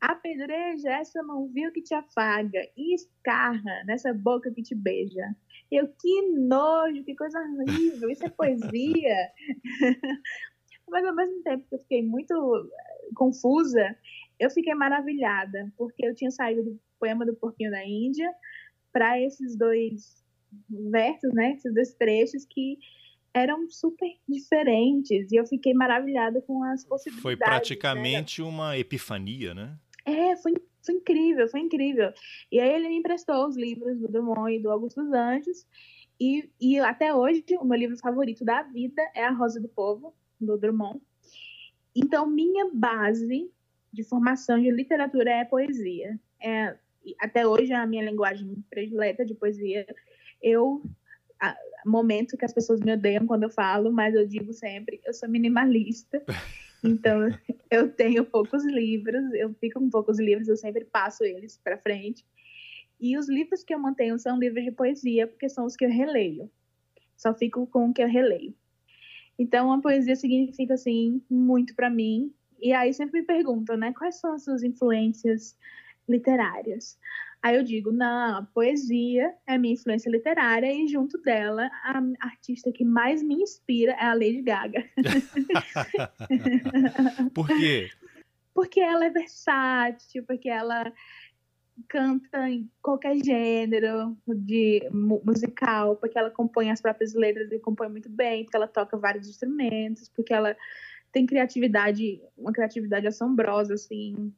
Apedreja 0.00 0.90
essa 0.90 1.22
mão 1.24 1.48
vil 1.48 1.72
que 1.72 1.82
te 1.82 1.92
afaga 1.92 2.60
e 2.76 2.94
escarra 2.94 3.84
nessa 3.84 4.14
boca 4.14 4.52
que 4.52 4.62
te 4.62 4.74
beija. 4.74 5.34
Eu, 5.70 5.88
que 5.88 6.22
nojo, 6.30 7.04
que 7.04 7.16
coisa 7.16 7.38
horrível, 7.40 8.08
isso 8.08 8.24
é 8.24 8.30
poesia. 8.30 9.16
Mas 10.88 11.04
ao 11.04 11.14
mesmo 11.14 11.42
tempo 11.42 11.66
que 11.68 11.74
eu 11.74 11.80
fiquei 11.80 12.02
muito 12.02 12.32
eh, 12.32 13.08
confusa, 13.14 13.96
eu 14.38 14.50
fiquei 14.50 14.74
maravilhada, 14.74 15.72
porque 15.76 16.06
eu 16.06 16.14
tinha 16.14 16.30
saído 16.30 16.62
do 16.62 16.80
poema 16.98 17.24
do 17.26 17.34
Porquinho 17.34 17.70
da 17.70 17.84
Índia 17.84 18.30
para 18.92 19.20
esses 19.20 19.56
dois 19.56 20.24
versos, 20.70 21.32
né, 21.34 21.52
esses 21.52 21.72
dois 21.74 21.94
trechos 21.94 22.44
que 22.44 22.78
eram 23.34 23.68
super 23.70 24.10
diferentes 24.28 25.30
e 25.30 25.36
eu 25.36 25.46
fiquei 25.46 25.74
maravilhada 25.74 26.40
com 26.42 26.62
as 26.64 26.84
possibilidades. 26.84 27.22
Foi 27.22 27.36
praticamente 27.36 28.42
né? 28.42 28.48
uma 28.48 28.78
epifania, 28.78 29.54
né? 29.54 29.78
É, 30.04 30.36
foi, 30.36 30.54
foi 30.84 30.94
incrível, 30.94 31.48
foi 31.48 31.60
incrível. 31.60 32.12
E 32.50 32.58
aí 32.58 32.70
ele 32.70 32.88
me 32.88 32.96
emprestou 32.96 33.46
os 33.46 33.56
livros 33.56 33.98
do 34.00 34.08
Drummond 34.08 34.54
e 34.54 34.62
do 34.62 34.70
Augusto 34.70 35.02
dos 35.02 35.12
Anjos 35.12 35.66
e, 36.18 36.50
e 36.60 36.78
até 36.78 37.14
hoje 37.14 37.44
o 37.60 37.64
meu 37.64 37.78
livro 37.78 37.96
favorito 37.98 38.44
da 38.44 38.62
vida 38.62 39.02
é 39.14 39.24
A 39.24 39.30
Rosa 39.30 39.60
do 39.60 39.68
Povo, 39.68 40.14
do 40.40 40.56
Drummond. 40.56 41.00
Então, 41.94 42.26
minha 42.26 42.70
base 42.72 43.50
de 43.92 44.04
formação 44.04 44.60
de 44.60 44.70
literatura 44.70 45.30
é 45.30 45.44
poesia. 45.44 46.18
É, 46.42 46.76
até 47.20 47.46
hoje 47.46 47.72
é 47.72 47.76
a 47.76 47.86
minha 47.86 48.04
linguagem 48.04 48.64
predileta 48.70 49.24
de 49.24 49.34
poesia. 49.34 49.86
Eu 50.42 50.82
a, 51.40 51.56
momento 51.86 52.36
que 52.36 52.44
as 52.44 52.52
pessoas 52.52 52.80
me 52.80 52.92
odeiam 52.92 53.26
quando 53.26 53.44
eu 53.44 53.50
falo, 53.50 53.92
mas 53.92 54.14
eu 54.14 54.26
digo 54.26 54.52
sempre, 54.52 55.00
eu 55.04 55.12
sou 55.12 55.28
minimalista. 55.28 56.22
Então, 56.84 57.28
eu 57.72 57.90
tenho 57.90 58.24
poucos 58.24 58.64
livros, 58.64 59.34
eu 59.34 59.52
fico 59.54 59.80
com 59.80 59.90
poucos 59.90 60.20
livros, 60.20 60.46
eu 60.46 60.56
sempre 60.56 60.84
passo 60.84 61.24
eles 61.24 61.58
para 61.58 61.76
frente. 61.76 62.24
E 63.00 63.18
os 63.18 63.28
livros 63.28 63.64
que 63.64 63.74
eu 63.74 63.80
mantenho 63.80 64.16
são 64.16 64.38
livros 64.38 64.64
de 64.64 64.70
poesia, 64.70 65.26
porque 65.26 65.48
são 65.48 65.64
os 65.66 65.74
que 65.74 65.84
eu 65.84 65.90
releio. 65.90 66.48
Só 67.16 67.34
fico 67.34 67.66
com 67.66 67.88
o 67.88 67.92
que 67.92 68.00
eu 68.00 68.06
releio. 68.06 68.54
Então, 69.36 69.72
a 69.72 69.80
poesia 69.80 70.14
significa 70.14 70.74
assim 70.74 71.20
muito 71.28 71.74
para 71.74 71.90
mim, 71.90 72.32
e 72.60 72.72
aí 72.72 72.92
sempre 72.92 73.20
me 73.20 73.26
perguntam, 73.26 73.76
né, 73.76 73.92
quais 73.92 74.20
são 74.20 74.34
as 74.34 74.44
suas 74.44 74.62
influências 74.62 75.56
literárias? 76.08 76.98
Aí 77.40 77.56
eu 77.56 77.62
digo, 77.62 77.92
não, 77.92 78.38
a 78.38 78.42
poesia 78.42 79.32
é 79.46 79.54
a 79.54 79.58
minha 79.58 79.74
influência 79.74 80.10
literária 80.10 80.72
e 80.72 80.88
junto 80.88 81.18
dela 81.18 81.70
a 81.84 82.02
artista 82.20 82.72
que 82.72 82.84
mais 82.84 83.22
me 83.22 83.36
inspira 83.36 83.92
é 83.92 84.06
a 84.06 84.14
Lady 84.14 84.42
Gaga. 84.42 84.84
Por 87.32 87.46
quê? 87.46 87.90
Porque 88.52 88.80
ela 88.80 89.04
é 89.04 89.10
versátil, 89.10 90.24
porque 90.24 90.48
ela 90.48 90.92
canta 91.88 92.50
em 92.50 92.68
qualquer 92.82 93.16
gênero 93.24 94.18
de 94.26 94.82
musical, 95.24 95.94
porque 95.94 96.18
ela 96.18 96.30
compõe 96.30 96.72
as 96.72 96.80
próprias 96.80 97.14
letras 97.14 97.52
e 97.52 97.60
compõe 97.60 97.88
muito 97.88 98.08
bem, 98.08 98.42
porque 98.42 98.56
ela 98.56 98.66
toca 98.66 98.96
vários 98.96 99.28
instrumentos, 99.28 100.08
porque 100.08 100.34
ela 100.34 100.56
tem 101.12 101.26
criatividade, 101.26 102.20
uma 102.36 102.52
criatividade 102.52 103.06
assombrosa, 103.06 103.74
assim. 103.74 104.32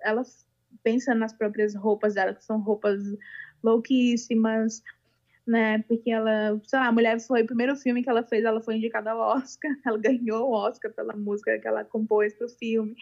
Ela 0.00 0.22
pensa 0.82 1.14
nas 1.14 1.32
próprias 1.32 1.74
roupas 1.74 2.14
dela, 2.14 2.34
que 2.34 2.44
são 2.44 2.60
roupas 2.60 3.02
louquíssimas, 3.62 4.82
né? 5.46 5.82
Porque 5.82 6.10
ela, 6.10 6.60
sei 6.64 6.78
lá, 6.78 6.88
a 6.88 6.92
mulher 6.92 7.20
foi 7.20 7.42
o 7.42 7.46
primeiro 7.46 7.76
filme 7.76 8.02
que 8.02 8.10
ela 8.10 8.22
fez, 8.22 8.44
ela 8.44 8.60
foi 8.60 8.76
indicada 8.76 9.10
ao 9.12 9.36
Oscar, 9.36 9.70
ela 9.84 9.98
ganhou 9.98 10.50
o 10.50 10.52
Oscar 10.52 10.92
pela 10.92 11.14
música 11.16 11.58
que 11.58 11.68
ela 11.68 11.84
compôs 11.84 12.34
pro 12.34 12.48
filme. 12.48 12.94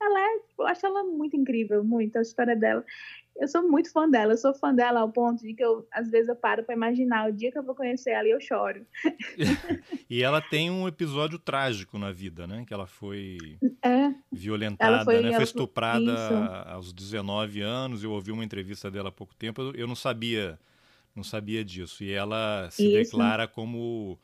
Ela 0.00 0.20
é, 0.20 0.38
eu 0.60 0.66
acho 0.66 0.86
ela 0.86 1.02
muito 1.02 1.36
incrível, 1.36 1.82
muito 1.82 2.16
a 2.16 2.22
história 2.22 2.54
dela 2.54 2.84
eu 3.38 3.46
sou 3.46 3.68
muito 3.68 3.90
fã 3.92 4.08
dela. 4.08 4.32
Eu 4.32 4.36
sou 4.36 4.52
fã 4.52 4.74
dela 4.74 5.00
ao 5.00 5.10
ponto 5.10 5.42
de 5.42 5.54
que 5.54 5.64
eu, 5.64 5.86
às 5.92 6.10
vezes, 6.10 6.28
eu 6.28 6.36
paro 6.36 6.64
para 6.64 6.74
imaginar 6.74 7.28
o 7.28 7.32
dia 7.32 7.52
que 7.52 7.58
eu 7.58 7.62
vou 7.62 7.74
conhecer 7.74 8.10
ela 8.10 8.26
e 8.26 8.32
eu 8.32 8.40
choro. 8.40 8.84
e 10.10 10.22
ela 10.22 10.40
tem 10.40 10.70
um 10.70 10.88
episódio 10.88 11.38
trágico 11.38 11.98
na 11.98 12.10
vida, 12.10 12.46
né? 12.46 12.64
Que 12.66 12.74
ela 12.74 12.86
foi 12.86 13.38
é, 13.82 14.12
violentada, 14.30 14.96
ela 14.96 15.04
foi, 15.04 15.22
né? 15.22 15.32
Foi 15.34 15.44
estuprada 15.44 16.12
isso. 16.12 16.70
aos 16.70 16.92
19 16.92 17.60
anos. 17.60 18.02
Eu 18.02 18.10
ouvi 18.10 18.32
uma 18.32 18.44
entrevista 18.44 18.90
dela 18.90 19.10
há 19.10 19.12
pouco 19.12 19.34
tempo. 19.34 19.72
Eu 19.74 19.86
não 19.86 19.96
sabia, 19.96 20.58
não 21.14 21.22
sabia 21.22 21.64
disso. 21.64 22.02
E 22.02 22.12
ela 22.12 22.68
se 22.70 22.86
isso. 22.86 23.12
declara 23.12 23.46
como 23.46 24.18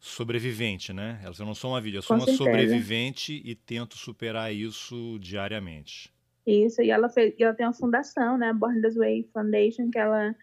sobrevivente, 0.00 0.92
né? 0.92 1.20
Ela 1.22 1.34
eu 1.38 1.46
não 1.46 1.54
sou 1.54 1.72
uma 1.72 1.80
vídeo, 1.80 1.98
eu 1.98 2.02
sou 2.02 2.16
Com 2.16 2.22
uma 2.22 2.26
certeza. 2.26 2.44
sobrevivente 2.44 3.40
e 3.44 3.54
tento 3.54 3.96
superar 3.96 4.52
isso 4.52 5.18
diariamente. 5.20 6.15
Isso, 6.46 6.80
e 6.80 6.90
ela, 6.90 7.08
fez, 7.08 7.34
ela 7.40 7.54
tem 7.54 7.66
uma 7.66 7.72
fundação, 7.72 8.38
né, 8.38 8.52
Born 8.52 8.80
This 8.80 8.94
Way 8.94 9.28
Foundation, 9.32 9.90
que 9.90 9.98
ela, 9.98 10.34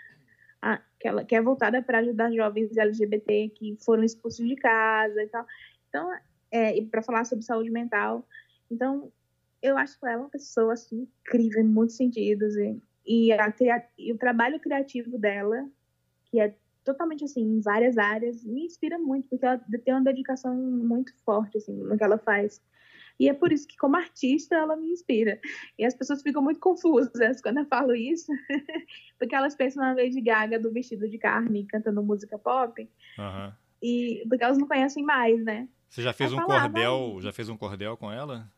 a, 0.62 0.78
que, 0.99 1.08
ela 1.08 1.24
que 1.24 1.34
é 1.34 1.41
voltada 1.41 1.82
para 1.82 1.99
ajudar 1.99 2.32
jovens 2.34 2.76
LGBT 2.76 3.49
que 3.56 3.78
foram 3.80 4.04
expulsos 4.04 4.45
de 4.45 4.56
casa 4.58 5.24
e 5.24 5.28
tal. 5.28 5.45
Então, 5.88 6.12
é, 6.51 6.78
e 6.78 6.86
para 6.86 7.01
falar 7.01 7.24
sobre 7.24 7.45
saúde 7.45 7.70
mental. 7.70 8.28
Então, 8.70 9.12
eu 9.62 9.78
acho 9.78 9.97
ela 10.06 10.24
uma 10.24 10.30
pessoa 10.30 10.74
assim, 10.74 11.08
incrível 11.22 11.62
em 11.62 11.68
muitos 11.68 11.95
sentidos. 11.95 12.56
E, 12.58 12.82
e, 13.06 13.32
a, 13.32 13.54
e 13.97 14.12
o 14.12 14.18
trabalho 14.18 14.60
criativo 14.60 15.18
dela, 15.18 15.66
que 16.26 16.39
é 16.39 16.54
totalmente 16.84 17.24
assim, 17.24 17.41
em 17.41 17.62
várias 17.62 17.97
áreas, 17.97 18.43
me 18.43 18.66
inspira 18.66 18.99
muito, 18.99 19.30
porque 19.30 19.45
ela 19.45 19.62
tem 19.86 19.93
uma 19.93 20.04
dedicação 20.04 20.54
muito 20.54 21.14
forte 21.24 21.58
assim, 21.58 21.74
no 21.74 21.97
que 21.97 22.04
ela 22.04 22.18
faz. 22.18 22.62
E 23.20 23.30
é 23.30 23.34
por 23.34 23.51
isso 23.51 23.68
que, 23.68 23.78
como 23.78 23.95
artista, 23.95 24.55
ela 24.55 24.76
me 24.76 24.91
inspira. 24.91 25.39
E 25.78 25.86
as 25.86 25.93
pessoas 25.93 26.22
ficam 26.22 26.41
muito 26.41 26.59
confusas 26.59 27.41
quando 27.41 27.59
eu 27.59 27.66
falo 27.66 27.95
isso, 27.95 28.32
porque 29.20 29.36
elas 29.36 29.55
pensam 29.55 29.84
na 29.84 29.93
Lady 29.93 30.20
Gaga 30.20 30.59
do 30.59 30.72
vestido 30.72 31.07
de 31.07 31.18
carne 31.18 31.66
cantando 31.66 32.03
música 32.03 32.38
pop. 32.38 32.82
Uhum. 33.18 33.51
E, 33.82 34.24
porque 34.28 34.43
elas 34.43 34.57
não 34.57 34.68
conhecem 34.68 35.03
mais, 35.03 35.43
né? 35.43 35.68
Você 35.89 36.01
já 36.01 36.14
fez 36.14 36.34
um 36.34 36.41
cordel, 36.41 37.18
já 37.22 37.32
fez 37.32 37.49
um 37.49 37.57
cordel 37.57 37.95
com 37.95 38.11
ela? 38.11 38.51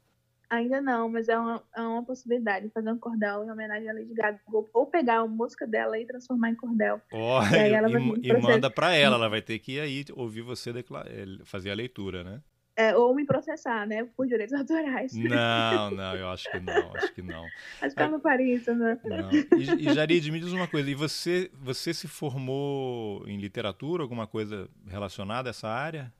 Ainda 0.49 0.79
não, 0.79 1.09
mas 1.09 1.27
é 1.27 1.37
uma, 1.37 1.61
é 1.75 1.81
uma 1.81 2.03
possibilidade 2.03 2.69
fazer 2.69 2.91
um 2.91 2.99
cordel 2.99 3.43
em 3.43 3.51
homenagem 3.51 3.89
à 3.89 3.93
Lady 3.93 4.13
Gaga. 4.13 4.39
Ou 4.73 4.85
pegar 4.85 5.17
a 5.17 5.27
música 5.27 5.67
dela 5.67 5.99
e 5.99 6.05
transformar 6.05 6.51
em 6.51 6.55
cordel. 6.55 7.01
Oh, 7.11 7.39
e, 7.41 8.21
e, 8.23 8.29
e 8.29 8.37
manda 8.37 8.69
para 8.69 8.93
ela, 8.93 9.15
ela 9.17 9.27
vai 9.27 9.41
ter 9.41 9.59
que 9.59 9.73
ir 9.73 9.79
aí 9.81 10.05
ouvir 10.13 10.41
você 10.41 10.71
declarar, 10.71 11.09
fazer 11.43 11.71
a 11.71 11.75
leitura, 11.75 12.23
né? 12.23 12.41
É, 12.77 12.95
ou 12.95 13.15
me 13.15 13.25
processar, 13.25 13.87
né, 13.87 14.03
por 14.17 14.27
direitos 14.27 14.53
autorais. 14.59 15.13
Não, 15.15 15.91
não, 15.91 16.15
eu 16.15 16.27
acho 16.27 16.51
que 16.51 16.59
não, 16.59 16.95
acho 16.95 17.13
que 17.13 17.21
não. 17.21 17.45
Acho 17.81 17.95
que 17.95 18.03
é, 18.03 18.07
não 18.09 18.19
faria 18.19 18.55
isso, 18.55 18.73
né? 18.75 18.99
Não. 19.05 19.31
E, 19.31 19.87
e 19.87 19.93
Jarid, 19.93 20.29
me 20.29 20.39
diz 20.39 20.51
uma 20.51 20.67
coisa, 20.67 20.89
e 20.89 20.95
você, 20.95 21.49
você 21.53 21.93
se 21.93 22.07
formou 22.07 23.25
em 23.27 23.37
literatura, 23.37 24.03
alguma 24.03 24.27
coisa 24.27 24.69
relacionada 24.87 25.49
a 25.49 25.51
essa 25.51 25.69
área? 25.69 26.11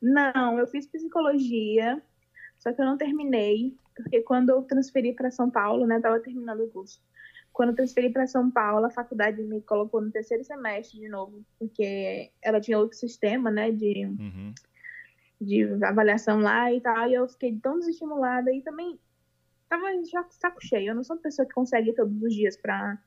Não, 0.00 0.58
eu 0.58 0.66
fiz 0.66 0.86
psicologia, 0.86 2.02
só 2.58 2.72
que 2.72 2.80
eu 2.80 2.86
não 2.86 2.96
terminei, 2.96 3.76
porque 3.94 4.22
quando 4.22 4.50
eu 4.50 4.62
transferi 4.62 5.12
para 5.12 5.30
São 5.30 5.50
Paulo, 5.50 5.86
né, 5.86 5.96
estava 5.96 6.20
terminando 6.20 6.60
o 6.60 6.68
curso. 6.68 7.00
Quando 7.52 7.70
eu 7.70 7.76
transferi 7.76 8.10
para 8.10 8.26
São 8.26 8.50
Paulo, 8.50 8.86
a 8.86 8.90
faculdade 8.90 9.42
me 9.42 9.60
colocou 9.60 10.00
no 10.00 10.10
terceiro 10.10 10.42
semestre 10.42 10.98
de 10.98 11.08
novo, 11.08 11.44
porque 11.58 12.30
ela 12.40 12.60
tinha 12.60 12.78
outro 12.78 12.96
sistema, 12.96 13.50
né, 13.50 13.70
de, 13.70 14.06
uhum. 14.06 14.54
De 15.42 15.84
avaliação 15.84 16.40
lá 16.40 16.72
e 16.72 16.80
tal, 16.80 17.08
e 17.08 17.14
eu 17.14 17.28
fiquei 17.28 17.56
tão 17.58 17.78
desestimulada 17.78 18.52
e 18.52 18.62
também 18.62 18.98
tava 19.68 19.86
já 20.10 20.24
saco 20.30 20.64
cheio. 20.64 20.90
Eu 20.90 20.94
não 20.94 21.04
sou 21.04 21.16
uma 21.16 21.22
pessoa 21.22 21.46
que 21.46 21.54
consegue 21.54 21.90
ir 21.90 21.94
todos 21.94 22.22
os 22.22 22.34
dias 22.34 22.56
para 22.56 22.98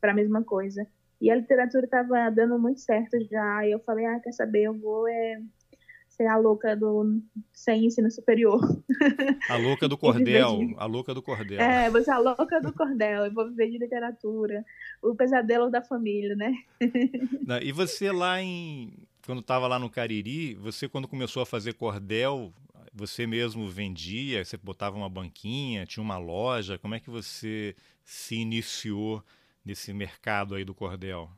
para 0.00 0.12
a 0.12 0.14
mesma 0.14 0.42
coisa. 0.44 0.86
E 1.18 1.30
a 1.30 1.34
literatura 1.34 1.86
estava 1.86 2.28
dando 2.30 2.58
muito 2.58 2.80
certo 2.80 3.18
já, 3.30 3.66
e 3.66 3.70
eu 3.72 3.80
falei, 3.80 4.04
ah, 4.04 4.20
quer 4.20 4.32
saber, 4.32 4.64
eu 4.64 4.74
vou 4.74 5.08
é, 5.08 5.40
ser 6.10 6.26
a 6.26 6.36
louca 6.36 6.76
do 6.76 7.22
sem 7.52 7.86
ensino 7.86 8.10
superior. 8.10 8.60
A 9.48 9.56
louca 9.56 9.88
do 9.88 9.96
cordel, 9.96 10.58
de... 10.58 10.74
a 10.78 10.86
louca 10.86 11.14
do 11.14 11.22
cordel. 11.22 11.60
É, 11.60 11.90
você 11.90 12.10
é 12.10 12.14
a 12.14 12.18
louca 12.18 12.60
do 12.60 12.72
cordel, 12.72 13.24
eu 13.24 13.32
vou 13.32 13.48
viver 13.48 13.70
de 13.70 13.78
literatura, 13.78 14.64
o 15.02 15.14
pesadelo 15.14 15.70
da 15.70 15.82
família, 15.82 16.34
né? 16.34 16.54
E 17.62 17.72
você 17.72 18.10
lá 18.10 18.40
em 18.40 19.06
quando 19.24 19.40
estava 19.40 19.66
lá 19.66 19.78
no 19.78 19.90
Cariri, 19.90 20.54
você 20.54 20.88
quando 20.88 21.08
começou 21.08 21.42
a 21.42 21.46
fazer 21.46 21.74
cordel, 21.74 22.52
você 22.92 23.26
mesmo 23.26 23.68
vendia, 23.68 24.44
você 24.44 24.56
botava 24.56 24.96
uma 24.96 25.08
banquinha, 25.08 25.86
tinha 25.86 26.02
uma 26.02 26.18
loja, 26.18 26.78
como 26.78 26.94
é 26.94 27.00
que 27.00 27.10
você 27.10 27.74
se 28.04 28.36
iniciou 28.36 29.22
nesse 29.64 29.92
mercado 29.92 30.54
aí 30.54 30.64
do 30.64 30.74
cordel? 30.74 31.30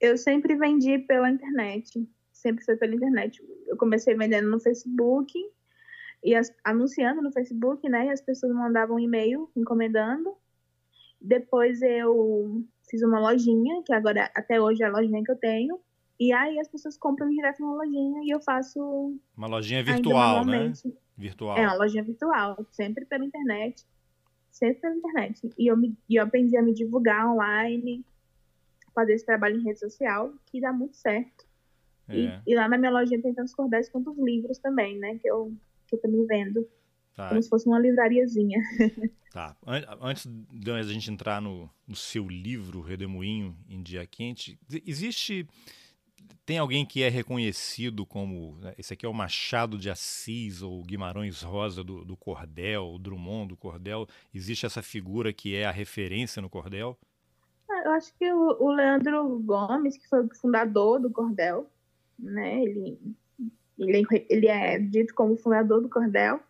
Eu 0.00 0.16
sempre 0.16 0.56
vendi 0.56 0.98
pela 0.98 1.30
internet 1.30 2.06
sempre 2.40 2.64
foi 2.64 2.76
pela 2.76 2.94
internet. 2.94 3.42
Eu 3.66 3.76
comecei 3.76 4.14
vendendo 4.14 4.50
no 4.50 4.58
Facebook 4.58 5.32
e 6.24 6.34
as, 6.34 6.52
anunciando 6.64 7.22
no 7.22 7.32
Facebook, 7.32 7.88
né? 7.88 8.06
E 8.06 8.10
as 8.10 8.20
pessoas 8.20 8.52
mandavam 8.52 8.96
um 8.96 9.00
e-mail 9.00 9.50
encomendando. 9.54 10.34
Depois 11.20 11.82
eu 11.82 12.64
fiz 12.88 13.02
uma 13.02 13.20
lojinha, 13.20 13.82
que 13.84 13.92
agora 13.92 14.30
até 14.34 14.60
hoje 14.60 14.82
é 14.82 14.86
a 14.86 14.90
lojinha 14.90 15.22
que 15.22 15.30
eu 15.30 15.36
tenho. 15.36 15.78
E 16.20 16.34
aí 16.34 16.60
as 16.60 16.68
pessoas 16.68 16.98
compram 16.98 17.30
direto 17.30 17.62
na 17.62 17.72
lojinha 17.72 18.22
e 18.22 18.28
eu 18.28 18.42
faço. 18.42 19.18
Uma 19.34 19.46
lojinha 19.46 19.82
virtual, 19.82 20.44
né? 20.44 20.70
Virtual. 21.16 21.56
É, 21.56 21.66
uma 21.66 21.76
lojinha 21.76 22.04
virtual, 22.04 22.66
sempre 22.70 23.06
pela 23.06 23.24
internet. 23.24 23.86
Sempre 24.50 24.82
pela 24.82 24.96
internet. 24.96 25.50
E 25.58 25.66
eu, 25.66 25.78
me, 25.78 25.96
e 26.06 26.16
eu 26.16 26.24
aprendi 26.24 26.58
a 26.58 26.62
me 26.62 26.74
divulgar 26.74 27.26
online, 27.26 28.04
fazer 28.94 29.14
esse 29.14 29.24
trabalho 29.24 29.58
em 29.58 29.64
rede 29.64 29.78
social, 29.78 30.34
que 30.44 30.60
dá 30.60 30.70
muito 30.74 30.94
certo. 30.94 31.46
E, 32.06 32.26
é. 32.26 32.42
e, 32.46 32.54
lá 32.54 32.68
na 32.68 32.76
minha 32.76 32.90
lojinha 32.90 33.22
tem 33.22 33.32
tantos 33.32 33.54
cordéis 33.54 33.88
quanto 33.88 34.10
os 34.10 34.18
livros 34.18 34.58
também, 34.58 34.98
né? 34.98 35.18
Que 35.22 35.30
eu, 35.30 35.50
que 35.86 35.96
eu 35.96 36.00
também 36.02 36.26
vendo. 36.26 36.68
Tá. 37.16 37.30
Como 37.30 37.42
se 37.42 37.48
fosse 37.48 37.66
uma 37.66 37.78
livrariazinha. 37.78 38.60
Tá. 39.32 39.56
Antes 40.00 40.26
de 40.26 40.72
a 40.72 40.82
gente 40.82 41.08
entrar 41.08 41.40
no, 41.40 41.70
no 41.86 41.94
seu 41.94 42.26
livro, 42.26 42.80
Redemoinho 42.80 43.56
em 43.68 43.80
Dia 43.80 44.04
Quente, 44.04 44.58
existe. 44.84 45.46
Tem 46.44 46.58
alguém 46.58 46.84
que 46.84 47.02
é 47.02 47.08
reconhecido 47.08 48.04
como. 48.04 48.56
Né, 48.60 48.74
esse 48.78 48.92
aqui 48.92 49.06
é 49.06 49.08
o 49.08 49.14
Machado 49.14 49.78
de 49.78 49.90
Assis 49.90 50.62
ou 50.62 50.82
Guimarães 50.82 51.42
Rosa 51.42 51.84
do, 51.84 52.04
do 52.04 52.16
Cordel, 52.16 52.84
o 52.94 52.98
Drummond 52.98 53.48
do 53.48 53.56
Cordel. 53.56 54.06
Existe 54.34 54.66
essa 54.66 54.82
figura 54.82 55.32
que 55.32 55.54
é 55.54 55.64
a 55.64 55.70
referência 55.70 56.40
no 56.42 56.50
Cordel? 56.50 56.98
Ah, 57.70 57.82
eu 57.84 57.90
acho 57.92 58.12
que 58.14 58.32
o, 58.32 58.56
o 58.60 58.72
Leandro 58.72 59.38
Gomes, 59.40 59.96
que 59.96 60.08
foi 60.08 60.24
o 60.24 60.34
fundador 60.34 61.00
do 61.00 61.10
Cordel, 61.10 61.70
né? 62.18 62.62
Ele, 62.62 62.98
ele, 63.78 64.06
é, 64.12 64.26
ele 64.28 64.46
é 64.48 64.78
dito 64.78 65.14
como 65.14 65.36
fundador 65.36 65.80
do 65.80 65.88
cordel. 65.88 66.40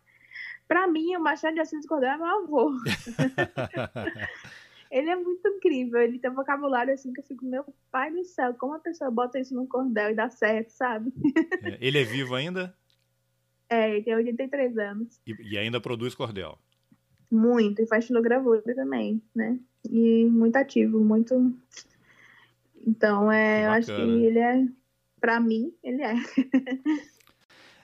Para 0.67 0.87
mim, 0.87 1.15
o 1.15 1.19
Machado 1.19 1.53
de 1.53 1.59
Assis 1.59 1.81
do 1.81 1.87
Cordel 1.87 2.11
é 2.11 2.17
meu 2.17 2.25
avô. 2.25 2.71
ele 4.91 5.09
é 5.09 5.15
muito 5.15 5.47
incrível, 5.47 6.01
ele 6.01 6.19
tem 6.19 6.29
um 6.29 6.35
vocabulário 6.35 6.93
assim 6.93 7.13
que 7.13 7.21
eu 7.21 7.23
fico, 7.23 7.45
meu 7.45 7.63
pai 7.89 8.11
do 8.11 8.23
céu, 8.25 8.53
como 8.55 8.73
a 8.73 8.79
pessoa 8.79 9.09
bota 9.09 9.39
isso 9.39 9.55
no 9.55 9.65
cordel 9.65 10.11
e 10.11 10.15
dá 10.15 10.29
certo, 10.29 10.69
sabe? 10.69 11.13
É, 11.63 11.77
ele 11.79 11.99
é 11.99 12.03
vivo 12.03 12.35
ainda? 12.35 12.75
É, 13.69 13.89
ele 13.89 14.03
tem 14.03 14.13
83 14.13 14.77
anos. 14.77 15.21
E, 15.25 15.33
e 15.53 15.57
ainda 15.57 15.79
produz 15.79 16.13
cordel? 16.13 16.59
Muito, 17.31 17.81
e 17.81 17.87
faz 17.87 18.03
xilogravura 18.03 18.61
também, 18.75 19.21
né? 19.33 19.57
E 19.89 20.25
muito 20.25 20.57
ativo, 20.57 20.99
muito. 20.99 21.55
Então, 22.85 23.31
é, 23.31 23.67
eu 23.67 23.71
acho 23.71 23.95
que 23.95 24.01
ele 24.01 24.39
é 24.39 24.67
para 25.21 25.39
mim, 25.39 25.71
ele 25.81 26.01
é. 26.01 26.15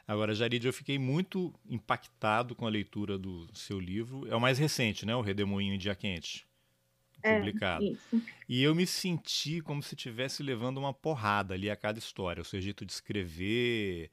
Agora, 0.05 0.33
Jarid, 0.33 0.65
eu 0.65 0.73
fiquei 0.73 0.97
muito 0.97 1.53
impactado 1.69 2.55
com 2.55 2.65
a 2.65 2.69
leitura 2.69 3.17
do 3.17 3.47
seu 3.53 3.79
livro. 3.79 4.27
É 4.27 4.35
o 4.35 4.41
mais 4.41 4.57
recente, 4.57 5.05
né? 5.05 5.15
O 5.15 5.21
Redemoinho 5.21 5.73
em 5.73 5.77
Dia 5.77 5.95
Quente. 5.95 6.47
É, 7.28 7.38
publicado. 7.38 7.84
Isso. 7.84 8.21
E 8.47 8.63
eu 8.63 8.73
me 8.73 8.88
senti 8.88 9.61
como 9.61 9.84
se 9.84 9.95
estivesse 9.95 10.41
levando 10.41 10.78
uma 10.78 10.93
porrada 10.93 11.53
ali 11.53 11.69
a 11.69 11.75
cada 11.75 11.99
história. 11.99 12.41
O 12.41 12.45
seu 12.45 12.61
jeito 12.61 12.86
de 12.86 12.91
escrever, 12.91 14.09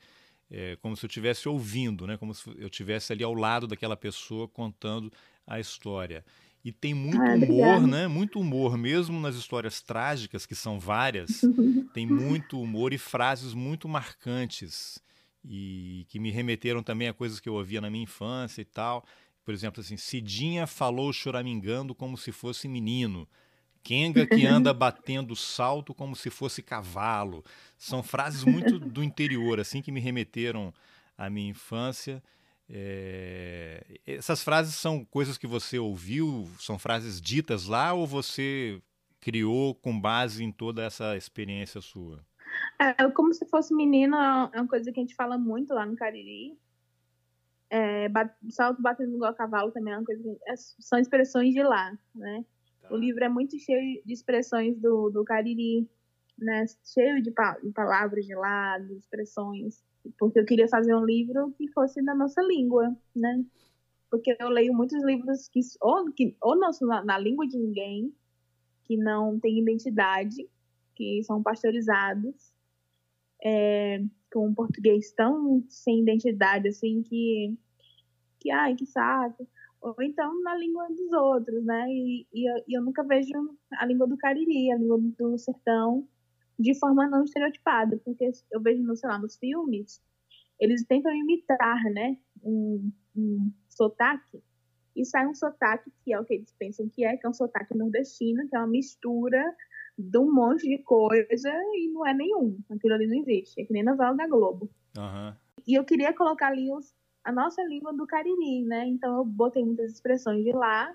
é, 0.50 0.76
como 0.82 0.96
se 0.96 1.04
eu 1.04 1.08
estivesse 1.08 1.48
ouvindo, 1.48 2.06
né? 2.06 2.16
Como 2.16 2.34
se 2.34 2.48
eu 2.58 2.66
estivesse 2.66 3.12
ali 3.12 3.24
ao 3.24 3.34
lado 3.34 3.66
daquela 3.66 3.96
pessoa 3.96 4.48
contando 4.48 5.12
a 5.46 5.60
história. 5.60 6.24
E 6.64 6.72
tem 6.72 6.94
muito 6.94 7.20
ah, 7.20 7.34
humor, 7.34 7.86
né? 7.86 8.08
Muito 8.08 8.40
humor, 8.40 8.78
mesmo 8.78 9.20
nas 9.20 9.36
histórias 9.36 9.82
trágicas, 9.82 10.46
que 10.46 10.54
são 10.54 10.80
várias. 10.80 11.42
tem 11.92 12.06
muito 12.06 12.58
humor 12.58 12.94
e 12.94 12.98
frases 12.98 13.52
muito 13.52 13.86
marcantes. 13.86 14.98
E 15.44 16.06
que 16.08 16.18
me 16.18 16.30
remeteram 16.30 16.82
também 16.82 17.06
a 17.06 17.12
coisas 17.12 17.38
que 17.38 17.48
eu 17.48 17.54
ouvia 17.54 17.82
na 17.82 17.90
minha 17.90 18.04
infância 18.04 18.62
e 18.62 18.64
tal. 18.64 19.04
Por 19.44 19.52
exemplo, 19.52 19.80
assim, 19.80 19.96
Cidinha 19.96 20.66
falou 20.66 21.12
choramingando 21.12 21.94
como 21.94 22.16
se 22.16 22.32
fosse 22.32 22.66
menino. 22.66 23.28
Kenga 23.82 24.26
que 24.26 24.46
anda 24.46 24.72
batendo 24.74 25.36
salto 25.36 25.92
como 25.94 26.16
se 26.16 26.30
fosse 26.30 26.62
cavalo. 26.62 27.44
São 27.76 28.02
frases 28.02 28.44
muito 28.44 28.78
do 28.78 29.02
interior, 29.02 29.60
assim, 29.60 29.82
que 29.82 29.92
me 29.92 30.00
remeteram 30.00 30.72
à 31.18 31.28
minha 31.28 31.50
infância. 31.50 32.22
É... 32.68 34.00
Essas 34.06 34.42
frases 34.42 34.74
são 34.74 35.04
coisas 35.04 35.36
que 35.36 35.46
você 35.46 35.78
ouviu, 35.78 36.48
são 36.58 36.78
frases 36.78 37.20
ditas 37.20 37.66
lá 37.66 37.92
ou 37.92 38.06
você 38.06 38.80
criou 39.20 39.74
com 39.74 39.98
base 39.98 40.42
em 40.42 40.50
toda 40.50 40.82
essa 40.82 41.16
experiência 41.16 41.80
sua? 41.80 42.24
É, 42.78 43.10
como 43.10 43.32
se 43.32 43.46
fosse 43.46 43.74
menino, 43.74 44.16
é 44.16 44.60
uma 44.60 44.68
coisa 44.68 44.92
que 44.92 45.00
a 45.00 45.02
gente 45.02 45.14
fala 45.14 45.36
muito 45.36 45.74
lá 45.74 45.84
no 45.84 45.96
Cariri. 45.96 46.56
É, 47.70 48.06
salto 48.50 48.80
batendo 48.80 49.14
igual 49.14 49.34
cavalo 49.34 49.72
também 49.72 49.92
é 49.92 49.98
uma 49.98 50.04
coisa 50.04 50.22
que, 50.22 50.38
é, 50.46 50.54
são 50.56 50.98
expressões 50.98 51.52
de 51.52 51.62
lá, 51.62 51.96
né? 52.14 52.44
Tá. 52.82 52.94
O 52.94 52.96
livro 52.96 53.24
é 53.24 53.28
muito 53.28 53.58
cheio 53.58 54.02
de 54.04 54.12
expressões 54.12 54.78
do, 54.78 55.10
do 55.10 55.24
Cariri, 55.24 55.88
né? 56.38 56.66
Cheio 56.84 57.22
de, 57.22 57.30
pa 57.30 57.58
de 57.62 57.70
palavras 57.72 58.24
de 58.24 58.34
lá, 58.34 58.78
de 58.78 58.94
expressões 58.94 59.82
porque 60.18 60.38
eu 60.38 60.44
queria 60.44 60.68
fazer 60.68 60.94
um 60.94 61.04
livro 61.04 61.52
que 61.56 61.68
fosse 61.68 62.02
na 62.02 62.14
nossa 62.14 62.42
língua, 62.42 62.94
né? 63.14 63.44
Porque 64.10 64.36
eu 64.38 64.48
leio 64.48 64.74
muitos 64.74 65.02
livros 65.02 65.48
que 65.48 65.60
ou, 65.80 66.12
que, 66.12 66.36
ou 66.40 66.56
não 66.56 66.72
são 66.72 66.86
na, 66.86 67.04
na 67.04 67.18
língua 67.18 67.46
de 67.46 67.58
ninguém, 67.58 68.14
que 68.84 68.96
não 68.96 69.38
tem 69.40 69.58
identidade, 69.58 70.48
que 70.94 71.22
são 71.24 71.42
pasteurizados, 71.42 72.52
é, 73.42 74.02
com 74.34 74.48
um 74.48 74.54
português 74.54 75.12
tão 75.12 75.64
sem 75.68 76.00
identidade, 76.00 76.66
assim, 76.66 77.02
que, 77.02 77.56
que 78.40 78.50
ai, 78.50 78.74
que 78.74 78.84
saco. 78.84 79.48
Ou 79.80 79.94
então 80.00 80.42
na 80.42 80.56
língua 80.56 80.88
dos 80.88 81.12
outros, 81.12 81.64
né? 81.64 81.86
E, 81.88 82.26
e, 82.34 82.50
eu, 82.50 82.64
e 82.66 82.76
eu 82.76 82.82
nunca 82.82 83.04
vejo 83.04 83.30
a 83.74 83.86
língua 83.86 84.08
do 84.08 84.16
Cariri, 84.16 84.72
a 84.72 84.76
língua 84.76 84.98
do 84.98 85.38
sertão, 85.38 86.08
de 86.58 86.76
forma 86.78 87.06
não 87.08 87.22
estereotipada, 87.22 87.96
porque 88.04 88.28
eu 88.50 88.60
vejo, 88.60 88.82
no, 88.82 88.96
sei 88.96 89.08
lá, 89.08 89.18
nos 89.18 89.36
filmes, 89.36 90.02
eles 90.58 90.84
tentam 90.84 91.14
imitar, 91.14 91.84
né, 91.92 92.16
um, 92.42 92.90
um 93.16 93.52
sotaque, 93.68 94.42
e 94.96 95.04
sai 95.04 95.26
um 95.26 95.34
sotaque 95.34 95.92
que 96.04 96.12
é 96.12 96.20
o 96.20 96.24
que 96.24 96.34
eles 96.34 96.52
pensam 96.58 96.88
que 96.88 97.04
é, 97.04 97.16
que 97.16 97.26
é 97.26 97.28
um 97.28 97.34
sotaque 97.34 97.76
nordestino, 97.76 98.48
que 98.48 98.56
é 98.56 98.58
uma 98.58 98.68
mistura 98.68 99.44
de 99.96 100.18
um 100.18 100.32
monte 100.32 100.68
de 100.68 100.78
coisa 100.82 101.50
e 101.74 101.88
não 101.92 102.06
é 102.06 102.12
nenhum. 102.12 102.58
Aquilo 102.70 102.94
ali 102.94 103.06
não 103.06 103.16
existe. 103.16 103.60
É 103.60 103.64
que 103.64 103.72
nem 103.72 103.82
novela 103.82 104.14
da 104.14 104.26
Globo. 104.26 104.68
Uhum. 104.96 105.32
E 105.66 105.74
eu 105.74 105.84
queria 105.84 106.12
colocar 106.12 106.48
ali 106.48 106.70
os, 106.70 106.94
a 107.24 107.32
nossa 107.32 107.62
língua 107.62 107.92
do 107.92 108.06
Cariri, 108.06 108.64
né? 108.64 108.86
Então 108.86 109.18
eu 109.18 109.24
botei 109.24 109.64
muitas 109.64 109.92
expressões 109.92 110.44
de 110.44 110.52
lá 110.52 110.94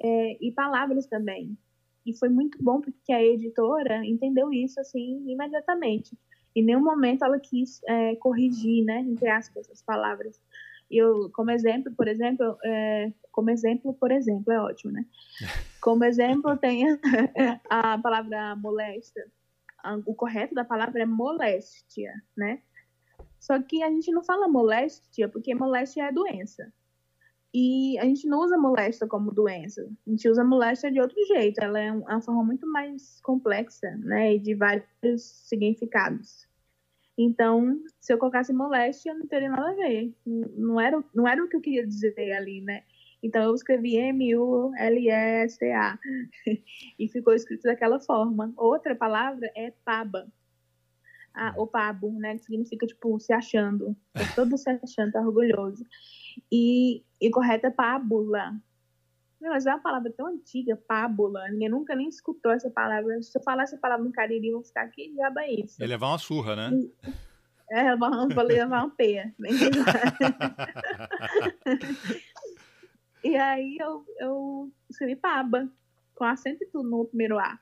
é, 0.00 0.36
e 0.40 0.52
palavras 0.52 1.06
também. 1.06 1.56
E 2.04 2.16
foi 2.16 2.28
muito 2.28 2.62
bom 2.62 2.80
porque 2.80 3.12
a 3.12 3.22
editora 3.22 4.04
entendeu 4.04 4.52
isso 4.52 4.80
assim 4.80 5.24
imediatamente. 5.30 6.16
Em 6.54 6.64
nenhum 6.64 6.82
momento 6.82 7.24
ela 7.24 7.38
quis 7.38 7.80
é, 7.86 8.16
corrigir, 8.16 8.84
né, 8.84 9.00
entre 9.00 9.28
aspas, 9.28 9.70
as 9.70 9.82
palavras. 9.82 10.40
Eu, 10.90 11.30
como 11.34 11.50
exemplo, 11.50 11.92
por 11.94 12.08
exemplo, 12.08 12.56
é, 12.64 13.12
como 13.38 13.50
exemplo, 13.50 13.94
por 13.94 14.10
exemplo, 14.10 14.52
é 14.52 14.60
ótimo, 14.60 14.90
né? 14.90 15.06
Como 15.80 16.02
exemplo, 16.02 16.56
tem 16.58 16.82
a 17.70 17.96
palavra 17.96 18.56
molesta. 18.56 19.20
O 20.04 20.12
correto 20.12 20.56
da 20.56 20.64
palavra 20.64 21.02
é 21.02 21.06
moléstia, 21.06 22.12
né? 22.36 22.60
Só 23.38 23.62
que 23.62 23.80
a 23.84 23.88
gente 23.88 24.10
não 24.10 24.24
fala 24.24 24.48
moléstia, 24.48 25.28
porque 25.28 25.54
moléstia 25.54 26.08
é 26.08 26.12
doença. 26.12 26.72
E 27.54 27.96
a 28.00 28.04
gente 28.06 28.26
não 28.26 28.40
usa 28.40 28.58
moléstia 28.58 29.06
como 29.06 29.30
doença. 29.30 29.88
A 30.04 30.10
gente 30.10 30.28
usa 30.28 30.42
moléstia 30.42 30.90
de 30.90 31.00
outro 31.00 31.24
jeito. 31.26 31.60
Ela 31.62 31.78
é 31.78 31.92
uma 31.92 32.20
forma 32.20 32.42
muito 32.42 32.66
mais 32.66 33.20
complexa, 33.20 33.88
né? 33.98 34.34
E 34.34 34.40
de 34.40 34.56
vários 34.56 35.22
significados. 35.48 36.48
Então, 37.16 37.80
se 38.00 38.12
eu 38.12 38.18
colocasse 38.18 38.52
moléstia, 38.52 39.14
não 39.14 39.28
teria 39.28 39.48
nada 39.48 39.70
a 39.70 39.74
ver. 39.74 40.12
Não 40.26 40.80
era, 40.80 41.04
não 41.14 41.28
era 41.28 41.44
o 41.44 41.48
que 41.48 41.54
eu 41.54 41.60
queria 41.60 41.86
dizer 41.86 42.32
ali, 42.32 42.60
né? 42.62 42.82
Então, 43.22 43.42
eu 43.42 43.54
escrevi 43.54 43.96
M-U-L-E-S-T-A. 43.96 45.98
e 46.98 47.08
ficou 47.08 47.34
escrito 47.34 47.62
daquela 47.62 48.00
forma. 48.00 48.52
Outra 48.56 48.94
palavra 48.94 49.50
é 49.56 49.72
paba. 49.84 50.26
Ah, 51.34 51.54
o 51.56 51.66
pabo, 51.66 52.10
né? 52.18 52.36
Que 52.36 52.44
significa, 52.44 52.86
tipo, 52.86 53.18
se 53.20 53.32
achando. 53.32 53.96
Tá 54.12 54.22
todo 54.34 54.58
se 54.58 54.70
achando, 54.70 55.12
tá 55.12 55.20
orgulhoso. 55.20 55.84
E, 56.50 57.04
e 57.20 57.30
correto 57.30 57.66
é 57.66 57.70
pábula. 57.70 58.56
Não, 59.40 59.50
mas 59.50 59.66
é 59.66 59.70
uma 59.70 59.80
palavra 59.80 60.12
tão 60.12 60.26
antiga, 60.26 60.76
pábula. 60.76 61.48
Ninguém 61.48 61.68
nunca 61.68 61.94
nem 61.94 62.08
escutou 62.08 62.50
essa 62.50 62.68
palavra. 62.70 63.22
Se 63.22 63.38
eu 63.38 63.42
falar 63.42 63.62
essa 63.62 63.78
palavra 63.78 64.04
no 64.04 64.10
Cariri, 64.10 64.50
vão 64.50 64.64
ficar 64.64 64.82
aqui, 64.82 65.12
diabo 65.12 65.38
é 65.38 65.52
isso. 65.52 65.80
É 65.80 65.86
levar 65.86 66.08
uma 66.08 66.18
surra, 66.18 66.56
né? 66.56 66.72
É, 67.70 67.94
vou 67.94 68.42
levar 68.42 68.84
uma 68.84 68.90
peia. 68.90 69.32
e 73.28 73.36
aí 73.36 73.76
eu, 73.78 74.04
eu 74.18 74.72
escrevi 74.88 75.16
paba, 75.16 75.70
com 76.14 76.24
acento 76.24 76.64
e 76.64 76.66
tudo 76.66 76.88
no 76.88 77.04
primeiro 77.04 77.38
A. 77.38 77.58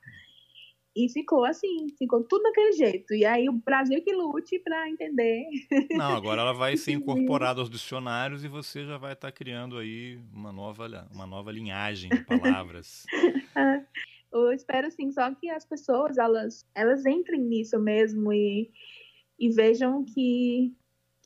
E 0.95 1.11
ficou 1.11 1.45
assim, 1.45 1.89
ficou 1.99 2.25
tudo 2.25 2.43
daquele 2.45 2.73
jeito. 2.73 3.13
E 3.13 3.27
aí 3.27 3.51
o 3.51 3.53
Brasil 3.53 4.03
que 4.03 4.15
lute 4.15 4.59
para 4.61 4.89
entender. 4.89 5.45
Não, 5.91 6.17
agora 6.17 6.41
ela 6.41 6.55
vai 6.55 6.75
ser 6.77 6.93
incorporada 6.97 7.61
aos 7.61 7.69
dicionários 7.69 8.45
e 8.45 8.49
você 8.49 8.85
já 8.85 8.97
vai 8.97 9.13
estar 9.13 9.29
tá 9.29 9.33
criando 9.33 9.77
aí 9.77 10.19
uma 10.33 10.53
nova, 10.53 10.87
uma 11.13 11.27
nova 11.27 11.53
linhagem 11.53 12.09
de 12.09 12.25
palavras. 12.25 13.05
Eu 14.33 14.53
espero 14.53 14.91
sim, 14.91 15.11
só 15.11 15.35
que 15.35 15.51
as 15.51 15.65
pessoas 15.65 16.19
elas, 16.19 16.67
elas 16.75 17.05
entrem 17.07 17.41
nisso 17.41 17.79
mesmo 17.79 18.33
e, 18.33 18.71
e 19.39 19.51
vejam 19.51 20.05
que, 20.05 20.75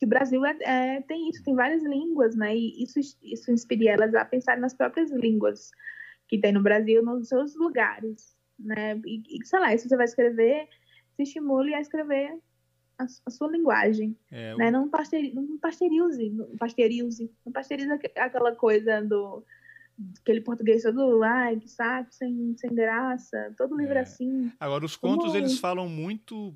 que 0.01 0.07
o 0.07 0.09
Brasil 0.09 0.45
é, 0.45 0.57
é, 0.63 1.01
tem 1.03 1.29
isso, 1.29 1.45
tem 1.45 1.55
várias 1.55 1.85
línguas, 1.85 2.35
né? 2.35 2.57
E 2.57 2.83
isso, 2.83 2.99
isso 3.23 3.53
inspira 3.53 3.93
elas 3.93 4.15
a 4.15 4.25
pensar 4.25 4.59
nas 4.59 4.75
próprias 4.75 5.13
línguas 5.13 5.71
que 6.27 6.39
tem 6.39 6.53
no 6.53 6.63
Brasil, 6.63 7.05
nos 7.05 7.29
seus 7.29 7.55
lugares 7.55 8.35
né? 8.65 9.01
E, 9.07 9.23
e 9.29 9.47
sei 9.47 9.59
lá, 9.59 9.77
se 9.77 9.89
você 9.89 9.97
vai 9.97 10.05
escrever, 10.05 10.69
se 11.17 11.23
estimule 11.23 11.75
a 11.75 11.81
escrever 11.81 12.39
a, 12.99 13.07
a 13.27 13.31
sua 13.31 13.51
linguagem, 13.51 14.17
é, 14.31 14.55
né? 14.57 14.71
Não, 14.71 14.89
pasteri, 14.89 15.33
não 15.33 15.59
pasteurize, 15.59 16.31
não 16.31 16.57
pasteurize, 16.57 17.31
não 17.45 17.53
pasteurize 17.53 17.91
aquela 18.17 18.55
coisa 18.55 19.01
do 19.03 19.45
aquele 20.21 20.41
português 20.41 20.83
todo, 20.83 21.23
ai, 21.23 21.59
que 21.59 21.69
saco, 21.69 22.11
sem, 22.11 22.55
sem 22.57 22.75
graça, 22.75 23.55
todo 23.57 23.77
livro 23.77 23.99
é. 23.99 24.01
assim. 24.01 24.51
Agora, 24.59 24.85
os 24.85 24.97
contos, 24.97 25.27
como... 25.27 25.37
eles 25.37 25.59
falam 25.59 25.89
muito 25.89 26.55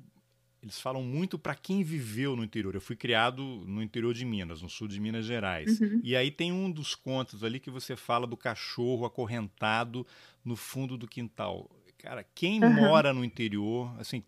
eles 0.65 0.81
falam 0.81 1.03
muito 1.03 1.37
para 1.37 1.53
quem 1.53 1.83
viveu 1.83 2.35
no 2.35 2.43
interior. 2.43 2.73
Eu 2.73 2.81
fui 2.81 2.95
criado 2.95 3.43
no 3.67 3.83
interior 3.83 4.15
de 4.15 4.25
Minas, 4.25 4.63
no 4.63 4.69
sul 4.69 4.87
de 4.87 4.99
Minas 4.99 5.23
Gerais. 5.23 5.79
Uhum. 5.79 6.01
E 6.03 6.15
aí 6.15 6.31
tem 6.31 6.51
um 6.51 6.71
dos 6.71 6.95
contos 6.95 7.43
ali 7.43 7.59
que 7.59 7.69
você 7.69 7.95
fala 7.95 8.25
do 8.25 8.35
cachorro 8.35 9.05
acorrentado 9.05 10.07
no 10.43 10.55
fundo 10.55 10.97
do 10.97 11.07
quintal. 11.07 11.69
Cara, 11.99 12.25
quem 12.33 12.63
uhum. 12.63 12.73
mora 12.73 13.13
no 13.13 13.23
interior, 13.23 13.95
assim, 13.99 14.23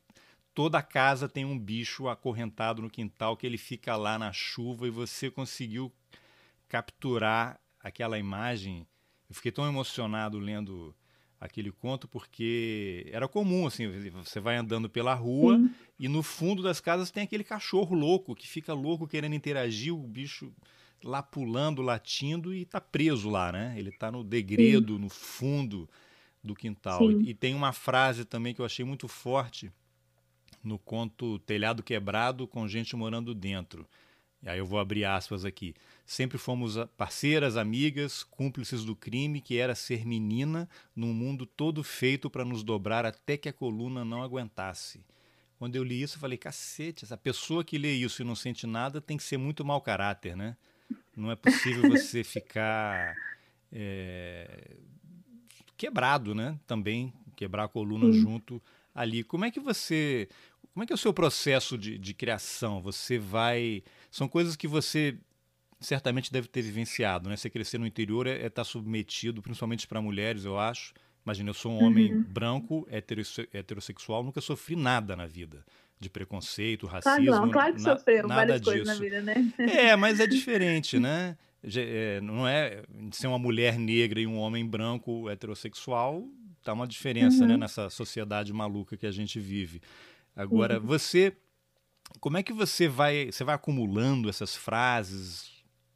toda 0.54 0.80
casa 0.84 1.28
tem 1.28 1.44
um 1.44 1.58
bicho 1.58 2.08
acorrentado 2.08 2.84
no 2.84 2.90
quintal 2.90 3.36
que 3.36 3.48
ele 3.48 3.58
fica 3.58 3.96
lá 3.96 4.20
na 4.20 4.32
chuva 4.32 4.86
e 4.86 4.92
você 4.92 5.32
conseguiu 5.32 5.92
capturar 6.70 7.60
aquela 7.80 8.20
imagem. 8.20 8.86
Eu 9.28 9.34
fiquei 9.34 9.52
tão 9.52 9.68
emocionado 9.68 10.38
lendo 10.38 10.96
aquele 11.40 11.72
conto 11.72 12.08
porque 12.08 13.08
era 13.12 13.28
comum 13.28 13.68
assim, 13.68 13.88
você 14.10 14.40
vai 14.40 14.58
andando 14.58 14.90
pela 14.90 15.14
rua 15.14 15.58
Sim. 15.58 15.70
e 16.00 16.08
no 16.08 16.24
fundo 16.24 16.64
das 16.64 16.80
casas 16.80 17.12
tem 17.12 17.24
aquele 17.24 17.44
cachorro 17.44 17.96
louco 17.96 18.36
que 18.36 18.48
fica 18.48 18.74
louco 18.74 19.08
querendo 19.08 19.36
interagir, 19.36 19.94
o 19.94 20.08
bicho 20.08 20.52
lá 21.04 21.22
pulando, 21.22 21.82
latindo 21.82 22.54
e 22.54 22.66
tá 22.66 22.82
preso 22.82 23.30
lá, 23.30 23.52
né? 23.52 23.76
Ele 23.78 23.92
tá 23.92 24.12
no 24.12 24.24
degredo, 24.24 24.96
Sim. 24.96 25.02
no 25.02 25.10
fundo 25.10 25.88
do 26.44 26.56
quintal. 26.56 27.12
E, 27.12 27.30
e, 27.30 27.34
tem 27.34 27.54
uma 27.54 27.72
frase 27.72 28.26
também 28.26 28.54
que 28.54 28.62
eu 28.62 28.66
achei 28.66 28.84
muito 28.84 29.08
forte 29.08 29.72
no 30.64 30.80
conto 30.80 31.40
Telhado 31.40 31.84
Quebrado 31.84 32.48
com 32.48 32.68
gente 32.68 32.96
morando 32.96 33.36
dentro. 33.36 33.88
E 34.42 34.50
aí 34.50 34.60
eu 34.60 34.66
vou 34.66 34.80
abrir 34.80 35.04
aspas 35.06 35.44
aqui. 35.44 35.74
Sempre 36.06 36.38
fomos 36.38 36.78
parceiras, 36.96 37.58
amigas, 37.58 38.24
cúmplices 38.24 38.86
do 38.86 38.96
crime 38.96 39.42
que 39.42 39.58
era 39.58 39.76
ser 39.76 40.06
menina 40.06 40.70
num 40.96 41.14
mundo 41.14 41.46
todo 41.46 41.84
feito 41.84 42.30
para 42.30 42.46
nos 42.46 42.64
dobrar 42.64 43.06
até 43.06 43.36
que 43.36 43.50
a 43.50 43.54
coluna 43.54 44.06
não 44.06 44.22
aguentasse. 44.22 45.04
Quando 45.58 45.76
eu 45.76 45.84
li 45.84 46.02
isso, 46.02 46.18
eu 46.18 46.20
falei, 46.20 46.38
cacete, 46.38 47.04
essa 47.04 47.18
pessoa 47.18 47.64
que 47.64 47.78
lê 47.78 47.92
isso 47.94 48.22
e 48.22 48.26
não 48.26 48.36
sente 48.36 48.68
nada 48.68 49.02
tem 49.02 49.18
que 49.18 49.24
ser 49.24 49.38
muito 49.38 49.66
mau 49.66 49.82
caráter, 49.82 50.38
né? 50.38 50.56
Não 51.16 51.32
é 51.32 51.36
possível 51.36 51.82
você 51.90 52.24
ficar 52.24 53.16
é, 53.72 54.76
quebrado, 55.76 56.36
né? 56.36 56.60
Também 56.68 57.12
quebrar 57.36 57.64
a 57.64 57.68
coluna 57.68 58.12
Sim. 58.12 58.22
junto 58.22 58.62
ali. 58.94 59.24
Como 59.24 59.46
é 59.46 59.52
que 59.52 59.60
você, 59.60 60.30
como 60.74 60.84
é 60.84 60.86
que 60.86 60.94
é 60.94 60.96
o 60.96 60.98
seu 60.98 61.12
processo 61.12 61.76
de, 61.76 61.98
de 61.98 62.14
criação? 62.14 62.80
Você 62.84 63.18
vai, 63.18 63.84
são 64.18 64.28
coisas 64.28 64.56
que 64.56 64.68
você 64.68 65.16
certamente 65.80 66.32
deve 66.32 66.48
ter 66.48 66.64
vivenciado, 66.64 67.30
né? 67.30 67.38
Você 67.38 67.52
crescer 67.52 67.78
no 67.78 67.86
interior 67.86 68.26
é 68.26 68.34
estar 68.34 68.46
é 68.46 68.50
tá 68.50 68.64
submetido, 68.64 69.44
principalmente 69.44 69.86
para 69.86 70.02
mulheres, 70.02 70.44
eu 70.44 70.58
acho. 70.58 70.92
Imagina, 71.24 71.52
eu 71.52 71.54
sou 71.54 71.72
um 71.72 71.84
homem 71.84 72.16
uhum. 72.16 72.24
branco, 72.24 72.88
heterossexual, 72.90 74.24
nunca 74.24 74.42
sofri 74.42 74.76
nada 74.76 75.16
na 75.16 75.28
vida 75.28 75.64
de 76.00 76.10
preconceito, 76.10 76.88
racismo. 76.88 77.28
Claro, 77.28 77.46
não, 77.46 77.52
claro 77.52 77.76
que 77.76 77.82
na, 77.84 77.96
sofreu 77.96 78.28
nada 78.28 78.36
várias 78.36 78.62
disso. 78.62 78.72
coisas 78.72 78.88
na 78.88 78.96
vida, 78.96 79.22
né? 79.22 79.54
É, 79.60 79.96
mas 79.96 80.20
é 80.20 80.26
diferente, 80.28 80.98
né? 80.98 81.38
É, 81.64 82.20
não 82.22 82.48
é 82.48 82.82
ser 83.12 83.28
uma 83.28 83.38
mulher 83.38 83.78
negra 83.78 84.20
e 84.20 84.26
um 84.26 84.38
homem 84.38 84.66
branco 84.66 85.30
heterossexual, 85.30 86.28
tá 86.64 86.74
uma 86.74 86.88
diferença, 86.88 87.42
né, 87.42 87.44
uhum. 87.44 87.52
né, 87.52 87.58
nessa 87.58 87.88
sociedade 87.92 88.52
maluca 88.52 88.98
que 88.98 89.06
a 89.06 89.12
gente 89.12 89.40
vive. 89.40 89.80
Agora, 90.36 90.80
uhum. 90.80 90.86
você 90.88 91.36
como 92.20 92.38
é 92.38 92.44
que 92.44 92.54
você 92.54 92.88
vai, 92.88 93.32
você 93.32 93.44
vai 93.44 93.56
acumulando 93.56 94.30
essas 94.30 94.56
frases 94.56 95.52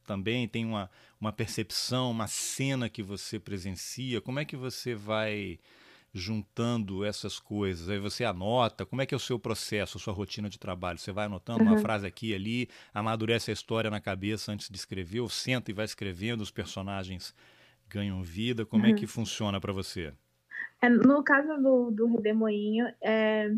também? 0.06 0.48
Tem 0.48 0.66
uma, 0.66 0.90
uma 1.20 1.32
percepção, 1.32 2.12
uma 2.12 2.28
cena 2.28 2.90
que 2.90 3.04
você 3.04 3.40
presencia? 3.40 4.22
Como 4.22 4.40
é 4.40 4.46
que 4.46 4.56
você 4.56 4.96
vai 4.96 5.60
juntando 6.14 7.06
essas 7.06 7.40
coisas? 7.40 7.90
Aí 7.90 8.00
você 8.00 8.26
anota, 8.26 8.86
como 8.86 9.02
é 9.02 9.06
que 9.06 9.14
é 9.14 9.18
o 9.18 9.20
seu 9.20 9.40
processo, 9.40 9.98
a 9.98 10.02
sua 10.02 10.14
rotina 10.14 10.50
de 10.50 10.60
trabalho? 10.60 11.00
Você 11.00 11.12
vai 11.12 11.26
anotando 11.26 11.64
uhum. 11.64 11.72
uma 11.72 11.80
frase 11.80 12.06
aqui 12.06 12.32
e 12.32 12.36
ali, 12.36 12.70
amadurece 12.94 13.52
a 13.52 13.54
história 13.54 13.90
na 13.90 14.02
cabeça 14.02 14.52
antes 14.52 14.70
de 14.70 14.78
escrever, 14.78 15.22
ou 15.22 15.30
senta 15.30 15.72
e 15.72 15.74
vai 15.74 15.86
escrevendo, 15.86 16.42
os 16.42 16.52
personagens 16.52 17.34
ganham 17.88 18.22
vida. 18.22 18.66
Como 18.66 18.84
uhum. 18.84 18.92
é 18.92 18.94
que 18.94 19.08
funciona 19.08 19.60
para 19.60 19.74
você? 19.74 20.14
É, 20.82 20.90
no 20.90 21.24
caso 21.24 21.62
do, 21.62 21.92
do 21.92 22.08
Redemoinho, 22.08 22.88
é, 23.02 23.52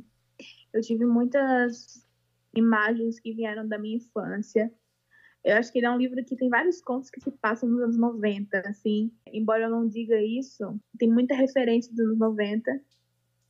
eu 0.74 0.82
tive 0.82 1.05
muitas 1.05 2.05
imagens 2.56 3.20
que 3.20 3.34
vieram 3.34 3.68
da 3.68 3.78
minha 3.78 3.97
infância 3.97 4.72
eu 5.43 5.58
acho 5.58 5.72
que 5.72 5.80
ele 5.80 5.86
é 5.86 5.91
um 5.91 5.97
livro 5.97 6.24
que 6.24 6.38
tem 6.38 6.49
vários 6.49 6.82
contos 6.82 7.10
que 7.10 7.20
se 7.20 7.30
passam 7.30 7.68
nos 7.68 7.82
anos 7.82 7.97
90, 7.97 8.60
assim. 8.60 9.12
Embora 9.28 9.64
eu 9.64 9.70
não 9.70 9.88
diga 9.88 10.20
isso, 10.22 10.80
tem 10.97 11.12
muita 11.12 11.36
referência 11.36 11.91
dos 11.91 11.99
anos 11.99 12.18
90 12.18 12.82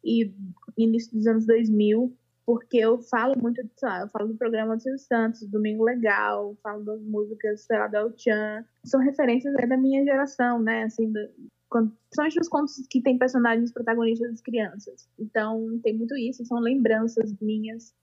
e 0.04 0.34
início 0.76 1.16
dos 1.16 1.28
anos 1.28 1.46
2000, 1.46 2.12
porque 2.46 2.78
eu 2.78 2.98
falo 2.98 3.40
muito, 3.40 3.62
sei 3.78 3.88
lá, 3.88 4.02
eu 4.02 4.10
falo 4.10 4.30
do 4.30 4.36
programa 4.36 4.76
do 4.76 4.82
Silvio 4.82 5.00
Santos, 5.00 5.48
Domingo 5.48 5.84
Legal, 5.84 6.58
falo 6.64 6.84
das 6.84 7.02
músicas, 7.04 7.62
sei 7.62 7.78
lá, 7.78 7.90
El 7.94 8.12
Chan. 8.18 8.66
São 8.84 9.00
referências 9.00 9.54
da 9.54 9.78
minha 9.78 10.04
geração, 10.04 10.60
né, 10.60 10.84
assim, 10.84 11.12
do, 11.12 11.20
principalmente 11.70 12.38
nos 12.38 12.50
contos 12.50 12.88
que 12.90 13.02
tem 13.02 13.20
personagens 13.20 13.72
protagonistas 13.72 14.42
crianças. 14.42 15.08
Então, 15.20 15.80
tem 15.84 15.96
muito 15.96 16.16
isso, 16.18 16.44
são 16.44 16.60
lembranças 16.60 17.32
minhas. 17.40 17.94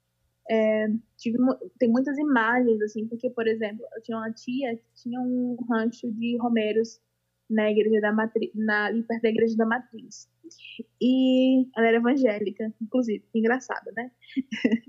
É, 0.49 0.89
tive, 1.17 1.39
tem 1.79 1.89
muitas 1.89 2.19
imagens, 2.19 2.81
assim, 2.83 3.07
porque, 3.07 3.31
por 3.31 3.47
exemplo, 3.47 3.85
eu 3.95 4.03
tinha 4.03 4.19
uma 4.19 4.33
tia 4.33 4.77
que 4.77 4.85
tinha 4.95 5.21
um 5.21 5.57
rancho 5.69 6.11
de 6.13 6.37
romeiros 6.39 7.01
na 7.49 7.71
igreja 7.71 8.01
da 8.01 8.13
matriz, 8.13 8.51
na, 8.55 8.91
perto 9.07 9.23
da 9.23 9.29
igreja 9.29 9.57
da 9.57 9.67
matriz. 9.67 10.29
E 11.01 11.67
ela 11.77 11.89
era 11.89 11.97
evangélica, 11.99 12.73
inclusive, 12.81 13.25
engraçado, 13.35 13.93
né? 13.97 14.11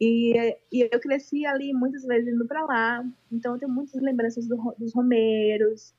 e, 0.00 0.56
e, 0.72 0.88
eu 0.90 1.00
cresci 1.00 1.46
ali 1.46 1.72
muitas 1.72 2.04
vezes 2.04 2.32
indo 2.32 2.46
para 2.46 2.64
lá, 2.64 3.04
então 3.30 3.54
eu 3.54 3.58
tenho 3.58 3.72
muitas 3.72 4.00
lembranças 4.00 4.46
do, 4.46 4.56
dos 4.78 4.94
romeiros, 4.94 5.94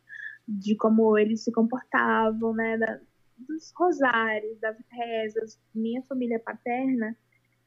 de 0.48 0.76
como 0.76 1.18
eles 1.18 1.44
se 1.44 1.52
comportavam, 1.52 2.54
né? 2.54 2.78
Da, 2.78 3.00
dos 3.38 3.72
rosários, 3.76 4.60
das 4.60 4.78
rezas. 4.92 5.60
Minha 5.74 6.02
família 6.04 6.40
paterna 6.40 7.18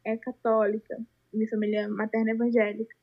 é 0.06 0.16
católica, 0.16 0.98
minha 1.32 1.48
família 1.48 1.88
materna 1.88 2.30
é 2.30 2.34
evangélica. 2.34 2.94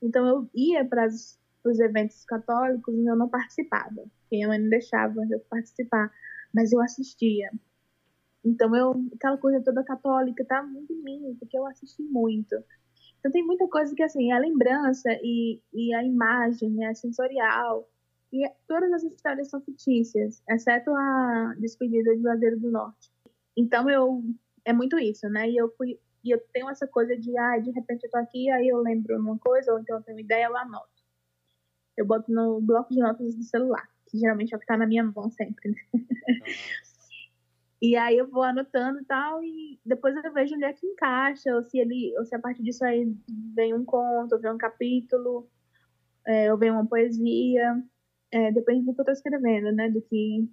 Então 0.00 0.26
eu 0.26 0.48
ia 0.54 0.84
para 0.84 1.06
os 1.06 1.80
eventos 1.80 2.24
católicos 2.24 2.94
e 2.94 3.06
eu 3.06 3.16
não 3.16 3.28
participava. 3.28 4.04
Minha 4.30 4.48
mãe 4.48 4.58
não 4.58 4.68
deixava 4.68 5.26
eu 5.30 5.40
participar, 5.40 6.12
mas 6.52 6.72
eu 6.72 6.80
assistia. 6.80 7.50
Então 8.44 8.74
eu, 8.76 8.92
aquela 9.14 9.36
coisa 9.38 9.60
toda 9.62 9.82
católica 9.82 10.44
tá 10.44 10.62
muito 10.62 10.92
em 10.92 11.02
mim, 11.02 11.36
porque 11.38 11.58
eu 11.58 11.66
assisti 11.66 12.02
muito. 12.02 12.54
Então 13.18 13.32
tem 13.32 13.44
muita 13.44 13.66
coisa 13.66 13.94
que 13.94 14.02
assim, 14.02 14.30
a 14.32 14.38
lembrança 14.38 15.10
e, 15.22 15.60
e 15.72 15.94
a 15.94 16.04
imagem, 16.04 16.84
é 16.84 16.94
sensorial, 16.94 17.88
e 18.30 18.46
todas 18.68 18.92
as 18.92 19.02
histórias 19.02 19.48
são 19.48 19.60
fictícias, 19.62 20.42
exceto 20.48 20.90
a 20.90 21.54
despedida 21.58 22.14
de 22.14 22.22
Ladeiro 22.22 22.60
do 22.60 22.70
Norte. 22.70 23.10
Então 23.56 23.88
eu 23.88 24.22
é 24.64 24.72
muito 24.72 24.98
isso, 24.98 25.28
né? 25.28 25.48
E 25.48 25.56
eu 25.56 25.72
fui 25.76 25.98
e 26.24 26.30
eu 26.30 26.40
tenho 26.52 26.70
essa 26.70 26.86
coisa 26.86 27.16
de, 27.16 27.36
ah, 27.36 27.58
de 27.58 27.70
repente 27.70 28.04
eu 28.04 28.10
tô 28.10 28.16
aqui, 28.16 28.50
aí 28.50 28.68
eu 28.68 28.80
lembro 28.80 29.18
uma 29.18 29.38
coisa, 29.38 29.72
ou 29.72 29.78
então 29.78 29.96
eu 29.96 30.02
tenho 30.02 30.16
uma 30.16 30.22
ideia, 30.22 30.46
eu 30.46 30.56
anoto. 30.56 30.88
Eu 31.96 32.06
boto 32.06 32.32
no 32.32 32.60
bloco 32.60 32.92
de 32.92 33.00
notas 33.00 33.34
do 33.34 33.42
celular, 33.44 33.88
que 34.06 34.18
geralmente 34.18 34.54
é 34.54 34.56
o 34.56 34.60
que 34.60 34.66
tá 34.66 34.76
na 34.76 34.86
minha 34.86 35.04
mão 35.04 35.30
sempre, 35.30 35.70
né? 35.70 35.78
E 37.82 37.96
aí 37.96 38.16
eu 38.16 38.26
vou 38.26 38.42
anotando 38.42 38.98
e 39.00 39.04
tal, 39.04 39.44
e 39.44 39.78
depois 39.84 40.16
eu 40.16 40.32
vejo 40.32 40.54
onde 40.54 40.64
é 40.64 40.72
que 40.72 40.86
encaixa, 40.86 41.54
ou 41.54 41.62
se 41.62 41.78
ele, 41.78 42.16
ou 42.16 42.24
se 42.24 42.34
a 42.34 42.38
partir 42.38 42.62
disso 42.62 42.82
aí 42.82 43.14
vem 43.54 43.74
um 43.74 43.84
conto, 43.84 44.32
ou 44.34 44.40
vem 44.40 44.52
um 44.52 44.56
capítulo, 44.56 45.46
é, 46.26 46.50
ou 46.50 46.58
vem 46.58 46.70
uma 46.70 46.86
poesia. 46.86 47.84
É, 48.30 48.50
depende 48.50 48.86
do 48.86 48.94
que 48.94 49.00
eu 49.00 49.02
estou 49.02 49.12
escrevendo, 49.12 49.70
né? 49.70 49.90
Do 49.90 50.00
que 50.00 50.48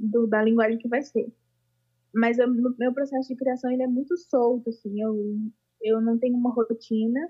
do, 0.00 0.26
da 0.26 0.42
linguagem 0.42 0.78
que 0.78 0.88
vai 0.88 1.02
ser. 1.02 1.30
Mas 2.14 2.38
o 2.38 2.46
meu 2.78 2.92
processo 2.92 3.28
de 3.28 3.36
criação 3.36 3.70
ele 3.70 3.82
é 3.82 3.86
muito 3.88 4.16
solto, 4.16 4.70
assim. 4.70 5.00
Eu, 5.00 5.16
eu 5.82 6.00
não 6.00 6.18
tenho 6.18 6.36
uma 6.36 6.52
rotina. 6.52 7.28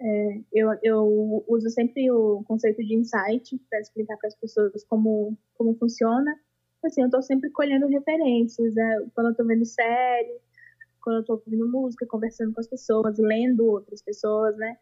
É, 0.00 0.40
eu, 0.52 0.70
eu 0.82 1.44
uso 1.46 1.68
sempre 1.70 2.10
o 2.10 2.42
conceito 2.44 2.82
de 2.82 2.94
insight 2.94 3.56
para 3.68 3.80
explicar 3.80 4.16
para 4.16 4.28
as 4.28 4.34
pessoas 4.34 4.84
como, 4.84 5.36
como 5.54 5.74
funciona. 5.74 6.34
Assim, 6.82 7.02
eu 7.02 7.06
estou 7.06 7.22
sempre 7.22 7.50
colhendo 7.50 7.86
referências. 7.86 8.74
Né? 8.74 9.06
Quando 9.14 9.26
eu 9.26 9.30
estou 9.32 9.46
vendo 9.46 9.64
série, 9.66 10.40
quando 11.02 11.16
eu 11.16 11.20
estou 11.20 11.36
ouvindo 11.44 11.70
música, 11.70 12.06
conversando 12.06 12.54
com 12.54 12.60
as 12.60 12.68
pessoas, 12.68 13.18
lendo 13.18 13.66
outras 13.66 14.02
pessoas, 14.02 14.56
né? 14.56 14.78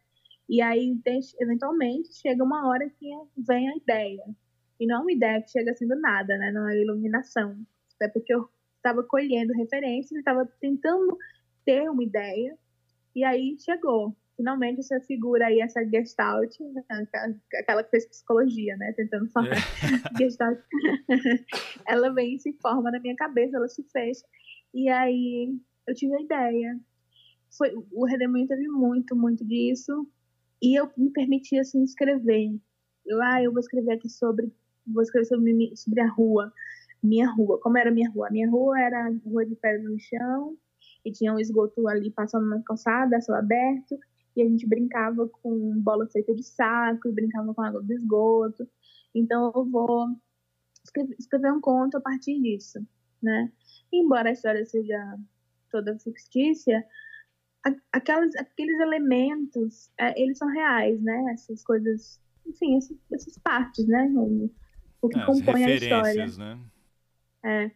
E 0.48 0.60
aí, 0.62 0.98
eventualmente, 1.40 2.12
chega 2.14 2.42
uma 2.42 2.68
hora 2.68 2.88
que 2.88 3.10
vem 3.36 3.68
a 3.68 3.76
ideia. 3.76 4.24
E 4.78 4.86
não 4.86 4.96
é 4.96 5.00
uma 5.00 5.12
ideia 5.12 5.42
que 5.42 5.50
chega 5.50 5.72
assim 5.72 5.86
nada, 5.86 6.36
né? 6.38 6.50
Não 6.52 6.68
é 6.68 6.80
iluminação. 6.80 7.56
É 8.00 8.08
porque 8.08 8.32
eu 8.32 8.48
estava 8.80 9.02
colhendo 9.02 9.52
referências, 9.52 10.18
estava 10.18 10.46
tentando 10.60 11.16
ter 11.64 11.88
uma 11.88 12.02
ideia. 12.02 12.56
E 13.14 13.22
aí 13.22 13.56
chegou. 13.58 14.16
Finalmente 14.36 14.80
essa 14.80 14.98
figura 15.02 15.46
aí, 15.46 15.60
essa 15.60 15.84
gestalt, 15.84 16.58
né? 16.60 16.82
aquela 17.60 17.84
que 17.84 17.90
fez 17.90 18.06
psicologia, 18.06 18.74
né? 18.76 18.92
Tentando 18.96 19.28
formar 19.28 19.52
é. 19.52 19.56
gestalt. 20.18 20.58
ela 21.86 22.12
vem 22.14 22.36
e 22.36 22.40
se 22.40 22.52
forma 22.54 22.90
na 22.90 22.98
minha 22.98 23.14
cabeça, 23.14 23.58
ela 23.58 23.68
se 23.68 23.82
fecha. 23.82 24.24
E 24.72 24.88
aí 24.88 25.54
eu 25.86 25.94
tive 25.94 26.16
a 26.16 26.22
ideia. 26.22 26.80
Foi, 27.56 27.70
o 27.92 28.06
Redemoinho 28.06 28.48
teve 28.48 28.66
muito, 28.68 29.14
muito 29.14 29.44
disso. 29.44 30.08
E 30.62 30.78
eu 30.78 30.90
me 30.96 31.10
permiti, 31.10 31.58
assim, 31.58 31.82
escrever. 31.82 32.54
Eu, 33.04 33.20
ah, 33.22 33.42
eu 33.42 33.50
vou 33.50 33.60
escrever 33.60 33.92
aqui 33.92 34.08
sobre, 34.08 34.50
vou 34.86 35.02
escrever 35.02 35.26
sobre, 35.26 35.76
sobre 35.76 36.00
a 36.00 36.08
rua, 36.08 36.52
minha 37.02 37.30
rua. 37.30 37.58
Como 37.60 37.78
era 37.78 37.90
minha 37.90 38.10
rua? 38.10 38.28
Minha 38.30 38.50
rua 38.50 38.78
era 38.78 39.12
rua 39.24 39.46
de 39.46 39.56
pedra 39.56 39.88
no 39.88 39.98
chão, 39.98 40.56
e 41.04 41.10
tinha 41.10 41.32
um 41.32 41.38
esgoto 41.38 41.88
ali 41.88 42.10
passando 42.10 42.46
na 42.46 42.62
calçada, 42.62 43.20
céu 43.20 43.34
aberto, 43.34 43.98
e 44.36 44.42
a 44.42 44.44
gente 44.44 44.66
brincava 44.66 45.28
com 45.28 45.80
bola 45.80 46.06
feita 46.08 46.34
de 46.34 46.42
saco, 46.42 47.08
e 47.08 47.12
brincava 47.12 47.52
com 47.54 47.62
água 47.62 47.82
do 47.82 47.92
esgoto. 47.92 48.68
Então 49.14 49.50
eu 49.54 49.64
vou 49.64 50.08
escrever, 51.18 51.52
um 51.52 51.60
conto 51.60 51.96
a 51.96 52.00
partir 52.00 52.40
disso, 52.40 52.78
né? 53.22 53.50
E 53.92 54.02
embora 54.02 54.28
a 54.28 54.32
história 54.32 54.64
seja 54.64 55.18
toda 55.70 55.98
fictícia, 55.98 56.84
aquelas, 57.92 58.34
aqueles 58.36 58.78
elementos, 58.80 59.90
é, 59.98 60.20
eles 60.20 60.38
são 60.38 60.48
reais, 60.48 61.00
né? 61.02 61.32
Essas 61.32 61.62
coisas, 61.62 62.20
enfim, 62.46 62.76
essas, 62.76 62.96
essas 63.12 63.38
partes, 63.38 63.86
né? 63.86 64.10
O, 64.14 64.50
o 65.02 65.08
que 65.08 65.18
é, 65.18 65.26
compõe 65.26 65.64
a 65.64 65.74
história. 65.74 66.26
Né? 66.38 66.58
É. 67.44 67.70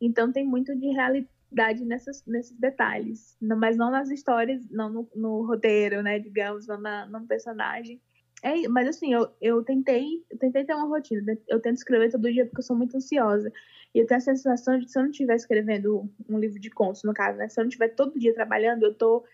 Então 0.00 0.32
tem 0.32 0.46
muito 0.46 0.74
de 0.76 0.88
realidade 0.88 1.84
nessas, 1.84 2.24
nesses 2.26 2.56
detalhes, 2.58 3.36
mas 3.40 3.76
não 3.76 3.90
nas 3.90 4.10
histórias, 4.10 4.68
não 4.70 4.90
no, 4.90 5.10
no 5.14 5.46
roteiro, 5.46 6.02
né? 6.02 6.18
Digamos, 6.18 6.66
não 6.66 6.80
na, 6.80 7.06
no 7.06 7.26
personagem. 7.26 8.00
É, 8.42 8.68
mas 8.68 8.88
assim, 8.88 9.12
eu, 9.12 9.28
eu 9.40 9.64
tentei, 9.64 10.24
eu 10.30 10.38
tentei 10.38 10.64
ter 10.64 10.74
uma 10.74 10.86
rotina. 10.86 11.36
Eu 11.48 11.60
tento 11.60 11.76
escrever 11.76 12.10
todo 12.10 12.32
dia 12.32 12.46
porque 12.46 12.60
eu 12.60 12.64
sou 12.64 12.76
muito 12.76 12.96
ansiosa. 12.96 13.52
E 13.94 13.98
eu 13.98 14.06
tenho 14.06 14.18
a 14.18 14.20
sensação 14.20 14.78
de 14.78 14.84
que 14.84 14.92
se 14.92 14.98
eu 14.98 15.02
não 15.02 15.10
estiver 15.10 15.34
escrevendo 15.34 16.08
um 16.28 16.38
livro 16.38 16.60
de 16.60 16.70
contos, 16.70 17.02
no 17.02 17.14
caso, 17.14 17.38
né? 17.38 17.48
Se 17.48 17.58
eu 17.60 17.64
não 17.64 17.68
estiver 17.68 17.88
todo 17.88 18.18
dia 18.18 18.34
trabalhando, 18.34 18.84
eu 18.84 18.94
tô 18.94 19.24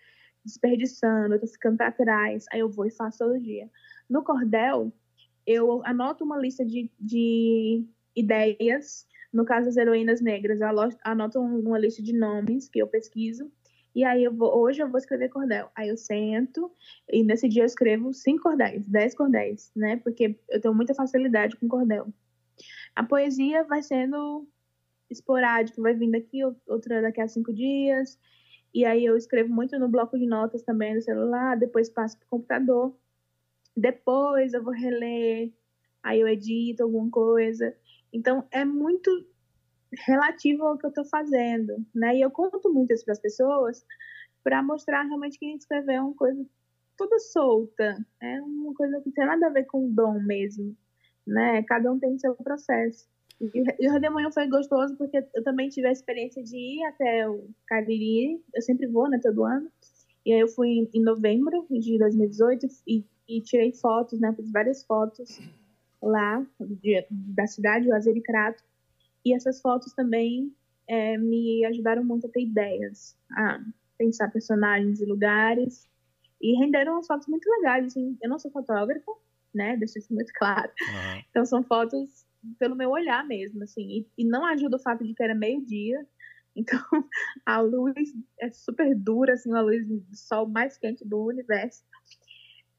desperdiçando, 0.43 1.35
eu 1.35 1.39
tô 1.39 1.47
ficando 1.47 1.77
para 1.77 1.91
trás. 1.91 2.45
Aí 2.51 2.59
eu 2.59 2.69
vou 2.69 2.85
e 2.85 2.91
faço 2.91 3.19
todo 3.19 3.39
dia. 3.39 3.69
No 4.09 4.23
cordel, 4.23 4.91
eu 5.45 5.83
anoto 5.85 6.23
uma 6.23 6.37
lista 6.37 6.65
de, 6.65 6.91
de 6.99 7.85
ideias. 8.15 9.07
No 9.35 9.43
caso 9.43 9.65
das 9.65 9.75
heroínas 9.75 10.21
negras, 10.21 10.61
eu 10.61 10.67
anoto 11.03 11.41
uma 11.41 11.77
lista 11.77 12.01
de 12.01 12.13
nomes 12.13 12.69
que 12.69 12.79
eu 12.79 12.87
pesquiso 12.87 13.51
e 13.93 14.01
aí 14.05 14.23
eu 14.23 14.33
vou, 14.33 14.57
hoje 14.57 14.81
eu 14.81 14.89
vou 14.89 14.97
escrever 14.97 15.27
cordel. 15.27 15.69
Aí 15.75 15.89
eu 15.89 15.97
sento 15.97 16.71
e 17.11 17.21
nesse 17.21 17.49
dia 17.49 17.63
eu 17.63 17.65
escrevo 17.65 18.13
cinco 18.13 18.43
cordéis, 18.43 18.87
dez 18.87 19.13
cordéis, 19.13 19.73
né? 19.75 19.97
Porque 19.97 20.39
eu 20.49 20.61
tenho 20.61 20.73
muita 20.73 20.95
facilidade 20.95 21.57
com 21.57 21.67
cordel. 21.67 22.07
A 22.95 23.03
poesia 23.03 23.65
vai 23.65 23.83
sendo 23.83 24.47
esporádico, 25.09 25.81
vai 25.81 25.93
vindo 25.93 26.15
aqui, 26.15 26.39
outra 26.65 27.01
daqui 27.01 27.19
a 27.19 27.27
cinco 27.27 27.53
dias. 27.53 28.17
E 28.73 28.85
aí 28.85 29.03
eu 29.03 29.17
escrevo 29.17 29.53
muito 29.53 29.77
no 29.77 29.89
bloco 29.89 30.17
de 30.17 30.25
notas 30.25 30.63
também 30.63 30.95
no 30.95 31.01
celular, 31.01 31.57
depois 31.57 31.89
passo 31.89 32.17
para 32.17 32.25
o 32.25 32.29
computador. 32.29 32.97
Depois 33.75 34.53
eu 34.53 34.63
vou 34.63 34.71
reler, 34.71 35.51
aí 36.01 36.21
eu 36.21 36.27
edito 36.29 36.83
alguma 36.83 37.11
coisa. 37.11 37.75
Então 38.13 38.47
é 38.51 38.63
muito 38.63 39.09
relativo 40.05 40.63
ao 40.63 40.77
que 40.77 40.85
eu 40.85 40.89
estou 40.89 41.05
fazendo, 41.05 41.85
né? 41.93 42.15
E 42.15 42.21
eu 42.21 42.31
conto 42.31 42.71
muito 42.71 42.93
isso 42.93 43.05
para 43.05 43.13
as 43.13 43.19
pessoas 43.19 43.85
para 44.43 44.61
mostrar 44.61 45.01
realmente 45.03 45.39
que 45.39 45.47
escrever 45.47 45.95
é 45.95 46.01
uma 46.01 46.13
coisa 46.13 46.45
toda 46.95 47.17
solta, 47.19 47.97
é 48.21 48.41
uma 48.41 48.73
coisa 48.75 49.01
que 49.01 49.07
não 49.07 49.13
tem 49.13 49.25
nada 49.25 49.47
a 49.47 49.49
ver 49.49 49.65
com 49.65 49.87
o 49.87 49.91
dom 49.91 50.19
mesmo, 50.21 50.75
né? 51.25 51.63
Cada 51.63 51.91
um 51.91 51.99
tem 51.99 52.17
seu 52.19 52.35
processo. 52.35 53.07
E 53.41 53.89
o 53.89 53.91
Redemoinho 53.91 54.31
foi 54.31 54.47
gostoso 54.47 54.95
porque 54.95 55.25
eu 55.33 55.43
também 55.43 55.67
tive 55.67 55.87
a 55.87 55.91
experiência 55.91 56.41
de 56.41 56.55
ir 56.55 56.85
até 56.85 57.27
o 57.27 57.49
Cariri, 57.67 58.41
eu 58.53 58.61
sempre 58.61 58.87
vou, 58.87 59.09
né, 59.09 59.19
todo 59.21 59.43
ano. 59.43 59.69
E 60.25 60.31
aí 60.31 60.39
eu 60.39 60.47
fui 60.47 60.89
em 60.93 61.03
novembro 61.03 61.65
de 61.69 61.97
2018 61.97 62.67
e, 62.87 63.03
e 63.27 63.41
tirei 63.41 63.73
fotos, 63.73 64.19
né, 64.19 64.31
fiz 64.33 64.49
várias 64.51 64.83
fotos 64.85 65.39
lá 66.05 66.45
de, 66.59 67.05
da 67.09 67.47
cidade, 67.47 67.89
o 67.89 67.95
Azericrato. 67.95 68.63
E 69.23 69.33
essas 69.33 69.59
fotos 69.59 69.93
também 69.93 70.53
é, 70.87 71.17
me 71.17 71.65
ajudaram 71.65 72.03
muito 72.03 72.27
a 72.27 72.29
ter 72.29 72.43
ideias, 72.43 73.17
a 73.31 73.59
pensar 73.97 74.31
personagens 74.31 75.01
e 75.01 75.05
lugares. 75.05 75.89
E 76.41 76.57
renderam 76.59 76.93
umas 76.93 77.07
fotos 77.07 77.27
muito 77.27 77.49
legais. 77.49 77.87
Assim. 77.87 78.17
Eu 78.21 78.29
não 78.29 78.37
sou 78.37 78.51
fotógrafa, 78.51 79.11
né? 79.53 79.75
Deixa 79.77 79.99
isso 79.99 80.13
muito 80.13 80.31
claro. 80.35 80.71
Uhum. 80.81 81.23
Então 81.29 81.45
são 81.45 81.63
fotos 81.63 82.25
pelo 82.59 82.75
meu 82.75 82.91
olhar 82.91 83.25
mesmo, 83.25 83.63
assim. 83.63 83.81
E, 83.99 84.07
e 84.19 84.25
não 84.25 84.45
ajuda 84.45 84.77
o 84.77 84.79
fato 84.79 85.03
de 85.03 85.13
que 85.13 85.23
era 85.23 85.35
meio-dia. 85.35 86.05
Então 86.57 86.79
a 87.45 87.59
luz 87.59 88.13
é 88.39 88.49
super 88.49 88.95
dura, 88.95 89.33
assim, 89.33 89.53
a 89.53 89.59
luz 89.59 89.85
do 89.85 90.01
sol 90.13 90.47
mais 90.47 90.77
quente 90.77 91.05
do 91.05 91.25
universo. 91.25 91.83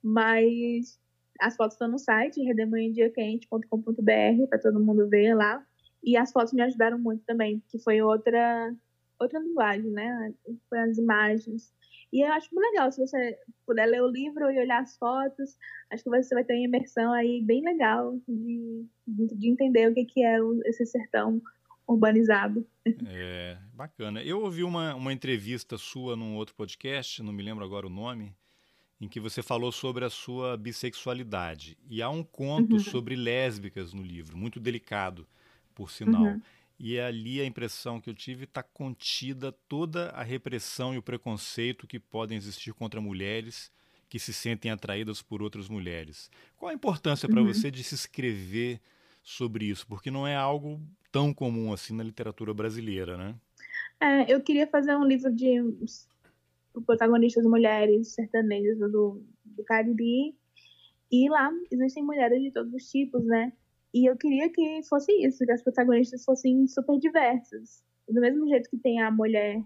Mas 0.03 0.99
as 1.41 1.57
fotos 1.57 1.74
estão 1.74 1.89
no 1.89 1.99
site 1.99 2.43
redemoindiaquente.com.br 2.43 4.49
para 4.49 4.59
todo 4.59 4.80
mundo 4.80 5.09
ver 5.09 5.34
lá. 5.34 5.64
E 6.03 6.16
as 6.16 6.32
fotos 6.32 6.53
me 6.53 6.62
ajudaram 6.62 6.99
muito 6.99 7.24
também, 7.24 7.62
que 7.68 7.78
foi 7.78 8.01
outra 8.01 8.74
outra 9.18 9.39
linguagem, 9.39 9.91
né? 9.91 10.34
Foi 10.68 10.78
as 10.78 10.99
imagens. 10.99 11.72
E 12.12 12.24
eu 12.24 12.32
acho 12.32 12.49
muito 12.53 12.70
legal 12.70 12.93
se 12.93 13.01
você 13.01 13.39
puder 13.66 13.87
ler 13.87 14.03
o 14.03 14.11
livro 14.11 14.51
e 14.51 14.59
olhar 14.59 14.82
as 14.82 14.97
fotos. 14.97 15.57
Acho 15.91 16.05
que 16.05 16.11
você 16.11 16.34
vai 16.34 16.45
ter 16.45 16.55
uma 16.55 16.64
imersão 16.64 17.12
aí 17.12 17.43
bem 17.43 17.62
legal 17.62 18.18
de, 18.28 18.87
de 19.07 19.51
entender 19.51 19.91
o 19.91 19.95
que, 19.95 20.05
que 20.05 20.24
é 20.24 20.39
esse 20.66 20.87
sertão 20.87 21.43
urbanizado. 21.87 22.66
É, 23.09 23.57
bacana. 23.72 24.22
Eu 24.22 24.43
ouvi 24.43 24.64
uma, 24.64 24.95
uma 24.95 25.12
entrevista 25.12 25.78
sua 25.78 26.16
num 26.16 26.37
outro 26.37 26.55
podcast, 26.55 27.22
não 27.22 27.32
me 27.32 27.43
lembro 27.43 27.64
agora 27.64 27.87
o 27.87 27.91
nome, 27.91 28.34
em 29.01 29.09
que 29.09 29.20
você 29.20 29.42
falou 29.42 29.70
sobre 29.70 30.05
a 30.05 30.11
sua 30.11 30.57
bissexualidade. 30.57 31.76
E 31.88 32.01
há 32.01 32.09
um 32.09 32.22
conto 32.22 32.74
uhum. 32.74 32.78
sobre 32.78 33.14
lésbicas 33.14 33.92
no 33.92 34.03
livro, 34.03 34.36
muito 34.36 34.59
delicado, 34.59 35.26
por 35.74 35.90
sinal. 35.90 36.22
Uhum. 36.22 36.40
E 36.78 36.99
ali 36.99 37.40
a 37.40 37.44
impressão 37.44 38.01
que 38.01 38.09
eu 38.09 38.14
tive 38.14 38.44
está 38.44 38.62
contida 38.62 39.53
toda 39.68 40.11
a 40.11 40.22
repressão 40.22 40.94
e 40.94 40.99
o 40.99 41.03
preconceito 41.03 41.86
que 41.86 41.99
podem 41.99 42.36
existir 42.36 42.72
contra 42.74 43.01
mulheres 43.01 43.70
que 44.09 44.18
se 44.18 44.32
sentem 44.32 44.70
atraídas 44.70 45.20
por 45.20 45.42
outras 45.42 45.68
mulheres. 45.68 46.30
Qual 46.57 46.70
a 46.70 46.74
importância 46.74 47.28
para 47.28 47.40
uhum. 47.40 47.49
você 47.49 47.70
de 47.70 47.82
se 47.82 47.94
escrever 47.94 48.80
sobre 49.22 49.66
isso? 49.66 49.86
Porque 49.86 50.11
não 50.11 50.26
é 50.26 50.36
algo 50.36 50.80
tão 51.11 51.34
comum 51.34 51.72
assim 51.72 51.94
na 51.94 52.05
literatura 52.05 52.55
brasileira, 52.55 53.16
né? 53.16 53.34
É, 54.01 54.32
eu 54.32 54.40
queria 54.42 54.66
fazer 54.66 54.94
um 54.94 55.05
livro 55.05 55.32
de 55.32 55.59
protagonistas 56.83 57.45
mulheres 57.45 58.14
sertanejas 58.14 58.79
do, 58.79 59.22
do 59.45 59.64
Cariri. 59.64 60.35
E 61.11 61.29
lá 61.29 61.51
existem 61.70 62.05
mulheres 62.05 62.43
de 62.43 62.51
todos 62.51 62.72
os 62.72 62.91
tipos, 62.91 63.24
né? 63.24 63.53
E 63.95 64.11
eu 64.11 64.16
queria 64.16 64.51
que 64.51 64.83
fosse 64.89 65.12
isso, 65.24 65.45
que 65.45 65.53
as 65.53 65.62
protagonistas 65.62 66.24
fossem 66.24 66.66
super 66.66 66.99
diversas. 66.99 67.83
Do 68.09 68.20
mesmo 68.20 68.47
jeito 68.49 68.68
que 68.68 68.77
tem 68.77 69.01
a 69.01 69.11
mulher, 69.11 69.62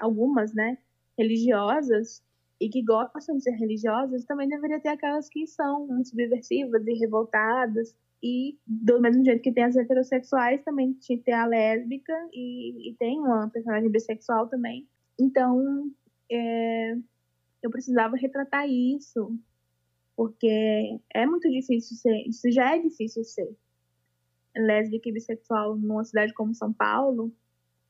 algumas, 0.00 0.52
né, 0.54 0.78
religiosas, 1.16 2.22
e 2.60 2.68
que 2.68 2.82
gostam 2.82 3.36
de 3.36 3.44
ser 3.44 3.52
religiosas, 3.52 4.24
também 4.24 4.48
deveria 4.48 4.80
ter 4.80 4.88
aquelas 4.88 5.28
que 5.28 5.46
são 5.46 6.04
subversivas 6.04 6.86
e 6.86 6.92
revoltadas. 6.94 7.94
E 8.22 8.58
do 8.66 9.00
mesmo 9.00 9.24
jeito 9.24 9.42
que 9.42 9.52
tem 9.52 9.62
as 9.62 9.76
heterossexuais, 9.76 10.64
também 10.64 10.92
tinha 10.94 11.18
que 11.18 11.24
ter 11.24 11.32
a 11.32 11.46
lésbica 11.46 12.12
e, 12.32 12.90
e 12.90 12.94
tem 12.96 13.20
uma 13.20 13.48
personagem 13.48 13.88
bissexual 13.88 14.48
também. 14.48 14.88
Então, 15.20 15.88
é, 16.30 16.96
eu 17.62 17.70
precisava 17.70 18.16
retratar 18.16 18.68
isso, 18.68 19.36
porque 20.16 21.00
é 21.14 21.26
muito 21.26 21.48
difícil 21.50 21.96
ser, 21.96 22.28
isso 22.28 22.50
já 22.50 22.76
é 22.76 22.78
difícil 22.78 23.24
ser 23.24 23.56
lésbica 24.56 25.08
e 25.08 25.12
bissexual 25.12 25.76
numa 25.76 26.04
cidade 26.04 26.34
como 26.34 26.54
São 26.54 26.72
Paulo, 26.72 27.32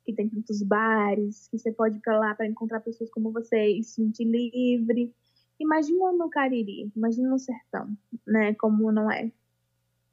que 0.05 0.12
tem 0.12 0.28
tantos 0.28 0.62
bares, 0.62 1.49
que 1.49 1.59
você 1.59 1.72
pode 1.72 1.99
ir 1.99 2.01
para 2.01 2.18
lá 2.18 2.34
para 2.34 2.47
encontrar 2.47 2.80
pessoas 2.80 3.11
como 3.11 3.30
você 3.32 3.68
e 3.68 3.82
se 3.82 3.95
sentir 3.95 4.24
livre. 4.24 5.14
Imagina 5.61 6.12
no 6.12 6.30
Cariri, 6.30 6.91
imagina 6.95 7.28
no 7.28 7.39
sertão, 7.39 7.97
né, 8.26 8.55
como 8.55 8.93
não 8.93 9.11
é. 9.11 9.30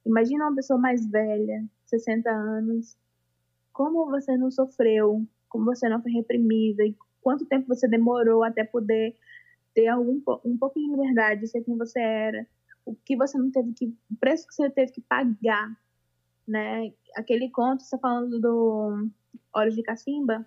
Imagina 0.05 0.45
uma 0.45 0.55
pessoa 0.55 0.80
mais 0.80 1.05
velha, 1.05 1.65
60 1.86 2.30
anos, 2.30 2.97
como 3.71 4.05
você 4.05 4.38
não 4.38 4.51
sofreu, 4.51 5.26
como 5.49 5.65
você 5.65 5.88
não 5.89 6.01
foi 6.01 6.11
reprimida 6.11 6.84
e 6.84 6.95
quanto 7.26 7.45
tempo 7.45 7.67
você 7.67 7.88
demorou 7.88 8.43
até 8.43 8.63
poder 8.63 9.17
ter 9.73 9.88
algum 9.88 10.21
um 10.45 10.57
pouco 10.57 10.80
de 10.80 10.88
liberdade, 10.88 11.47
ser 11.47 11.63
quem 11.63 11.76
você 11.76 11.99
era, 11.99 12.47
o 12.86 12.95
que 12.95 13.17
você 13.17 13.38
não 13.38 13.49
teve 13.51 13.73
que, 13.73 13.88
o 14.09 14.15
preço 14.17 14.47
que 14.47 14.53
você 14.53 14.69
teve 14.69 14.91
que 14.91 15.01
pagar 15.01 15.76
né? 16.47 16.93
Aquele 17.15 17.49
conto, 17.49 17.82
você 17.82 17.95
está 17.95 17.97
falando 17.97 18.39
do 18.39 19.09
Olhos 19.53 19.76
de 19.76 19.84
Cacimba? 19.84 20.45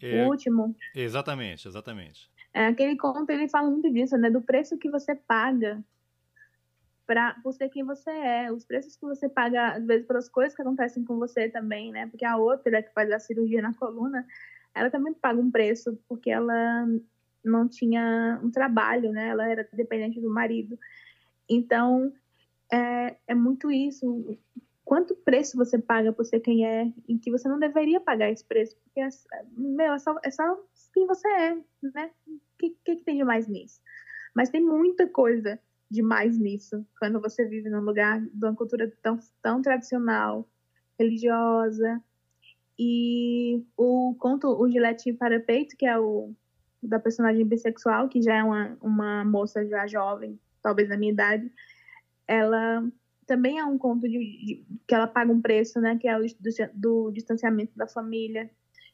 É, 0.00 0.24
o 0.24 0.28
último? 0.28 0.74
Exatamente, 0.94 1.68
exatamente. 1.68 2.30
É, 2.52 2.66
aquele 2.66 2.96
conto, 2.96 3.30
ele 3.30 3.48
fala 3.48 3.70
muito 3.70 3.92
disso, 3.92 4.16
né? 4.16 4.30
Do 4.30 4.40
preço 4.40 4.78
que 4.78 4.90
você 4.90 5.14
paga 5.14 5.82
para 7.06 7.34
por 7.42 7.52
ser 7.52 7.68
quem 7.68 7.84
você 7.84 8.10
é, 8.10 8.50
os 8.50 8.64
preços 8.64 8.96
que 8.96 9.04
você 9.04 9.28
paga, 9.28 9.72
às 9.72 9.84
vezes, 9.84 10.06
pelas 10.06 10.28
coisas 10.28 10.54
que 10.54 10.62
acontecem 10.62 11.04
com 11.04 11.18
você 11.18 11.50
também, 11.50 11.92
né? 11.92 12.06
Porque 12.06 12.24
a 12.24 12.36
outra 12.36 12.82
que 12.82 12.92
faz 12.94 13.10
a 13.10 13.18
cirurgia 13.18 13.60
na 13.60 13.74
coluna, 13.74 14.26
ela 14.74 14.90
também 14.90 15.14
paga 15.14 15.40
um 15.40 15.50
preço, 15.50 15.98
porque 16.08 16.30
ela 16.30 16.86
não 17.44 17.68
tinha 17.68 18.40
um 18.42 18.50
trabalho, 18.50 19.12
né? 19.12 19.28
Ela 19.28 19.48
era 19.48 19.68
dependente 19.72 20.20
do 20.20 20.30
marido. 20.30 20.78
Então, 21.48 22.12
é, 22.72 23.16
é 23.26 23.34
muito 23.34 23.70
isso 23.70 24.38
quanto 24.84 25.16
preço 25.16 25.56
você 25.56 25.78
paga 25.78 26.12
por 26.12 26.24
ser 26.24 26.40
quem 26.40 26.66
é, 26.66 26.92
em 27.08 27.18
que 27.18 27.30
você 27.30 27.48
não 27.48 27.58
deveria 27.58 28.00
pagar 28.00 28.30
esse 28.30 28.44
preço, 28.44 28.76
porque 28.84 29.00
é, 29.00 29.08
meu, 29.56 29.94
é, 29.94 29.98
só, 29.98 30.16
é 30.22 30.30
só 30.30 30.60
quem 30.92 31.06
você 31.06 31.26
é, 31.26 31.54
né? 31.94 32.10
O 32.26 32.40
que, 32.58 32.70
que, 32.84 32.96
que, 32.96 33.04
tem 33.04 33.16
de 33.16 33.24
mais 33.24 33.48
nisso? 33.48 33.80
Mas 34.34 34.50
tem 34.50 34.62
muita 34.62 35.08
coisa 35.08 35.58
de 35.90 36.02
mais 36.02 36.38
nisso, 36.38 36.86
quando 36.98 37.20
você 37.20 37.44
vive 37.46 37.70
num 37.70 37.80
lugar 37.80 38.20
de 38.20 38.44
uma 38.44 38.54
cultura 38.54 38.92
tão, 39.02 39.18
tão 39.42 39.62
tradicional, 39.62 40.48
religiosa, 40.98 42.02
e 42.78 43.64
o 43.76 44.14
conto 44.18 44.48
O 44.48 44.68
Gilete 44.68 45.12
para 45.12 45.40
Peito, 45.40 45.76
que 45.76 45.86
é 45.86 45.98
o 45.98 46.32
da 46.82 46.98
personagem 46.98 47.46
bissexual, 47.46 48.08
que 48.08 48.20
já 48.20 48.36
é 48.36 48.42
uma, 48.42 48.76
uma 48.82 49.24
moça 49.24 49.66
já 49.66 49.86
jovem, 49.86 50.38
talvez 50.62 50.88
da 50.88 50.96
minha 50.96 51.12
idade, 51.12 51.50
ela 52.26 52.86
também 53.26 53.58
é 53.58 53.64
um 53.64 53.78
conto 53.78 54.08
de, 54.08 54.18
de, 54.18 54.66
que 54.86 54.94
ela 54.94 55.06
paga 55.06 55.32
um 55.32 55.40
preço, 55.40 55.80
né? 55.80 55.96
Que 55.98 56.08
é 56.08 56.18
o 56.18 56.22
do, 56.22 56.50
do, 56.74 57.10
distanciamento 57.10 57.72
da 57.76 57.86
família. 57.86 58.50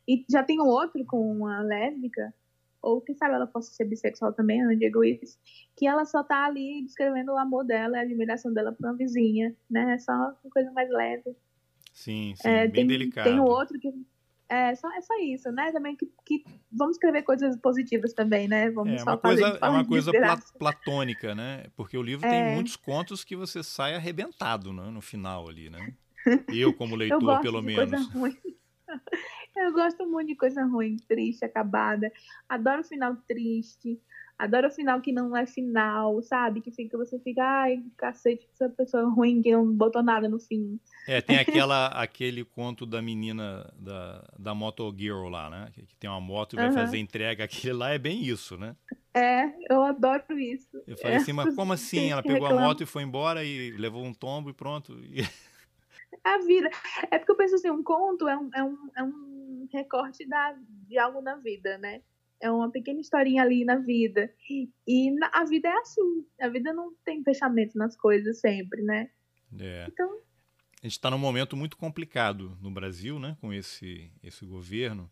E 0.06 0.24
já 0.30 0.42
tem 0.42 0.60
um 0.60 0.66
outro 0.66 1.04
com 1.04 1.30
uma 1.32 1.62
lésbica, 1.62 2.32
ou 2.82 3.00
quem 3.00 3.14
sabe 3.14 3.34
ela 3.34 3.46
possa 3.46 3.72
ser 3.72 3.84
bissexual 3.84 4.32
também, 4.32 4.60
eu 4.60 4.68
não 4.68 4.76
digo 4.76 5.04
isso, 5.04 5.38
que 5.76 5.86
ela 5.86 6.04
só 6.04 6.22
tá 6.22 6.46
ali 6.46 6.82
descrevendo 6.82 7.32
o 7.32 7.38
amor 7.38 7.64
dela, 7.64 7.98
a 7.98 8.02
admiração 8.02 8.52
dela 8.52 8.72
por 8.72 8.86
uma 8.86 8.96
vizinha, 8.96 9.54
né? 9.68 9.94
É 9.94 9.98
só 9.98 10.12
uma 10.12 10.50
coisa 10.50 10.70
mais 10.72 10.88
leve. 10.90 11.36
Sim, 12.00 12.34
sim, 12.34 12.48
é, 12.48 12.62
bem 12.62 12.72
tem, 12.72 12.86
delicado. 12.86 13.28
Tem 13.28 13.38
o 13.38 13.44
outro 13.44 13.78
que 13.78 13.92
é 14.48 14.74
só, 14.74 14.90
é 14.90 15.02
só 15.02 15.14
isso, 15.20 15.52
né? 15.52 15.70
Também 15.70 15.94
que, 15.94 16.10
que 16.24 16.42
vamos 16.72 16.96
escrever 16.96 17.22
coisas 17.22 17.54
positivas 17.58 18.14
também, 18.14 18.48
né? 18.48 18.70
Vamos 18.70 19.02
é 19.02 19.04
uma 19.04 19.18
coisa, 19.18 19.58
é 19.60 19.68
uma 19.68 19.84
coisa 19.84 20.12
platônica, 20.58 21.34
né? 21.34 21.66
Porque 21.76 21.98
o 21.98 22.02
livro 22.02 22.26
é. 22.26 22.30
tem 22.30 22.54
muitos 22.54 22.74
contos 22.74 23.22
que 23.22 23.36
você 23.36 23.62
sai 23.62 23.94
arrebentado 23.94 24.72
né? 24.72 24.90
no 24.90 25.02
final 25.02 25.46
ali, 25.46 25.68
né? 25.68 25.92
Eu, 26.48 26.72
como 26.72 26.96
leitor, 26.96 27.22
Eu 27.22 27.40
pelo 27.42 27.62
menos. 27.62 28.08
Eu 29.54 29.72
gosto 29.72 30.08
muito 30.08 30.28
de 30.28 30.36
coisa 30.36 30.64
ruim, 30.64 30.96
triste, 30.96 31.44
acabada. 31.44 32.10
Adoro 32.48 32.82
final 32.82 33.14
triste. 33.28 34.00
Adoro 34.40 34.68
o 34.68 34.70
final 34.70 35.02
que 35.02 35.12
não 35.12 35.36
é 35.36 35.44
final, 35.44 36.22
sabe? 36.22 36.62
Que 36.62 36.70
fica, 36.70 36.96
você 36.96 37.18
fica, 37.18 37.42
ai, 37.44 37.84
cacete, 37.98 38.48
essa 38.54 38.70
pessoa 38.70 39.06
ruim 39.06 39.42
que 39.42 39.52
não 39.52 39.70
botou 39.70 40.02
nada 40.02 40.30
no 40.30 40.40
fim. 40.40 40.80
É, 41.06 41.20
tem 41.20 41.36
aquela, 41.36 41.88
aquele 42.00 42.42
conto 42.42 42.86
da 42.86 43.02
menina 43.02 43.70
da, 43.78 44.26
da 44.38 44.54
Moto 44.54 44.90
Girl 44.96 45.28
lá, 45.28 45.50
né? 45.50 45.68
Que, 45.74 45.82
que 45.82 45.94
tem 45.94 46.08
uma 46.08 46.22
moto 46.22 46.54
e 46.54 46.56
vai 46.56 46.68
uhum. 46.68 46.72
fazer 46.72 46.96
entrega. 46.96 47.44
Aquele 47.44 47.74
lá 47.74 47.90
é 47.90 47.98
bem 47.98 48.24
isso, 48.24 48.56
né? 48.56 48.74
É, 49.12 49.52
eu 49.68 49.82
adoro 49.82 50.38
isso. 50.38 50.82
Eu 50.86 50.96
falei 50.96 51.18
é. 51.18 51.20
assim, 51.20 51.34
mas 51.34 51.54
como 51.54 51.74
assim? 51.74 52.10
Ela 52.10 52.22
pegou 52.24 52.48
reclama. 52.48 52.62
a 52.62 52.64
moto 52.68 52.82
e 52.82 52.86
foi 52.86 53.02
embora 53.02 53.44
e 53.44 53.72
levou 53.72 54.02
um 54.02 54.14
tombo 54.14 54.48
e 54.48 54.54
pronto. 54.54 54.96
A 56.24 56.38
vida. 56.38 56.70
É 57.10 57.18
porque 57.18 57.32
eu 57.32 57.36
penso 57.36 57.56
assim, 57.56 57.70
um 57.70 57.82
conto 57.82 58.26
é 58.26 58.36
um, 58.38 58.50
é 58.54 58.62
um, 58.62 58.90
é 58.96 59.02
um 59.02 59.68
recorte 59.70 60.26
da, 60.26 60.56
de 60.88 60.96
algo 60.96 61.20
na 61.20 61.36
vida, 61.36 61.76
né? 61.76 62.00
É 62.40 62.50
uma 62.50 62.70
pequena 62.70 63.00
historinha 63.00 63.42
ali 63.42 63.64
na 63.64 63.76
vida. 63.76 64.32
E 64.86 65.10
na, 65.12 65.30
a 65.32 65.44
vida 65.44 65.68
é 65.68 65.78
assim. 65.78 66.26
A 66.40 66.48
vida 66.48 66.72
não 66.72 66.94
tem 67.04 67.22
fechamento 67.22 67.76
nas 67.76 67.96
coisas 67.96 68.40
sempre, 68.40 68.82
né? 68.82 69.10
É. 69.58 69.86
Então. 69.88 70.10
A 70.82 70.86
gente 70.86 70.92
está 70.92 71.10
num 71.10 71.18
momento 71.18 71.56
muito 71.56 71.76
complicado 71.76 72.56
no 72.60 72.70
Brasil, 72.70 73.18
né? 73.18 73.36
Com 73.40 73.52
esse, 73.52 74.10
esse 74.22 74.46
governo. 74.46 75.10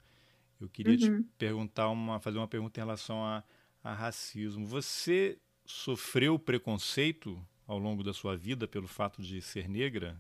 Eu 0.59 0.69
queria 0.69 0.95
uhum. 0.95 1.23
te 1.23 1.29
perguntar 1.37 1.91
uma, 1.91 2.19
fazer 2.19 2.39
uma 2.39 2.49
pergunta 2.49 2.81
em 2.81 2.83
relação 2.83 3.23
a, 3.23 3.45
a 3.85 3.93
racismo. 3.93 4.67
Você 4.67 5.39
sofreu 5.67 6.39
preconceito 6.39 7.39
ao 7.67 7.79
longo 7.79 8.03
da 8.03 8.15
sua 8.15 8.37
vida 8.37 8.67
pelo 8.67 8.89
fato 8.89 9.21
de 9.21 9.43
ser 9.43 9.69
negra? 9.69 10.19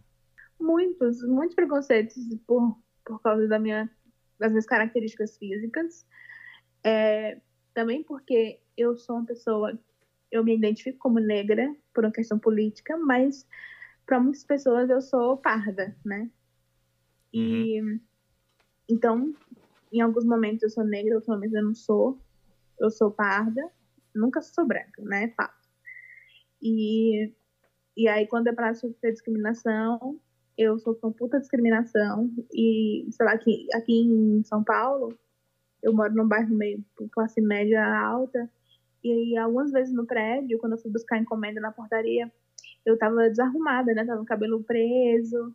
Muitos, 0.61 1.23
muitos 1.23 1.55
preconceitos 1.55 2.17
por, 2.47 2.79
por 3.05 3.21
causa 3.23 3.49
da 3.49 3.59
minha, 3.59 3.91
das 4.39 4.51
minhas 4.51 4.67
características 4.67 5.39
físicas. 5.39 6.07
É, 6.85 7.41
também 7.75 8.03
porque 8.03 8.61
eu 8.77 8.97
sou 8.97 9.17
uma 9.17 9.27
pessoa, 9.27 9.79
eu 10.31 10.45
me 10.45 10.55
identifico 10.55 10.99
como 10.99 11.19
negra 11.19 11.75
por 11.93 12.05
uma 12.05 12.13
questão 12.13 12.39
política, 12.39 12.97
mas 12.97 13.47
para 14.07 14.21
muitas 14.21 14.45
pessoas 14.45 14.89
eu 14.89 15.01
sou 15.03 15.37
parda, 15.37 15.97
né? 16.05 16.31
E 17.33 17.81
uhum. 17.81 18.01
então, 18.89 19.35
em 19.93 20.01
alguns 20.01 20.25
momentos 20.25 20.63
eu 20.63 20.71
sou 20.71 20.85
negra, 20.85 21.15
outros 21.15 21.35
momentos 21.35 21.55
eu 21.55 21.63
não 21.63 21.75
sou. 21.75 22.19
Eu 22.79 22.91
sou 22.91 23.11
parda, 23.11 23.71
nunca 24.15 24.41
sou 24.41 24.67
branca, 24.67 25.03
né? 25.03 25.29
Fato. 25.37 25.69
E, 26.63 27.33
e 27.97 28.09
aí, 28.09 28.27
quando 28.27 28.49
é 28.49 28.53
para 28.53 28.75
sofrer 28.75 29.13
discriminação, 29.13 30.21
eu 30.57 30.79
sofro 30.79 31.09
uma 31.09 31.15
puta 31.15 31.39
discriminação 31.39 32.31
e, 32.53 33.07
sei 33.11 33.27
lá, 33.27 33.33
aqui, 33.33 33.67
aqui 33.75 33.93
em 33.93 34.43
São 34.45 34.65
Paulo, 34.65 35.17
eu 35.83 35.93
moro 35.93 36.15
num 36.15 36.27
bairro 36.27 36.55
meio 36.55 36.85
classe 37.13 37.41
média 37.41 37.85
alta 37.85 38.51
e 39.03 39.13
aí, 39.13 39.37
algumas 39.37 39.71
vezes 39.71 39.95
no 39.95 40.07
prédio, 40.07 40.59
quando 40.59 40.73
eu 40.73 40.79
fui 40.79 40.91
buscar 40.91 41.19
encomenda 41.19 41.61
na 41.61 41.71
portaria, 41.71 42.31
eu 42.85 42.99
tava 42.99 43.29
desarrumada, 43.29 43.93
né? 43.95 44.05
Tava 44.05 44.19
com 44.19 44.25
o 44.25 44.27
cabelo 44.27 44.63
preso, 44.63 45.55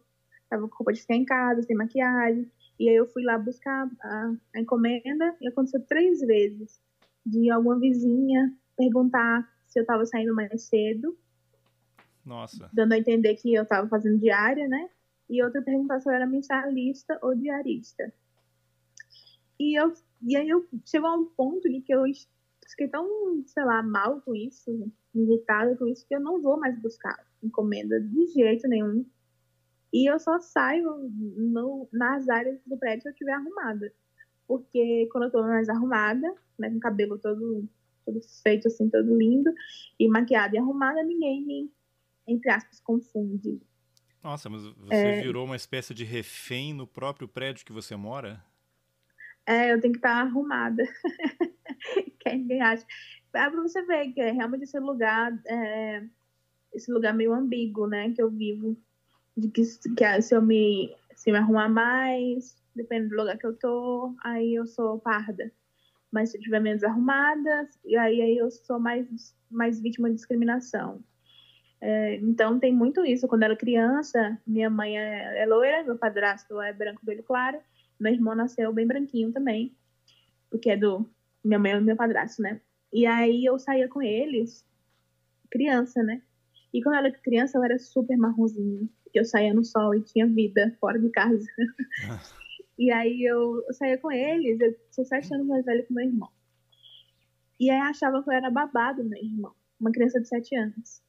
tava 0.50 0.68
com 0.68 0.76
roupa 0.76 0.94
de 0.94 1.02
ficar 1.02 1.16
em 1.16 1.26
casa, 1.26 1.62
sem 1.62 1.76
maquiagem. 1.76 2.50
E 2.80 2.90
aí 2.90 2.96
eu 2.96 3.06
fui 3.06 3.24
lá 3.24 3.38
buscar 3.38 3.90
a, 4.02 4.34
a 4.56 4.60
encomenda 4.60 5.36
e 5.42 5.48
aconteceu 5.48 5.82
três 5.86 6.22
vezes 6.22 6.82
de 7.26 7.50
alguma 7.50 7.80
vizinha 7.80 8.54
perguntar 8.78 9.48
se 9.68 9.80
eu 9.80 9.86
tava 9.86 10.06
saindo 10.06 10.34
mais 10.34 10.64
cedo. 10.64 11.18
Nossa. 12.26 12.70
Dando 12.72 12.94
a 12.94 12.98
entender 12.98 13.36
que 13.36 13.54
eu 13.54 13.66
tava 13.66 13.88
fazendo 13.90 14.20
diária, 14.20 14.68
né? 14.68 14.90
E 15.30 15.44
outra 15.44 15.62
perguntar 15.62 16.00
se 16.00 16.10
eu 16.10 16.14
era 16.14 16.26
mensalista 16.26 17.20
ou 17.22 17.36
diarista. 17.36 18.14
E, 19.60 19.80
eu, 19.80 19.94
e 20.22 20.36
aí 20.36 20.50
eu 20.50 20.68
chegou 20.86 21.10
a 21.10 21.16
um 21.16 21.26
ponto 21.26 21.70
de 21.70 21.82
que 21.82 21.94
eu 21.94 22.04
fiquei 22.70 22.88
tão, 22.88 23.08
sei 23.46 23.64
lá, 23.64 23.84
mal 23.84 24.22
com 24.22 24.36
isso, 24.36 24.92
irritada 25.14 25.76
com 25.76 25.88
isso, 25.88 26.06
que 26.08 26.16
eu 26.16 26.20
não 26.20 26.42
vou 26.42 26.60
mais 26.60 26.80
buscar 26.80 27.16
encomenda 27.42 28.00
de 28.00 28.28
jeito 28.28 28.68
nenhum. 28.68 29.06
E 29.92 30.10
eu 30.10 30.20
só 30.20 30.40
saio 30.40 31.10
no, 31.38 31.88
nas 31.92 32.28
áreas 32.28 32.60
do 32.66 32.78
prédio 32.78 33.04
que 33.04 33.10
eu 33.10 33.12
estiver 33.12 33.34
arrumada. 33.34 33.94
Porque 34.48 35.08
quando 35.12 35.26
eu 35.26 35.32
tô 35.32 35.42
mais 35.44 35.70
arrumada, 35.70 36.34
né, 36.58 36.70
com 36.70 36.78
o 36.78 36.80
cabelo 36.80 37.20
todo, 37.20 37.68
todo 38.06 38.20
feito 38.42 38.68
assim, 38.68 38.90
todo 38.90 39.16
lindo, 39.16 39.54
e 40.00 40.08
maquiada 40.08 40.56
e 40.56 40.60
arrumada, 40.60 41.04
ninguém 41.04 41.46
me, 41.46 41.72
entre 42.28 42.50
aspas, 42.50 42.80
confunde. 42.80 43.62
Nossa, 44.24 44.50
mas 44.50 44.64
você 44.64 44.96
é... 44.96 45.22
virou 45.22 45.46
uma 45.46 45.56
espécie 45.56 45.94
de 45.94 46.04
refém 46.04 46.74
no 46.74 46.88
próprio 46.88 47.28
prédio 47.28 47.66
que 47.66 47.74
você 47.74 47.96
mora? 47.96 48.44
É, 49.46 49.74
eu 49.74 49.82
tenho 49.82 49.94
que 49.94 50.00
estar 50.00 50.22
arrumada. 50.22 50.84
que 52.20 52.30
ninguém 52.34 52.62
acha. 52.62 52.86
É 53.34 53.50
pra 53.50 53.62
você 53.62 53.82
ver 53.84 54.14
que 54.14 54.22
é 54.22 54.32
realmente 54.32 54.64
esse 54.64 54.80
lugar, 54.80 55.38
é, 55.48 56.04
esse 56.74 56.92
lugar 56.92 57.14
meio 57.14 57.34
ambíguo, 57.34 57.88
né, 57.88 58.12
que 58.12 58.22
eu 58.22 58.30
vivo. 58.30 58.78
De 59.36 59.50
que, 59.50 59.64
que 59.98 60.22
se 60.22 60.36
eu 60.36 60.42
me, 60.42 60.96
se 61.16 61.32
me 61.32 61.38
arrumar 61.38 61.68
mais, 61.68 62.56
depende 62.76 63.10
do 63.10 63.16
lugar 63.16 63.38
que 63.38 63.46
eu 63.46 63.58
tô, 63.58 64.16
aí 64.24 64.54
eu 64.54 64.66
sou 64.68 65.00
parda. 65.00 65.52
Mas 66.12 66.30
se 66.30 66.38
eu 66.38 66.40
estiver 66.40 66.60
menos 66.60 66.84
arrumada, 66.84 67.68
aí, 68.00 68.22
aí 68.22 68.38
eu 68.38 68.52
sou 68.52 68.80
mais, 68.80 69.36
mais 69.50 69.82
vítima 69.82 70.10
de 70.10 70.16
discriminação. 70.16 71.04
É, 71.82 72.16
então 72.16 72.60
tem 72.60 72.72
muito 72.72 73.04
isso. 73.04 73.28
Quando 73.28 73.42
eu 73.42 73.48
era 73.48 73.56
criança, 73.58 74.40
minha 74.46 74.70
mãe 74.70 74.98
é, 74.98 75.42
é 75.42 75.46
loira, 75.46 75.84
meu 75.84 75.98
padrasto 75.98 76.62
é 76.62 76.72
branco, 76.72 77.04
belo 77.04 77.24
claro, 77.24 77.60
meu 78.00 78.14
irmão 78.14 78.36
nasceu 78.36 78.72
bem 78.74 78.88
branquinho 78.88 79.32
também, 79.32 79.76
porque 80.50 80.70
é 80.70 80.78
do 80.78 81.10
minha 81.44 81.60
mãe 81.60 81.74
e 81.74 81.82
meu 81.82 81.96
padrasto, 81.96 82.42
né? 82.42 82.62
E 82.92 83.06
aí 83.06 83.44
eu 83.44 83.58
saía 83.60 83.88
com 83.88 84.02
eles, 84.02 84.66
criança, 85.50 86.02
né? 86.04 86.22
E 86.74 86.82
quando 86.82 86.96
eu 86.96 87.06
era 87.06 87.12
criança, 87.12 87.58
eu 87.58 87.64
era 87.64 87.78
super 87.78 88.18
marronzinho. 88.18 88.90
Porque 89.04 89.20
eu 89.20 89.26
saía 89.26 89.54
no 89.54 89.64
sol 89.64 89.94
e 89.94 90.02
tinha 90.02 90.28
vida 90.28 90.76
fora 90.80 91.00
de 91.00 91.10
casa. 91.10 91.46
e 92.78 92.92
aí 92.92 93.24
eu, 93.24 93.64
eu, 93.68 93.74
saía 93.74 93.98
com 93.98 94.12
eles, 94.12 94.60
eu 94.60 94.76
sou 94.90 95.06
sete 95.06 95.34
anos 95.34 95.46
mais 95.46 95.64
velha 95.64 95.84
que 95.84 95.94
meu 95.94 96.06
irmão. 96.06 96.30
E 97.60 97.70
aí 97.70 97.80
achava 97.80 98.24
que 98.24 98.30
eu 98.30 98.34
era 98.34 98.50
babado 98.50 99.04
meu 99.04 99.24
irmão, 99.24 99.54
uma 99.80 99.92
criança 99.92 100.20
de 100.20 100.28
sete 100.28 100.56
anos. 100.56 101.02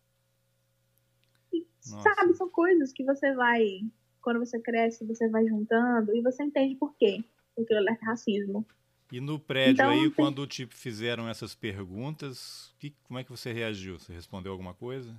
E, 1.53 1.67
sabe, 1.81 2.35
são 2.35 2.51
coisas 2.51 2.93
que 2.93 3.05
você 3.05 3.35
vai, 3.35 3.81
quando 4.25 4.41
você 4.41 4.59
cresce, 4.59 5.05
você 5.05 5.29
vai 5.29 5.47
juntando 5.47 6.17
e 6.17 6.23
você 6.23 6.43
entende 6.43 6.75
por 6.75 6.97
quê. 6.97 7.23
Porque 7.55 7.75
é 7.75 7.93
racismo. 8.03 8.67
E 9.13 9.21
no 9.21 9.39
prédio 9.39 9.75
então, 9.75 9.91
aí, 9.91 10.11
quando 10.11 10.47
te 10.47 10.67
fizeram 10.67 11.29
essas 11.29 11.55
perguntas, 11.55 12.75
que, 12.79 12.91
como 13.05 13.19
é 13.19 13.23
que 13.23 13.31
você 13.31 13.53
reagiu? 13.53 13.99
Você 13.99 14.13
respondeu 14.13 14.51
alguma 14.51 14.75
coisa? 14.75 15.15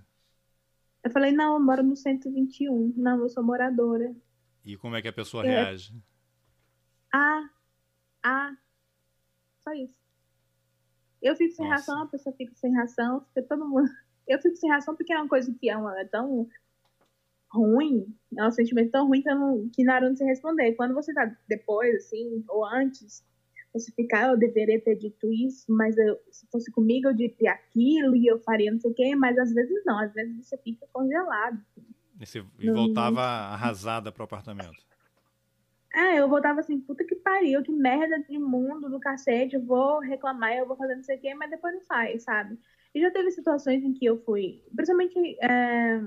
Eu 1.03 1.12
falei, 1.12 1.32
não, 1.32 1.53
eu 1.53 1.60
moro 1.60 1.84
no 1.84 1.95
121. 1.95 2.93
Não, 2.97 3.20
eu 3.20 3.30
sou 3.30 3.43
moradora. 3.43 4.14
E 4.66 4.76
como 4.76 4.95
é 4.95 5.01
que 5.01 5.08
a 5.08 5.14
pessoa 5.14 5.45
é... 5.45 5.49
reage? 5.49 5.93
Ah, 7.14 7.47
ah, 8.24 8.58
só 9.64 9.72
isso. 9.74 9.93
Eu 11.22 11.36
fico 11.36 11.53
sem 11.53 11.70
Nossa. 11.70 11.78
ração, 11.78 12.03
a 12.03 12.08
pessoa 12.08 12.36
fica 12.36 12.53
sem 12.56 12.76
ração, 12.76 13.22
fica 13.28 13.43
todo 13.43 13.68
mundo. 13.68 13.88
Eu 14.28 14.41
fico 14.41 14.56
sem 14.56 14.72
ração 14.72 14.95
porque 14.95 15.14
é 15.14 15.18
uma 15.18 15.30
coisa 15.30 15.53
que 15.53 15.70
é, 15.70 15.78
uma, 15.78 16.01
é 16.01 16.06
tão 16.06 16.49
ruim, 17.56 18.06
é 18.38 18.47
um 18.47 18.51
sentimento 18.51 18.91
tão 18.91 19.08
ruim 19.08 19.22
que, 19.22 19.30
eu 19.30 19.36
não, 19.36 19.70
que 19.74 19.84
na 19.84 19.95
hora 19.95 20.10
não 20.10 20.16
sei 20.16 20.28
responder. 20.28 20.74
Quando 20.74 20.93
você 20.93 21.14
tá 21.14 21.36
depois, 21.47 21.95
assim, 21.95 22.43
ou 22.49 22.66
antes, 22.66 23.24
você 23.74 23.91
ficar, 23.91 24.30
ah, 24.30 24.32
eu 24.32 24.38
deveria 24.38 24.80
ter 24.80 24.95
dito 24.95 25.32
isso, 25.32 25.66
mas 25.70 25.97
eu, 25.97 26.18
se 26.32 26.47
fosse 26.47 26.72
comigo 26.72 27.10
eu 27.10 27.14
diria 27.14 27.51
aquilo 27.51 28.16
e 28.16 28.26
eu 28.26 28.39
faria 28.39 28.72
não 28.72 28.80
sei 28.80 28.91
o 28.91 28.93
quê, 28.93 29.16
mas 29.16 29.38
às 29.38 29.53
vezes 29.53 29.84
não, 29.86 29.99
às 29.99 30.14
vezes 30.14 30.36
você 30.38 30.58
fica 30.58 30.88
congelado. 30.93 31.60
E, 32.20 32.26
você, 32.26 32.43
e 32.60 32.72
voltava 32.72 33.22
arrasada 33.22 34.12
pro 34.12 34.24
apartamento. 34.24 34.86
É, 35.93 36.20
eu 36.20 36.28
voltava 36.28 36.60
assim, 36.60 36.80
puta 36.80 37.06
que 37.06 37.16
pariu, 37.16 37.64
que 37.64 37.72
merda 37.72 38.20
de 38.20 38.38
mundo 38.38 38.89
do 38.89 38.99
cacete, 38.99 39.56
eu 39.56 39.64
vou 39.64 39.99
reclamar, 39.99 40.53
eu 40.53 40.68
vou 40.68 40.76
fazer 40.76 40.95
não 40.95 41.03
sei 41.03 41.18
o 41.18 41.22
quê, 41.22 41.34
mas 41.34 41.49
depois 41.49 41.74
não 41.74 41.82
faz, 41.82 42.24
sabe? 42.24 42.58
E 42.93 43.01
já 43.01 43.12
teve 43.12 43.32
situações 43.32 43.84
em 43.84 43.93
que 43.93 44.06
eu 44.06 44.18
fui, 44.24 44.64
principalmente 44.74 45.38
é, 45.41 46.01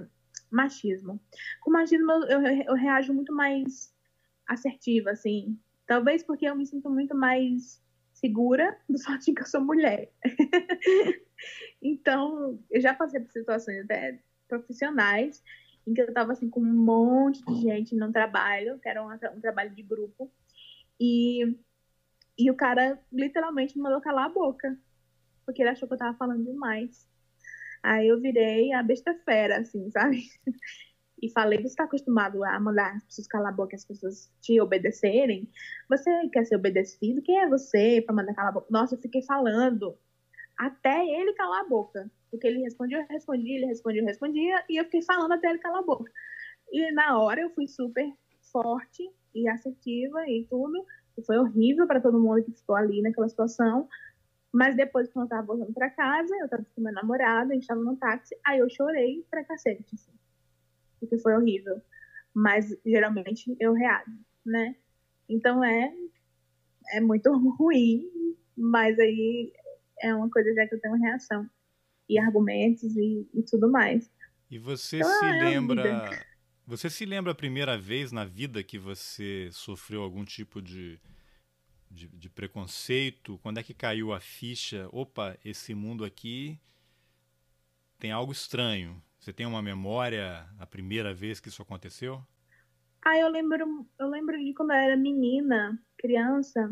machismo. 0.50 1.20
Com 1.60 1.70
machismo 1.70 2.10
eu, 2.12 2.22
eu, 2.22 2.62
eu 2.68 2.74
reajo 2.74 3.12
muito 3.12 3.32
mais 3.34 3.94
assertiva, 4.46 5.10
assim, 5.10 5.58
Talvez 5.88 6.22
porque 6.22 6.44
eu 6.46 6.54
me 6.54 6.66
sinto 6.66 6.90
muito 6.90 7.16
mais 7.16 7.82
segura 8.12 8.78
do 8.86 8.98
fato 9.02 9.24
de 9.24 9.32
que 9.32 9.40
eu 9.40 9.46
sou 9.46 9.62
mulher. 9.62 10.12
então, 11.82 12.62
eu 12.70 12.80
já 12.80 12.92
passei 12.92 13.18
por 13.20 13.32
situações 13.32 13.84
até 13.84 14.20
profissionais 14.46 15.42
em 15.86 15.94
que 15.94 16.02
eu 16.02 16.12
tava 16.12 16.32
assim 16.32 16.50
com 16.50 16.60
um 16.60 16.84
monte 16.84 17.42
de 17.42 17.62
gente 17.62 17.96
no 17.96 18.12
trabalho, 18.12 18.78
que 18.78 18.88
era 18.88 19.02
um, 19.02 19.10
um 19.10 19.40
trabalho 19.40 19.74
de 19.74 19.82
grupo, 19.82 20.30
e, 21.00 21.56
e 22.38 22.50
o 22.50 22.54
cara 22.54 23.00
literalmente 23.10 23.74
me 23.74 23.82
mandou 23.82 23.98
calar 24.02 24.26
a 24.26 24.28
boca, 24.28 24.78
porque 25.46 25.62
ele 25.62 25.70
achou 25.70 25.88
que 25.88 25.94
eu 25.94 25.98
tava 25.98 26.18
falando 26.18 26.44
demais. 26.44 27.08
Aí 27.82 28.08
eu 28.08 28.20
virei 28.20 28.72
a 28.72 28.82
besta 28.82 29.14
fera, 29.24 29.58
assim, 29.58 29.90
sabe? 29.90 30.24
e 31.22 31.30
falei, 31.30 31.58
você 31.58 31.68
está 31.68 31.84
acostumado 31.84 32.44
a 32.44 32.58
mandar 32.60 32.96
as 32.96 33.04
pessoas 33.04 33.26
calar 33.26 33.52
a 33.52 33.56
boca, 33.56 33.76
as 33.76 33.84
pessoas 33.84 34.32
te 34.40 34.60
obedecerem? 34.60 35.48
Você 35.88 36.10
quer 36.30 36.44
ser 36.44 36.56
obedecido? 36.56 37.22
Quem 37.22 37.38
é 37.40 37.48
você 37.48 38.02
para 38.04 38.14
mandar 38.14 38.34
calar 38.34 38.50
a 38.50 38.54
boca? 38.54 38.66
Nossa, 38.70 38.94
eu 38.94 39.00
fiquei 39.00 39.22
falando 39.22 39.96
até 40.56 41.04
ele 41.06 41.32
calar 41.34 41.60
a 41.60 41.68
boca. 41.68 42.10
Porque 42.30 42.46
ele 42.46 42.60
respondia, 42.60 42.98
eu 42.98 43.06
respondia, 43.08 43.56
ele 43.56 43.66
respondia, 43.66 44.02
eu 44.02 44.06
respondia, 44.06 44.64
e 44.68 44.76
eu 44.76 44.84
fiquei 44.84 45.02
falando 45.02 45.32
até 45.32 45.48
ele 45.48 45.58
calar 45.58 45.80
a 45.80 45.86
boca. 45.86 46.10
E 46.70 46.92
na 46.92 47.18
hora 47.18 47.40
eu 47.40 47.50
fui 47.50 47.66
super 47.66 48.06
forte 48.52 49.10
e 49.34 49.48
assertiva 49.48 50.28
e 50.28 50.46
tudo. 50.48 50.84
E 51.16 51.24
foi 51.24 51.38
horrível 51.38 51.86
para 51.86 52.00
todo 52.00 52.20
mundo 52.20 52.44
que 52.44 52.52
ficou 52.52 52.76
ali 52.76 53.00
naquela 53.02 53.28
situação. 53.28 53.88
Mas 54.52 54.76
depois, 54.76 55.10
quando 55.12 55.26
eu 55.26 55.30
tava 55.30 55.46
voltando 55.46 55.72
para 55.74 55.90
casa, 55.90 56.34
eu 56.36 56.48
tava 56.48 56.64
com 56.74 56.80
meu 56.80 56.92
namorado, 56.92 57.52
a 57.52 57.54
gente 57.54 57.66
tava 57.66 57.82
no 57.82 57.96
táxi, 57.96 58.36
aí 58.44 58.58
eu 58.58 58.70
chorei 58.70 59.26
pra 59.30 59.44
cacete, 59.44 59.94
assim 59.94 60.18
porque 61.00 61.18
foi 61.18 61.34
horrível. 61.34 61.80
Mas 62.34 62.76
geralmente 62.84 63.56
eu 63.58 63.72
reajo, 63.72 64.18
né? 64.44 64.76
Então 65.28 65.64
é, 65.64 65.92
é 66.92 67.00
muito 67.00 67.30
ruim, 67.56 68.04
mas 68.56 68.98
aí 68.98 69.52
é 70.00 70.14
uma 70.14 70.30
coisa 70.30 70.52
já 70.54 70.66
que 70.66 70.74
eu 70.74 70.80
tenho 70.80 70.94
reação. 70.94 71.48
E 72.08 72.18
argumentos 72.18 72.96
e, 72.96 73.28
e 73.34 73.42
tudo 73.42 73.70
mais. 73.70 74.10
E 74.50 74.58
você 74.58 74.96
então, 74.96 75.10
se 75.10 75.26
é 75.26 75.44
lembra. 75.44 76.26
Você 76.66 76.90
se 76.90 77.04
lembra 77.04 77.32
a 77.32 77.34
primeira 77.34 77.78
vez 77.78 78.12
na 78.12 78.24
vida 78.24 78.62
que 78.62 78.78
você 78.78 79.48
sofreu 79.52 80.02
algum 80.02 80.24
tipo 80.24 80.60
de, 80.60 80.98
de, 81.90 82.08
de, 82.08 82.28
preconceito? 82.28 83.38
Quando 83.42 83.58
é 83.58 83.62
que 83.62 83.74
caiu 83.74 84.12
a 84.12 84.20
ficha? 84.20 84.88
Opa, 84.92 85.36
esse 85.44 85.74
mundo 85.74 86.04
aqui 86.04 86.58
tem 87.98 88.12
algo 88.12 88.32
estranho. 88.32 89.02
Você 89.18 89.32
tem 89.32 89.46
uma 89.46 89.62
memória 89.62 90.48
a 90.58 90.66
primeira 90.66 91.12
vez 91.12 91.40
que 91.40 91.48
isso 91.48 91.62
aconteceu? 91.62 92.22
Ah, 93.02 93.18
eu 93.18 93.28
lembro, 93.28 93.86
eu 93.98 94.08
lembro 94.08 94.38
de 94.38 94.52
quando 94.54 94.70
eu 94.70 94.76
era 94.76 94.96
menina, 94.96 95.80
criança, 95.96 96.70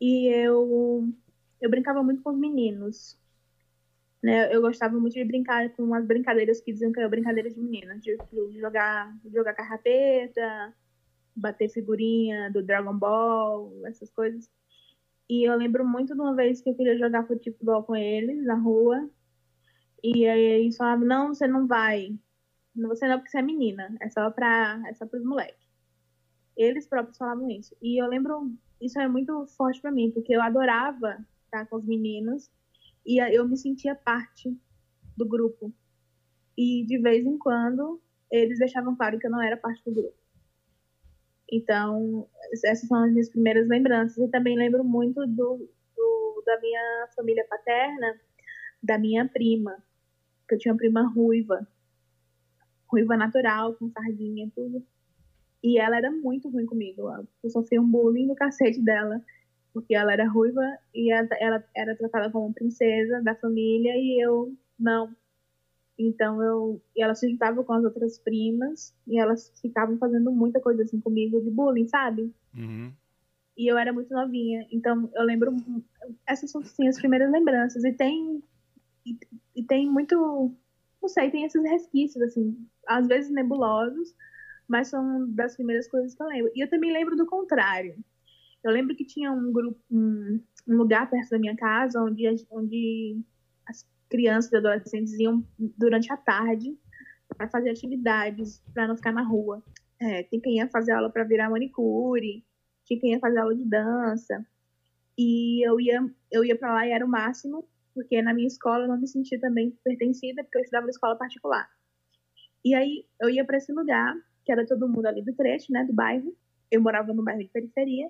e 0.00 0.28
eu 0.28 1.12
eu 1.60 1.70
brincava 1.70 2.02
muito 2.02 2.22
com 2.22 2.30
os 2.30 2.38
meninos. 2.38 3.18
Né? 4.22 4.52
Eu 4.54 4.60
gostava 4.60 4.98
muito 4.98 5.14
de 5.14 5.24
brincar 5.24 5.70
com 5.70 5.94
as 5.94 6.04
brincadeiras 6.04 6.60
que 6.60 6.72
diziam 6.72 6.92
que 6.92 6.98
eram 6.98 7.10
brincadeiras 7.10 7.54
de 7.54 7.60
menina, 7.60 7.98
de, 7.98 8.16
de 8.16 8.60
jogar, 8.60 9.16
de 9.22 9.30
jogar 9.30 9.54
carrapeta, 9.54 10.74
bater 11.38 11.68
figurinha 11.68 12.50
do 12.50 12.62
Dragon 12.62 12.96
Ball, 12.96 13.72
essas 13.86 14.10
coisas. 14.10 14.50
E 15.28 15.48
eu 15.48 15.56
lembro 15.56 15.86
muito 15.86 16.14
de 16.14 16.20
uma 16.20 16.34
vez 16.34 16.60
que 16.60 16.70
eu 16.70 16.74
queria 16.74 16.98
jogar 16.98 17.26
futebol 17.26 17.82
com 17.82 17.94
eles 17.94 18.44
na 18.44 18.54
rua, 18.54 19.08
e 20.02 20.26
aí 20.26 20.40
eles 20.40 20.76
falavam, 20.76 21.06
não, 21.06 21.34
você 21.34 21.46
não 21.46 21.66
vai. 21.66 22.16
você 22.74 23.06
não 23.08 23.18
porque 23.18 23.30
você 23.30 23.38
é 23.38 23.42
menina, 23.42 23.94
é 24.00 24.08
só 24.08 24.30
para 24.30 24.82
é 24.86 24.94
só 24.94 25.04
os 25.12 25.24
moleques. 25.24 25.68
Eles 26.56 26.86
próprios 26.86 27.18
falavam 27.18 27.50
isso. 27.50 27.76
E 27.82 28.00
eu 28.02 28.08
lembro, 28.08 28.52
isso 28.80 28.98
é 28.98 29.06
muito 29.08 29.46
forte 29.56 29.80
para 29.80 29.92
mim, 29.92 30.10
porque 30.10 30.34
eu 30.34 30.42
adorava 30.42 31.24
estar 31.44 31.66
com 31.66 31.76
os 31.76 31.84
meninos 31.84 32.50
e 33.06 33.20
eu 33.34 33.46
me 33.48 33.56
sentia 33.56 33.94
parte 33.94 34.56
do 35.16 35.26
grupo. 35.26 35.72
E 36.56 36.84
de 36.84 36.98
vez 36.98 37.24
em 37.24 37.38
quando 37.38 38.00
eles 38.30 38.58
deixavam 38.58 38.96
claro 38.96 39.18
que 39.18 39.26
eu 39.26 39.30
não 39.30 39.42
era 39.42 39.56
parte 39.56 39.82
do 39.84 39.92
grupo. 39.92 40.16
Então, 41.50 42.28
essas 42.64 42.86
são 42.86 43.02
as 43.02 43.10
minhas 43.10 43.30
primeiras 43.30 43.68
lembranças. 43.68 44.18
E 44.18 44.30
também 44.30 44.56
lembro 44.56 44.84
muito 44.84 45.26
do, 45.26 45.68
do 45.96 46.42
da 46.44 46.60
minha 46.60 47.08
família 47.14 47.46
paterna, 47.48 48.20
da 48.82 48.98
minha 48.98 49.28
prima, 49.28 49.82
que 50.48 50.54
eu 50.54 50.58
tinha 50.58 50.72
uma 50.72 50.78
prima 50.78 51.02
ruiva, 51.08 51.66
ruiva 52.90 53.16
natural, 53.16 53.74
com 53.74 53.90
sardinha 53.90 54.46
e 54.46 54.50
tudo. 54.50 54.82
E 55.62 55.78
ela 55.78 55.96
era 55.96 56.10
muito 56.10 56.48
ruim 56.48 56.66
comigo. 56.66 57.02
Eu 57.42 57.50
sofri 57.50 57.78
um 57.78 57.90
bullying 57.90 58.26
no 58.26 58.34
cacete 58.34 58.80
dela, 58.80 59.20
porque 59.72 59.94
ela 59.94 60.12
era 60.12 60.28
ruiva 60.28 60.62
e 60.94 61.12
ela, 61.12 61.28
ela 61.40 61.64
era 61.76 61.96
tratada 61.96 62.30
como 62.30 62.54
princesa 62.54 63.20
da 63.22 63.34
família 63.34 63.92
e 63.96 64.24
eu 64.24 64.54
não. 64.78 65.14
Então 65.98 66.40
eu, 66.42 66.80
e 66.94 67.02
ela 67.02 67.14
se 67.14 67.28
juntava 67.28 67.64
com 67.64 67.72
as 67.72 67.82
outras 67.82 68.18
primas 68.18 68.94
e 69.06 69.18
elas 69.18 69.52
ficavam 69.60 69.98
fazendo 69.98 70.30
muita 70.30 70.60
coisa 70.60 70.84
assim 70.84 71.00
comigo 71.00 71.40
de 71.40 71.50
bullying, 71.50 71.88
sabe? 71.88 72.32
Uhum. 72.54 72.92
E 73.56 73.66
eu 73.66 73.76
era 73.76 73.92
muito 73.92 74.14
novinha, 74.14 74.64
então 74.70 75.10
eu 75.14 75.24
lembro 75.24 75.56
essas 76.24 76.50
são 76.50 76.62
sim 76.62 76.86
as 76.86 76.96
primeiras 76.96 77.32
lembranças 77.32 77.82
e 77.84 77.92
tem 77.92 78.40
e, 79.04 79.18
e 79.56 79.62
tem 79.64 79.90
muito, 79.90 80.54
não 81.02 81.08
sei, 81.08 81.30
tem 81.30 81.44
esses 81.44 81.62
resquícios 81.62 82.22
assim, 82.22 82.56
às 82.86 83.08
vezes 83.08 83.32
nebulosos, 83.32 84.14
mas 84.68 84.88
são 84.88 85.28
das 85.30 85.56
primeiras 85.56 85.88
coisas 85.88 86.14
que 86.14 86.22
eu 86.22 86.26
lembro. 86.26 86.52
E 86.54 86.62
eu 86.62 86.70
também 86.70 86.92
lembro 86.92 87.16
do 87.16 87.26
contrário. 87.26 87.96
Eu 88.62 88.70
lembro 88.70 88.94
que 88.94 89.04
tinha 89.04 89.32
um 89.32 89.50
grupo, 89.52 89.80
um, 89.90 90.40
um 90.68 90.76
lugar 90.76 91.08
perto 91.08 91.30
da 91.30 91.38
minha 91.38 91.56
casa 91.56 92.00
onde, 92.02 92.24
onde 92.50 93.20
as 93.66 93.84
crianças 94.08 94.52
e 94.52 94.56
adolescentes 94.56 95.18
iam 95.18 95.44
durante 95.58 96.12
a 96.12 96.16
tarde 96.16 96.76
para 97.36 97.48
fazer 97.48 97.70
atividades, 97.70 98.62
para 98.72 98.88
não 98.88 98.96
ficar 98.96 99.12
na 99.12 99.22
rua. 99.22 99.62
É, 100.00 100.22
tem 100.24 100.40
quem 100.40 100.56
ia 100.56 100.68
fazer 100.68 100.92
aula 100.92 101.10
para 101.10 101.24
virar 101.24 101.50
manicure, 101.50 102.44
tinha 102.84 103.00
quem 103.00 103.12
ia 103.12 103.20
fazer 103.20 103.38
aula 103.38 103.54
de 103.54 103.64
dança. 103.64 104.44
E 105.16 105.66
eu 105.66 105.80
ia, 105.80 106.00
eu 106.30 106.44
ia 106.44 106.56
para 106.56 106.72
lá 106.72 106.86
e 106.86 106.90
era 106.90 107.04
o 107.04 107.08
máximo, 107.08 107.68
porque 107.94 108.22
na 108.22 108.32
minha 108.32 108.46
escola 108.46 108.84
eu 108.84 108.88
não 108.88 109.00
me 109.00 109.08
sentia 109.08 109.38
também 109.40 109.76
pertencida, 109.84 110.42
porque 110.44 110.58
eu 110.58 110.62
estudava 110.62 110.86
em 110.86 110.90
escola 110.90 111.16
particular. 111.16 111.68
E 112.64 112.74
aí 112.74 113.04
eu 113.20 113.28
ia 113.28 113.44
para 113.44 113.56
esse 113.56 113.72
lugar, 113.72 114.14
que 114.44 114.52
era 114.52 114.66
todo 114.66 114.88
mundo 114.88 115.06
ali 115.06 115.22
do 115.22 115.34
trecho, 115.34 115.72
né, 115.72 115.84
do 115.84 115.92
bairro. 115.92 116.34
Eu 116.70 116.80
morava 116.80 117.12
no 117.12 117.24
bairro 117.24 117.42
de 117.42 117.48
periferia. 117.48 118.08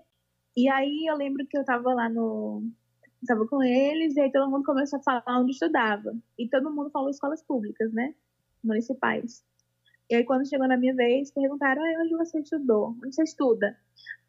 E 0.56 0.68
aí 0.68 1.06
eu 1.08 1.16
lembro 1.16 1.46
que 1.46 1.56
eu 1.56 1.64
tava 1.64 1.94
lá 1.94 2.08
no, 2.08 2.62
estava 3.22 3.46
com 3.46 3.62
eles, 3.62 4.16
e 4.16 4.20
aí 4.20 4.32
todo 4.32 4.50
mundo 4.50 4.64
começou 4.64 4.98
a 4.98 5.02
falar 5.02 5.40
onde 5.40 5.52
estudava. 5.52 6.16
E 6.38 6.48
todo 6.48 6.70
mundo 6.70 6.90
falou 6.90 7.10
escolas 7.10 7.42
públicas, 7.42 7.92
né? 7.92 8.14
Municipais. 8.62 9.44
E 10.10 10.14
aí, 10.14 10.24
quando 10.24 10.48
chegou 10.48 10.66
na 10.66 10.76
minha 10.76 10.94
vez, 10.94 11.30
perguntaram: 11.30 11.82
ah, 11.82 12.02
onde 12.02 12.14
você 12.16 12.40
estudou? 12.40 12.96
Onde 13.02 13.14
você 13.14 13.22
estuda? 13.22 13.76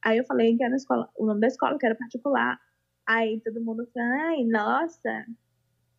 Aí 0.01 0.17
eu 0.17 0.25
falei 0.25 0.55
que 0.55 0.63
era 0.63 0.75
escola, 0.75 1.09
o 1.17 1.25
nome 1.25 1.39
da 1.39 1.47
escola, 1.47 1.77
que 1.77 1.85
era 1.85 1.95
particular. 1.95 2.59
Aí 3.07 3.39
todo 3.41 3.61
mundo 3.61 3.87
falou: 3.93 4.09
ai, 4.09 4.43
nossa! 4.43 5.25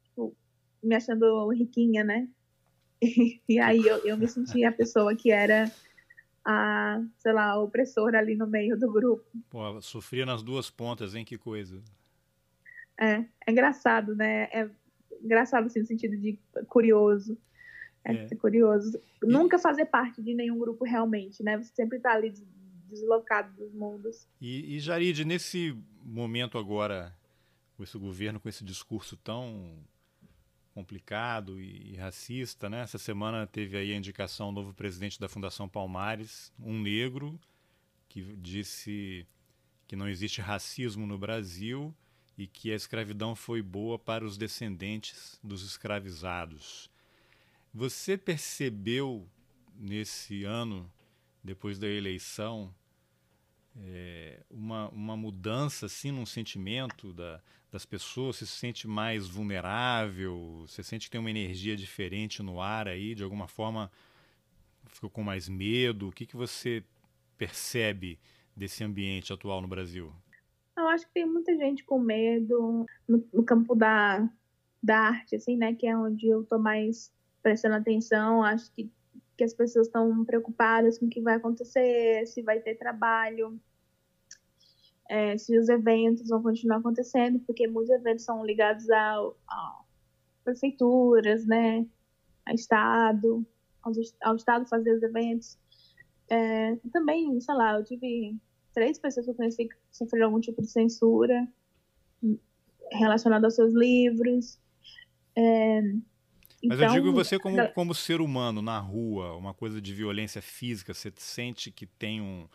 Tipo, 0.04 0.34
me 0.82 0.94
achando 0.94 1.48
riquinha, 1.50 2.04
né? 2.04 2.28
E, 3.48 3.58
aí 3.58 3.80
eu, 3.80 3.96
eu 4.04 4.18
me 4.18 4.28
senti 4.28 4.62
a 4.62 4.70
pessoa 4.70 5.16
que 5.16 5.30
era 5.30 5.72
a, 6.44 7.02
sei 7.16 7.32
lá, 7.32 7.52
a 7.52 7.58
opressora 7.58 8.18
ali 8.18 8.36
no 8.36 8.46
meio 8.46 8.78
do 8.78 8.92
grupo. 8.92 9.24
Pô, 9.48 9.80
sofria 9.80 10.26
nas 10.26 10.42
duas 10.42 10.70
pontas, 10.70 11.14
hein? 11.14 11.24
Que 11.24 11.38
coisa. 11.38 11.82
É, 13.00 13.24
é 13.46 13.50
engraçado, 13.50 14.14
né? 14.14 14.42
É 14.52 14.70
engraçado 15.22 15.66
assim, 15.66 15.80
no 15.80 15.86
sentido 15.86 16.16
de 16.16 16.38
curioso. 16.68 17.36
É, 18.04 18.12
é. 18.12 18.34
curioso. 18.36 19.00
E... 19.22 19.26
Nunca 19.26 19.58
fazer 19.58 19.86
parte 19.86 20.22
de 20.22 20.34
nenhum 20.34 20.58
grupo 20.58 20.84
realmente, 20.84 21.42
né? 21.42 21.56
Você 21.56 21.72
sempre 21.74 21.98
tá 21.98 22.12
ali 22.12 22.32
deslocado 22.88 23.52
dos 23.56 23.72
mundos. 23.72 24.28
E, 24.40 24.76
e 24.76 24.80
Jarid, 24.80 25.24
nesse 25.24 25.76
momento 26.04 26.58
agora, 26.58 27.14
com 27.76 27.82
esse 27.82 27.96
governo, 27.96 28.40
com 28.40 28.48
esse 28.48 28.64
discurso 28.64 29.16
tão 29.16 29.78
complicado 30.74 31.60
e, 31.60 31.96
racista, 31.96 32.68
né? 32.68 32.82
Essa 32.82 32.98
semana 32.98 33.46
teve 33.46 33.76
aí 33.76 33.92
a 33.92 33.96
indicação 33.96 34.52
do 34.52 34.60
novo 34.60 34.74
presidente 34.74 35.18
da 35.18 35.28
Fundação 35.28 35.68
Palmares, 35.68 36.52
um 36.58 36.80
negro, 36.80 37.38
que 38.08 38.22
disse 38.36 39.26
que 39.86 39.96
não 39.96 40.08
existe 40.08 40.40
racismo 40.40 41.06
no 41.06 41.18
Brasil 41.18 41.94
e 42.40 42.46
que 42.46 42.72
a 42.72 42.74
escravidão 42.74 43.36
foi 43.36 43.60
boa 43.60 43.98
para 43.98 44.24
os 44.24 44.38
descendentes 44.38 45.38
dos 45.44 45.62
escravizados. 45.62 46.90
Você 47.72 48.16
percebeu 48.16 49.28
nesse 49.76 50.44
ano, 50.44 50.90
depois 51.44 51.78
da 51.78 51.86
eleição, 51.86 52.74
é, 53.76 54.40
uma, 54.50 54.88
uma 54.88 55.18
mudança 55.18 55.84
assim 55.84 56.10
num 56.10 56.24
sentimento 56.24 57.12
da, 57.12 57.42
das 57.70 57.84
pessoas? 57.84 58.36
Você 58.36 58.46
se 58.46 58.52
sente 58.52 58.88
mais 58.88 59.28
vulnerável? 59.28 60.64
Você 60.66 60.82
sente 60.82 61.08
que 61.08 61.10
tem 61.10 61.20
uma 61.20 61.28
energia 61.28 61.76
diferente 61.76 62.42
no 62.42 62.58
ar 62.58 62.88
aí? 62.88 63.14
De 63.14 63.22
alguma 63.22 63.48
forma 63.48 63.92
ficou 64.86 65.10
com 65.10 65.22
mais 65.22 65.46
medo? 65.46 66.08
O 66.08 66.12
que, 66.12 66.24
que 66.24 66.36
você 66.38 66.82
percebe 67.36 68.18
desse 68.56 68.82
ambiente 68.82 69.30
atual 69.30 69.60
no 69.60 69.68
Brasil? 69.68 70.10
Eu 70.80 70.88
acho 70.88 71.06
que 71.06 71.12
tem 71.12 71.26
muita 71.26 71.54
gente 71.56 71.84
com 71.84 71.98
medo 71.98 72.86
no, 73.06 73.24
no 73.32 73.44
campo 73.44 73.74
da, 73.74 74.28
da 74.82 74.98
arte, 74.98 75.36
assim, 75.36 75.56
né? 75.56 75.74
Que 75.74 75.86
é 75.86 75.96
onde 75.96 76.26
eu 76.26 76.44
tô 76.44 76.58
mais 76.58 77.12
prestando 77.42 77.76
atenção. 77.76 78.42
Acho 78.42 78.72
que, 78.72 78.90
que 79.36 79.44
as 79.44 79.54
pessoas 79.54 79.86
estão 79.86 80.24
preocupadas 80.24 80.98
com 80.98 81.06
o 81.06 81.10
que 81.10 81.20
vai 81.20 81.34
acontecer, 81.34 82.26
se 82.26 82.42
vai 82.42 82.60
ter 82.60 82.76
trabalho, 82.76 83.60
é, 85.08 85.36
se 85.36 85.58
os 85.58 85.68
eventos 85.68 86.28
vão 86.28 86.42
continuar 86.42 86.78
acontecendo, 86.78 87.40
porque 87.40 87.66
muitos 87.66 87.90
eventos 87.90 88.24
são 88.24 88.44
ligados 88.44 88.88
ao, 88.90 89.36
a 89.48 89.82
prefeituras, 90.44 91.44
né? 91.46 91.86
A 92.46 92.54
Estado, 92.54 93.46
ao, 93.82 93.92
ao 94.22 94.36
Estado 94.36 94.66
fazer 94.66 94.94
os 94.94 95.02
eventos. 95.02 95.58
É, 96.28 96.76
também, 96.92 97.40
sei 97.40 97.54
lá, 97.54 97.74
eu 97.76 97.84
tive 97.84 98.36
três 98.72 98.98
pessoas 98.98 99.26
que 99.26 99.32
eu 99.32 99.36
conheci 99.36 99.68
que 99.68 99.76
sofreram 99.90 100.26
algum 100.26 100.40
tipo 100.40 100.60
de 100.62 100.68
censura 100.68 101.46
relacionada 102.92 103.46
aos 103.46 103.54
seus 103.54 103.72
livros. 103.72 104.58
É, 105.36 105.80
mas 106.62 106.78
então, 106.78 106.88
eu 106.88 107.02
digo 107.02 107.12
você 107.12 107.38
como, 107.38 107.56
como 107.72 107.94
ser 107.94 108.20
humano 108.20 108.60
na 108.60 108.78
rua, 108.78 109.34
uma 109.34 109.54
coisa 109.54 109.80
de 109.80 109.94
violência 109.94 110.42
física, 110.42 110.92
você 110.92 111.12
sente 111.16 111.70
que 111.70 111.86
tem 111.86 112.20
um, 112.20 112.46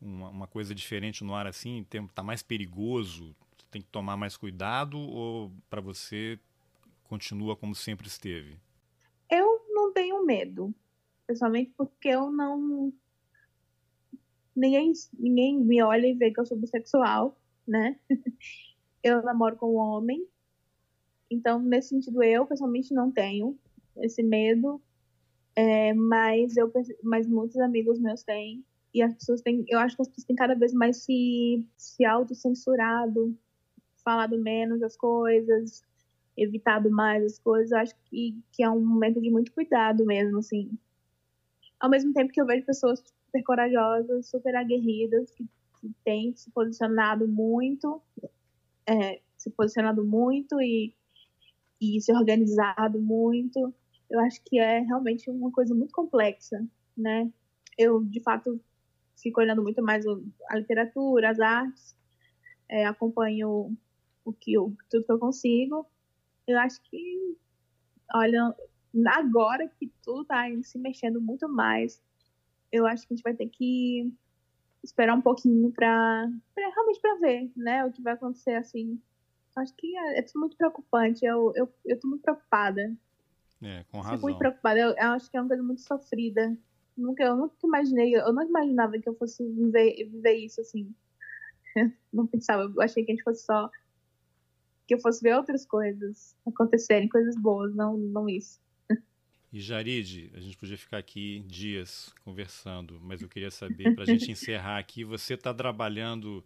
uma, 0.00 0.30
uma, 0.30 0.46
coisa 0.46 0.74
diferente 0.74 1.22
no 1.22 1.34
ar 1.34 1.46
assim, 1.46 1.86
está 1.92 2.22
mais 2.22 2.42
perigoso, 2.42 3.36
tem 3.70 3.82
que 3.82 3.88
tomar 3.88 4.16
mais 4.16 4.36
cuidado 4.36 4.98
ou 4.98 5.52
para 5.68 5.80
você 5.80 6.38
continua 7.04 7.54
como 7.54 7.74
sempre 7.74 8.06
esteve? 8.06 8.56
Eu 9.30 9.66
não 9.68 9.92
tenho 9.92 10.24
medo, 10.24 10.74
pessoalmente 11.26 11.72
porque 11.76 12.08
eu 12.08 12.32
não 12.32 12.92
ninguém, 14.54 14.92
ninguém 15.18 15.58
me 15.58 15.82
olha 15.82 16.06
e 16.06 16.14
vê 16.14 16.30
que 16.30 16.40
eu 16.40 16.46
sou 16.46 16.56
bissexual, 16.56 17.36
né? 17.66 17.98
eu 19.02 19.22
namoro 19.22 19.56
com 19.56 19.74
um 19.74 19.78
homem. 19.78 20.26
Então, 21.30 21.60
nesse 21.60 21.90
sentido, 21.90 22.22
eu 22.22 22.46
pessoalmente 22.46 22.92
não 22.92 23.10
tenho 23.10 23.56
esse 23.96 24.22
medo. 24.22 24.80
É, 25.56 25.92
mas 25.92 26.56
eu 26.56 26.72
mas 27.02 27.26
muitos 27.26 27.58
amigos 27.58 27.98
meus 27.98 28.22
têm 28.22 28.64
e 28.94 29.02
as 29.02 29.12
pessoas 29.14 29.40
têm 29.42 29.64
eu 29.68 29.78
acho 29.80 29.96
que 29.96 30.02
as 30.02 30.08
pessoas 30.08 30.24
têm 30.24 30.36
cada 30.36 30.54
vez 30.54 30.72
mais 30.72 30.98
se 30.98 31.66
se 31.76 32.04
autocensurado 32.04 33.36
falado 34.04 34.38
menos 34.38 34.80
as 34.82 34.96
coisas 34.96 35.82
evitado 36.36 36.88
mais 36.88 37.24
as 37.24 37.38
coisas 37.40 37.72
eu 37.72 37.78
acho 37.78 37.94
que, 38.04 38.40
que 38.52 38.62
é 38.62 38.70
um 38.70 38.80
momento 38.80 39.20
de 39.20 39.28
muito 39.28 39.52
cuidado 39.52 40.06
mesmo 40.06 40.38
assim 40.38 40.70
ao 41.80 41.90
mesmo 41.90 42.12
tempo 42.12 42.32
que 42.32 42.40
eu 42.40 42.46
vejo 42.46 42.64
pessoas 42.64 43.02
super 43.30 43.42
corajosas, 43.44 44.28
super 44.28 44.56
aguerridas, 44.56 45.30
que, 45.30 45.46
que 45.80 45.94
têm 46.04 46.34
se 46.34 46.50
posicionado 46.50 47.28
muito, 47.28 48.02
é, 48.86 49.20
se 49.38 49.50
posicionado 49.50 50.04
muito 50.04 50.60
e, 50.60 50.92
e 51.80 52.00
se 52.00 52.12
organizado 52.12 53.00
muito. 53.00 53.72
Eu 54.10 54.20
acho 54.20 54.42
que 54.44 54.58
é 54.58 54.80
realmente 54.80 55.30
uma 55.30 55.52
coisa 55.52 55.74
muito 55.74 55.92
complexa, 55.92 56.66
né? 56.96 57.30
Eu, 57.78 58.02
de 58.02 58.20
fato, 58.20 58.60
fico 59.16 59.40
olhando 59.40 59.62
muito 59.62 59.82
mais 59.82 60.04
a 60.48 60.56
literatura, 60.56 61.30
as 61.30 61.38
artes, 61.38 61.96
é, 62.68 62.84
acompanho 62.84 63.76
o 64.24 64.32
que 64.32 64.54
eu, 64.54 64.74
tudo 64.90 65.06
que 65.06 65.12
eu 65.12 65.18
consigo. 65.18 65.86
Eu 66.46 66.58
acho 66.58 66.80
que, 66.82 67.36
olha, 68.12 68.54
agora 69.06 69.68
que 69.68 69.92
tudo 70.02 70.24
tá 70.24 70.44
se 70.62 70.78
mexendo 70.78 71.20
muito 71.20 71.48
mais, 71.48 72.02
eu 72.72 72.86
acho 72.86 73.06
que 73.06 73.14
a 73.14 73.16
gente 73.16 73.24
vai 73.24 73.34
ter 73.34 73.48
que 73.48 74.12
esperar 74.82 75.14
um 75.14 75.20
pouquinho 75.20 75.70
para 75.72 76.28
realmente 76.56 77.00
para 77.00 77.14
ver, 77.16 77.50
né, 77.56 77.84
o 77.84 77.92
que 77.92 78.02
vai 78.02 78.14
acontecer 78.14 78.54
assim. 78.54 79.00
Acho 79.56 79.74
que 79.76 79.96
é, 79.96 80.20
é 80.20 80.24
muito 80.36 80.56
preocupante. 80.56 81.24
Eu, 81.24 81.52
eu, 81.54 81.68
eu 81.84 81.98
tô 81.98 82.08
muito 82.08 82.22
preocupada. 82.22 82.94
É, 83.62 83.84
com 83.90 83.98
razão. 83.98 84.14
Fico 84.14 84.26
muito 84.26 84.38
preocupada. 84.38 84.78
Eu, 84.78 84.90
eu, 84.90 85.10
acho 85.10 85.30
que 85.30 85.36
é 85.36 85.40
uma 85.40 85.48
coisa 85.48 85.62
muito 85.62 85.82
sofrida. 85.82 86.56
Nunca, 86.96 87.22
eu 87.22 87.36
nunca 87.36 87.54
imaginei, 87.64 88.14
eu 88.14 88.32
não 88.32 88.42
imaginava 88.42 88.98
que 88.98 89.08
eu 89.08 89.14
fosse 89.14 89.44
viver, 89.44 90.08
viver 90.08 90.34
isso 90.34 90.60
assim. 90.60 90.94
não 92.12 92.26
pensava, 92.26 92.62
eu 92.62 92.82
achei 92.82 93.04
que 93.04 93.12
a 93.12 93.14
gente 93.14 93.24
fosse 93.24 93.44
só. 93.44 93.70
que 94.86 94.94
eu 94.94 95.00
fosse 95.00 95.22
ver 95.22 95.34
outras 95.36 95.64
coisas 95.64 96.36
acontecerem, 96.46 97.08
coisas 97.08 97.36
boas, 97.36 97.74
não, 97.74 97.96
não 97.96 98.28
isso. 98.28 98.60
E 99.52 99.60
Jarid, 99.60 100.30
a 100.34 100.40
gente 100.40 100.56
podia 100.56 100.78
ficar 100.78 100.98
aqui 100.98 101.44
dias 101.46 102.14
conversando, 102.24 103.00
mas 103.02 103.20
eu 103.20 103.28
queria 103.28 103.50
saber, 103.50 103.94
para 103.94 104.04
a 104.04 104.06
gente 104.06 104.30
encerrar 104.30 104.78
aqui, 104.78 105.02
você 105.02 105.34
está 105.34 105.52
trabalhando, 105.52 106.44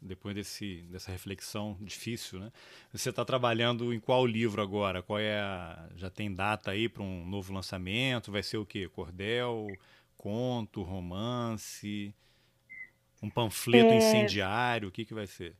depois 0.00 0.34
desse, 0.34 0.82
dessa 0.90 1.12
reflexão 1.12 1.76
difícil, 1.82 2.40
né? 2.40 2.50
Você 2.92 3.10
está 3.10 3.26
trabalhando 3.26 3.92
em 3.92 4.00
qual 4.00 4.24
livro 4.24 4.62
agora? 4.62 5.02
Qual 5.02 5.18
é 5.18 5.38
a, 5.38 5.86
já 5.96 6.08
tem 6.08 6.32
data 6.32 6.70
aí 6.70 6.88
para 6.88 7.02
um 7.02 7.26
novo 7.26 7.52
lançamento? 7.52 8.32
Vai 8.32 8.42
ser 8.42 8.56
o 8.56 8.64
quê? 8.64 8.88
Cordel, 8.88 9.66
conto, 10.16 10.82
romance, 10.82 12.14
um 13.22 13.28
panfleto 13.28 13.92
é... 13.92 13.98
incendiário? 13.98 14.88
O 14.88 14.92
que, 14.92 15.04
que 15.04 15.12
vai 15.12 15.26
ser? 15.26 15.54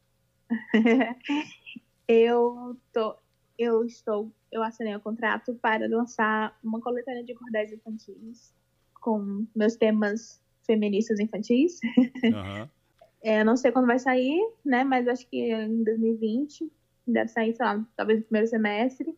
eu 2.09 2.75
tô, 2.91 3.19
eu 3.59 3.85
estou, 3.85 4.33
eu 4.53 4.63
assinei 4.63 4.95
o 4.95 5.01
contrato 5.01 5.55
para 5.55 5.89
lançar 5.89 6.59
uma 6.63 6.81
coletânea 6.81 7.25
de 7.25 7.35
cordéis 7.35 7.73
infantis 7.73 8.55
com 9.01 9.47
meus 9.55 9.77
temas 9.77 10.43
feministas 10.65 11.21
infantis. 11.21 11.81
Uhum. 12.25 12.69
é, 13.23 13.45
não 13.45 13.57
sei 13.57 13.71
quando 13.71 13.87
vai 13.87 13.99
sair, 13.99 14.41
né? 14.65 14.85
Mas 14.85 15.07
acho 15.09 15.27
que 15.29 15.53
em 15.53 15.85
2020 15.85 16.71
deve 17.07 17.29
sair, 17.29 17.55
sei 17.55 17.65
lá, 17.65 17.87
talvez 17.97 18.19
no 18.19 18.25
primeiro 18.25 18.49
semestre. 18.49 19.17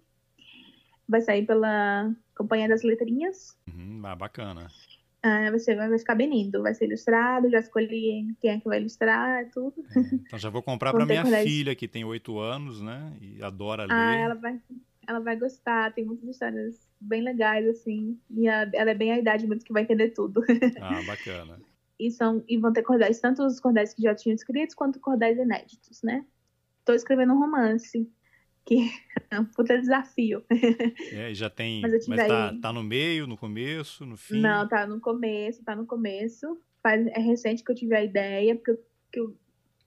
Vai 1.08 1.22
sair 1.22 1.46
pela 1.46 2.14
Companhia 2.36 2.68
das 2.68 2.82
Letrinhas. 2.82 3.58
Uhum, 3.66 4.02
ah, 4.04 4.14
bacana. 4.14 4.68
Ah, 5.22 5.50
vai, 5.50 5.58
ser, 5.58 5.76
vai 5.76 5.98
ficar 5.98 6.14
bem 6.14 6.30
lindo, 6.30 6.62
vai 6.62 6.72
ser 6.74 6.86
ilustrado, 6.86 7.50
já 7.50 7.58
escolhi 7.58 8.36
quem 8.40 8.50
é 8.50 8.60
que 8.60 8.68
vai 8.68 8.78
ilustrar, 8.78 9.50
tudo. 9.50 9.74
É, 9.96 10.00
então 10.00 10.38
já 10.38 10.48
vou 10.48 10.62
comprar 10.62 10.92
para 10.94 11.04
minha 11.04 11.24
filha, 11.42 11.74
que 11.74 11.88
tem 11.88 12.04
oito 12.04 12.38
anos, 12.38 12.80
né? 12.80 13.12
E 13.20 13.42
adora 13.42 13.82
ah, 13.84 13.86
ler. 13.86 13.94
Ah, 13.94 14.14
ela 14.14 14.34
vai, 14.34 14.60
ela 15.08 15.18
vai 15.18 15.36
gostar, 15.36 15.92
tem 15.92 16.04
muitas 16.04 16.28
histórias 16.28 16.88
bem 17.00 17.22
legais, 17.22 17.66
assim. 17.66 18.16
E 18.30 18.48
a, 18.48 18.70
ela 18.72 18.92
é 18.92 18.94
bem 18.94 19.10
a 19.10 19.18
idade 19.18 19.46
mesmo 19.46 19.64
que 19.64 19.72
vai 19.72 19.82
entender 19.82 20.10
tudo. 20.10 20.40
Ah, 20.80 21.02
bacana. 21.04 21.58
e, 21.98 22.10
são, 22.12 22.44
e 22.48 22.56
vão 22.56 22.72
ter 22.72 22.82
cordéis, 22.82 23.18
tanto 23.18 23.44
os 23.44 23.58
cordéis 23.58 23.92
que 23.92 24.02
já 24.02 24.14
tinham 24.14 24.36
escritos, 24.36 24.74
quanto 24.74 25.00
cordéis 25.00 25.36
inéditos, 25.36 26.00
né? 26.02 26.24
Tô 26.84 26.92
escrevendo 26.92 27.32
um 27.32 27.40
romance 27.40 28.08
que 28.68 28.76
é 29.30 29.40
um 29.40 29.46
puta 29.46 29.78
desafio. 29.78 30.44
É, 31.10 31.32
já 31.32 31.48
tem. 31.48 31.80
Mas, 31.80 32.06
mas 32.06 32.26
tá, 32.28 32.50
aí... 32.50 32.60
tá, 32.60 32.70
no 32.70 32.84
meio, 32.84 33.26
no 33.26 33.36
começo, 33.36 34.04
no 34.04 34.16
fim? 34.16 34.40
Não, 34.40 34.68
tá 34.68 34.86
no 34.86 35.00
começo, 35.00 35.64
tá 35.64 35.74
no 35.74 35.86
começo. 35.86 36.60
Faz, 36.82 37.06
é 37.06 37.18
recente 37.18 37.64
que 37.64 37.72
eu 37.72 37.74
tive 37.74 37.96
a 37.96 38.04
ideia, 38.04 38.54
porque 38.54 38.70
eu, 38.70 38.84
que 39.10 39.20
eu 39.20 39.36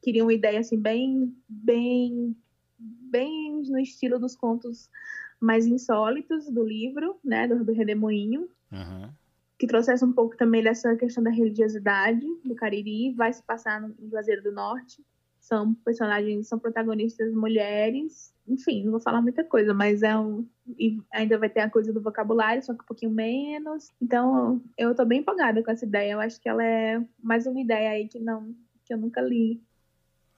queria 0.02 0.24
uma 0.24 0.34
ideia 0.34 0.60
assim, 0.60 0.80
bem, 0.80 1.32
bem, 1.48 2.36
bem 2.80 3.62
no 3.70 3.78
estilo 3.78 4.18
dos 4.18 4.36
contos 4.36 4.90
mais 5.40 5.68
insólitos 5.68 6.50
do 6.50 6.64
livro, 6.64 7.20
né? 7.24 7.48
Do, 7.48 7.64
do 7.64 7.74
Redemoinho. 7.74 8.50
Uhum. 8.72 9.10
Que 9.60 9.68
trouxesse 9.68 10.04
um 10.04 10.12
pouco 10.12 10.36
também 10.36 10.64
dessa 10.64 10.96
questão 10.96 11.24
da 11.24 11.30
religiosidade 11.30 12.26
do 12.44 12.56
Cariri, 12.56 13.14
vai 13.14 13.32
se 13.32 13.44
passar 13.44 13.80
no 13.80 13.96
Juazeiro 14.10 14.42
do 14.42 14.52
Norte. 14.52 15.06
São 15.42 15.74
personagens, 15.74 16.48
são 16.48 16.58
protagonistas 16.58 17.34
mulheres 17.34 18.32
enfim, 18.48 18.84
não 18.84 18.92
vou 18.92 19.00
falar 19.00 19.22
muita 19.22 19.44
coisa, 19.44 19.74
mas 19.74 20.04
é 20.04 20.18
um. 20.18 20.46
E 20.78 21.00
ainda 21.12 21.38
vai 21.38 21.50
ter 21.50 21.62
a 21.62 21.70
coisa 21.70 21.94
do 21.94 22.02
vocabulário, 22.02 22.64
só 22.64 22.74
que 22.74 22.82
um 22.82 22.86
pouquinho 22.86 23.12
menos. 23.12 23.92
Então, 24.02 24.62
eu 24.78 24.96
tô 24.96 25.06
bem 25.06 25.20
empolgada 25.20 25.64
com 25.64 25.72
essa 25.72 25.86
ideia. 25.86 26.14
Eu 26.14 26.20
acho 26.20 26.40
que 26.42 26.50
ela 26.50 26.64
é 26.64 27.02
mais 27.22 27.46
uma 27.46 27.60
ideia 27.60 27.92
aí 27.92 28.08
que 28.08 28.20
não 28.20 28.54
que 28.84 28.94
eu 28.94 28.98
nunca 28.98 29.22
li. 29.22 29.62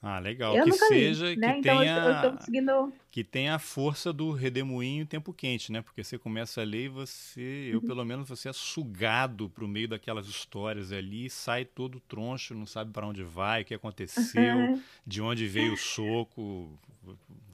Ah, 0.06 0.20
legal. 0.20 0.54
Eu 0.54 0.66
que 0.66 0.74
seja 0.74 1.30
li, 1.30 1.38
né? 1.38 1.54
que 1.54 1.60
então, 1.60 1.80
tenha 1.80 2.32
conseguindo... 2.32 2.94
que 3.10 3.24
tenha 3.24 3.56
a 3.56 3.60
força 3.60 4.12
do 4.12 4.32
redemoinho 4.32 5.06
tempo 5.06 5.32
quente, 5.32 5.72
né? 5.72 5.82
Porque 5.82 6.04
você 6.04 6.18
começa 6.18 6.60
a 6.60 6.66
ler 6.66 6.86
e 6.86 6.90
você, 6.90 7.70
eu 7.72 7.80
uhum. 7.80 7.88
pelo 7.88 8.04
menos, 8.04 8.28
você 8.28 8.50
é 8.50 8.54
sugado 8.54 9.50
para 9.50 9.64
o 9.64 9.68
meio 9.68 9.88
daquelas 9.88 10.28
histórias 10.28 10.92
ali, 10.92 11.30
sai 11.30 11.64
todo 11.64 12.02
troncho, 12.02 12.54
não 12.54 12.66
sabe 12.66 12.92
para 12.92 13.08
onde 13.08 13.24
vai, 13.24 13.62
o 13.62 13.66
que 13.66 13.74
aconteceu, 13.74 14.78
de 15.08 15.22
onde 15.22 15.48
veio 15.48 15.72
o 15.74 15.78
soco. 15.78 16.78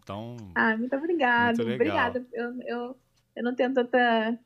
Então. 0.02 0.36
Ah, 0.56 0.76
muito 0.76 0.96
obrigada. 0.96 1.64
Muito 1.64 1.76
obrigada. 1.76 2.26
Eu, 2.34 2.62
eu, 2.64 2.98
eu 3.36 3.44
não 3.44 3.54
tenho 3.54 3.72
tanta 3.76 4.40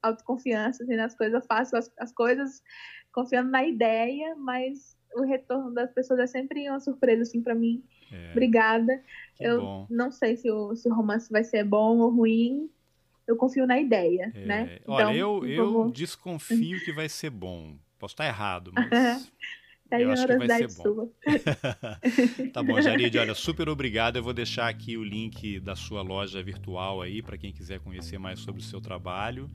autoconfiança 0.00 0.84
assim, 0.84 0.94
nas 0.94 1.12
coisas, 1.16 1.34
eu 1.34 1.42
faço 1.44 1.76
as, 1.76 1.92
as 1.98 2.12
coisas 2.12 2.62
confiando 3.10 3.50
na 3.50 3.64
ideia, 3.66 4.36
mas 4.36 4.96
o 5.18 5.24
retorno 5.24 5.72
das 5.72 5.90
pessoas 5.92 6.20
é 6.20 6.26
sempre 6.26 6.68
uma 6.68 6.80
surpresa 6.80 7.22
assim 7.22 7.42
para 7.42 7.54
mim. 7.54 7.82
É. 8.12 8.30
Obrigada. 8.32 9.02
Que 9.36 9.44
eu 9.44 9.60
bom. 9.60 9.86
não 9.90 10.10
sei 10.10 10.36
se 10.36 10.50
o, 10.50 10.74
se 10.74 10.88
o 10.88 10.94
romance 10.94 11.30
vai 11.30 11.44
ser 11.44 11.64
bom 11.64 11.98
ou 11.98 12.10
ruim. 12.10 12.70
Eu 13.26 13.36
confio 13.36 13.66
na 13.66 13.78
ideia, 13.78 14.32
é. 14.34 14.46
né? 14.46 14.78
Olha, 14.86 15.02
então, 15.02 15.14
eu, 15.14 15.46
eu 15.46 15.90
desconfio 15.90 16.82
que 16.82 16.92
vai 16.92 17.08
ser 17.08 17.30
bom. 17.30 17.76
Posso 17.98 18.14
estar 18.14 18.26
errado, 18.26 18.72
mas 18.74 19.30
Tá 19.88 19.98
eu 19.98 20.10
acho 20.10 20.26
que 20.26 20.36
vai 20.36 20.68
ser 20.68 20.84
bom. 20.84 21.10
tá 22.52 22.62
bom, 22.62 22.80
Jarid, 22.80 23.16
olha, 23.16 23.34
super 23.34 23.70
obrigado. 23.70 24.16
Eu 24.16 24.22
vou 24.22 24.34
deixar 24.34 24.68
aqui 24.68 24.98
o 24.98 25.04
link 25.04 25.58
da 25.60 25.74
sua 25.74 26.02
loja 26.02 26.42
virtual 26.42 27.00
aí 27.00 27.22
para 27.22 27.38
quem 27.38 27.52
quiser 27.52 27.80
conhecer 27.80 28.18
mais 28.18 28.38
sobre 28.40 28.60
o 28.60 28.64
seu 28.64 28.82
trabalho 28.82 29.50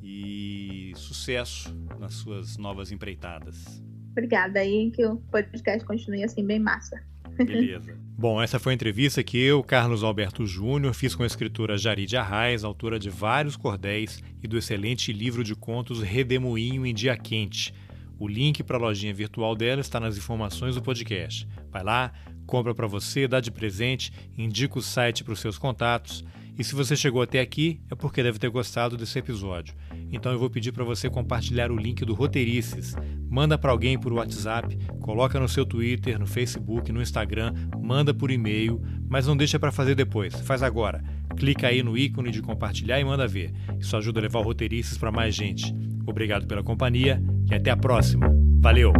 e 0.00 0.92
sucesso 0.94 1.74
nas 1.98 2.14
suas 2.14 2.56
novas 2.56 2.92
empreitadas. 2.92 3.82
Obrigada 4.14 4.60
aí, 4.60 4.90
que 4.92 5.04
o 5.04 5.16
podcast 5.30 5.84
continue 5.84 6.22
assim 6.22 6.46
bem 6.46 6.60
massa. 6.60 7.02
Beleza. 7.36 7.98
Bom, 8.16 8.40
essa 8.40 8.60
foi 8.60 8.72
a 8.72 8.74
entrevista 8.74 9.22
que 9.24 9.36
eu, 9.36 9.62
Carlos 9.62 10.04
Alberto 10.04 10.46
Júnior, 10.46 10.94
fiz 10.94 11.16
com 11.16 11.24
a 11.24 11.26
escritora 11.26 11.76
Jarid 11.76 12.16
Arraes, 12.16 12.62
autora 12.62 12.98
de 12.98 13.10
vários 13.10 13.56
cordéis 13.56 14.22
e 14.40 14.46
do 14.46 14.56
excelente 14.56 15.12
livro 15.12 15.42
de 15.42 15.56
contos 15.56 16.00
Redemoinho 16.00 16.86
em 16.86 16.94
Dia 16.94 17.16
Quente 17.16 17.74
o 18.18 18.28
link 18.28 18.62
para 18.62 18.76
a 18.76 18.80
lojinha 18.80 19.12
virtual 19.12 19.54
dela 19.54 19.80
está 19.80 19.98
nas 19.98 20.16
informações 20.16 20.74
do 20.74 20.82
podcast. 20.82 21.48
Vai 21.70 21.82
lá, 21.82 22.12
compra 22.46 22.74
para 22.74 22.86
você, 22.86 23.26
dá 23.26 23.40
de 23.40 23.50
presente, 23.50 24.12
indica 24.36 24.78
o 24.78 24.82
site 24.82 25.24
para 25.24 25.32
os 25.32 25.40
seus 25.40 25.58
contatos. 25.58 26.24
E 26.56 26.62
se 26.62 26.74
você 26.74 26.96
chegou 26.96 27.20
até 27.20 27.40
aqui, 27.40 27.80
é 27.90 27.94
porque 27.94 28.22
deve 28.22 28.38
ter 28.38 28.48
gostado 28.48 28.96
desse 28.96 29.18
episódio. 29.18 29.74
Então 30.14 30.32
eu 30.32 30.38
vou 30.38 30.48
pedir 30.48 30.72
para 30.72 30.84
você 30.84 31.10
compartilhar 31.10 31.70
o 31.70 31.76
link 31.76 32.04
do 32.04 32.14
Roteirices. 32.14 32.94
Manda 33.28 33.58
para 33.58 33.72
alguém 33.72 33.98
por 33.98 34.12
WhatsApp, 34.12 34.78
coloca 35.00 35.40
no 35.40 35.48
seu 35.48 35.66
Twitter, 35.66 36.18
no 36.18 36.26
Facebook, 36.26 36.92
no 36.92 37.02
Instagram, 37.02 37.52
manda 37.82 38.14
por 38.14 38.30
e-mail, 38.30 38.80
mas 39.08 39.26
não 39.26 39.36
deixa 39.36 39.58
para 39.58 39.72
fazer 39.72 39.94
depois. 39.94 40.34
Faz 40.42 40.62
agora. 40.62 41.02
Clica 41.36 41.66
aí 41.66 41.82
no 41.82 41.98
ícone 41.98 42.30
de 42.30 42.40
compartilhar 42.40 43.00
e 43.00 43.04
manda 43.04 43.26
ver. 43.26 43.52
Isso 43.78 43.96
ajuda 43.96 44.20
a 44.20 44.22
levar 44.22 44.38
o 44.38 44.42
Roteirices 44.42 44.96
para 44.96 45.10
mais 45.10 45.34
gente. 45.34 45.74
Obrigado 46.06 46.46
pela 46.46 46.62
companhia 46.62 47.20
e 47.50 47.54
até 47.54 47.70
a 47.70 47.76
próxima. 47.76 48.28
Valeu! 48.60 48.92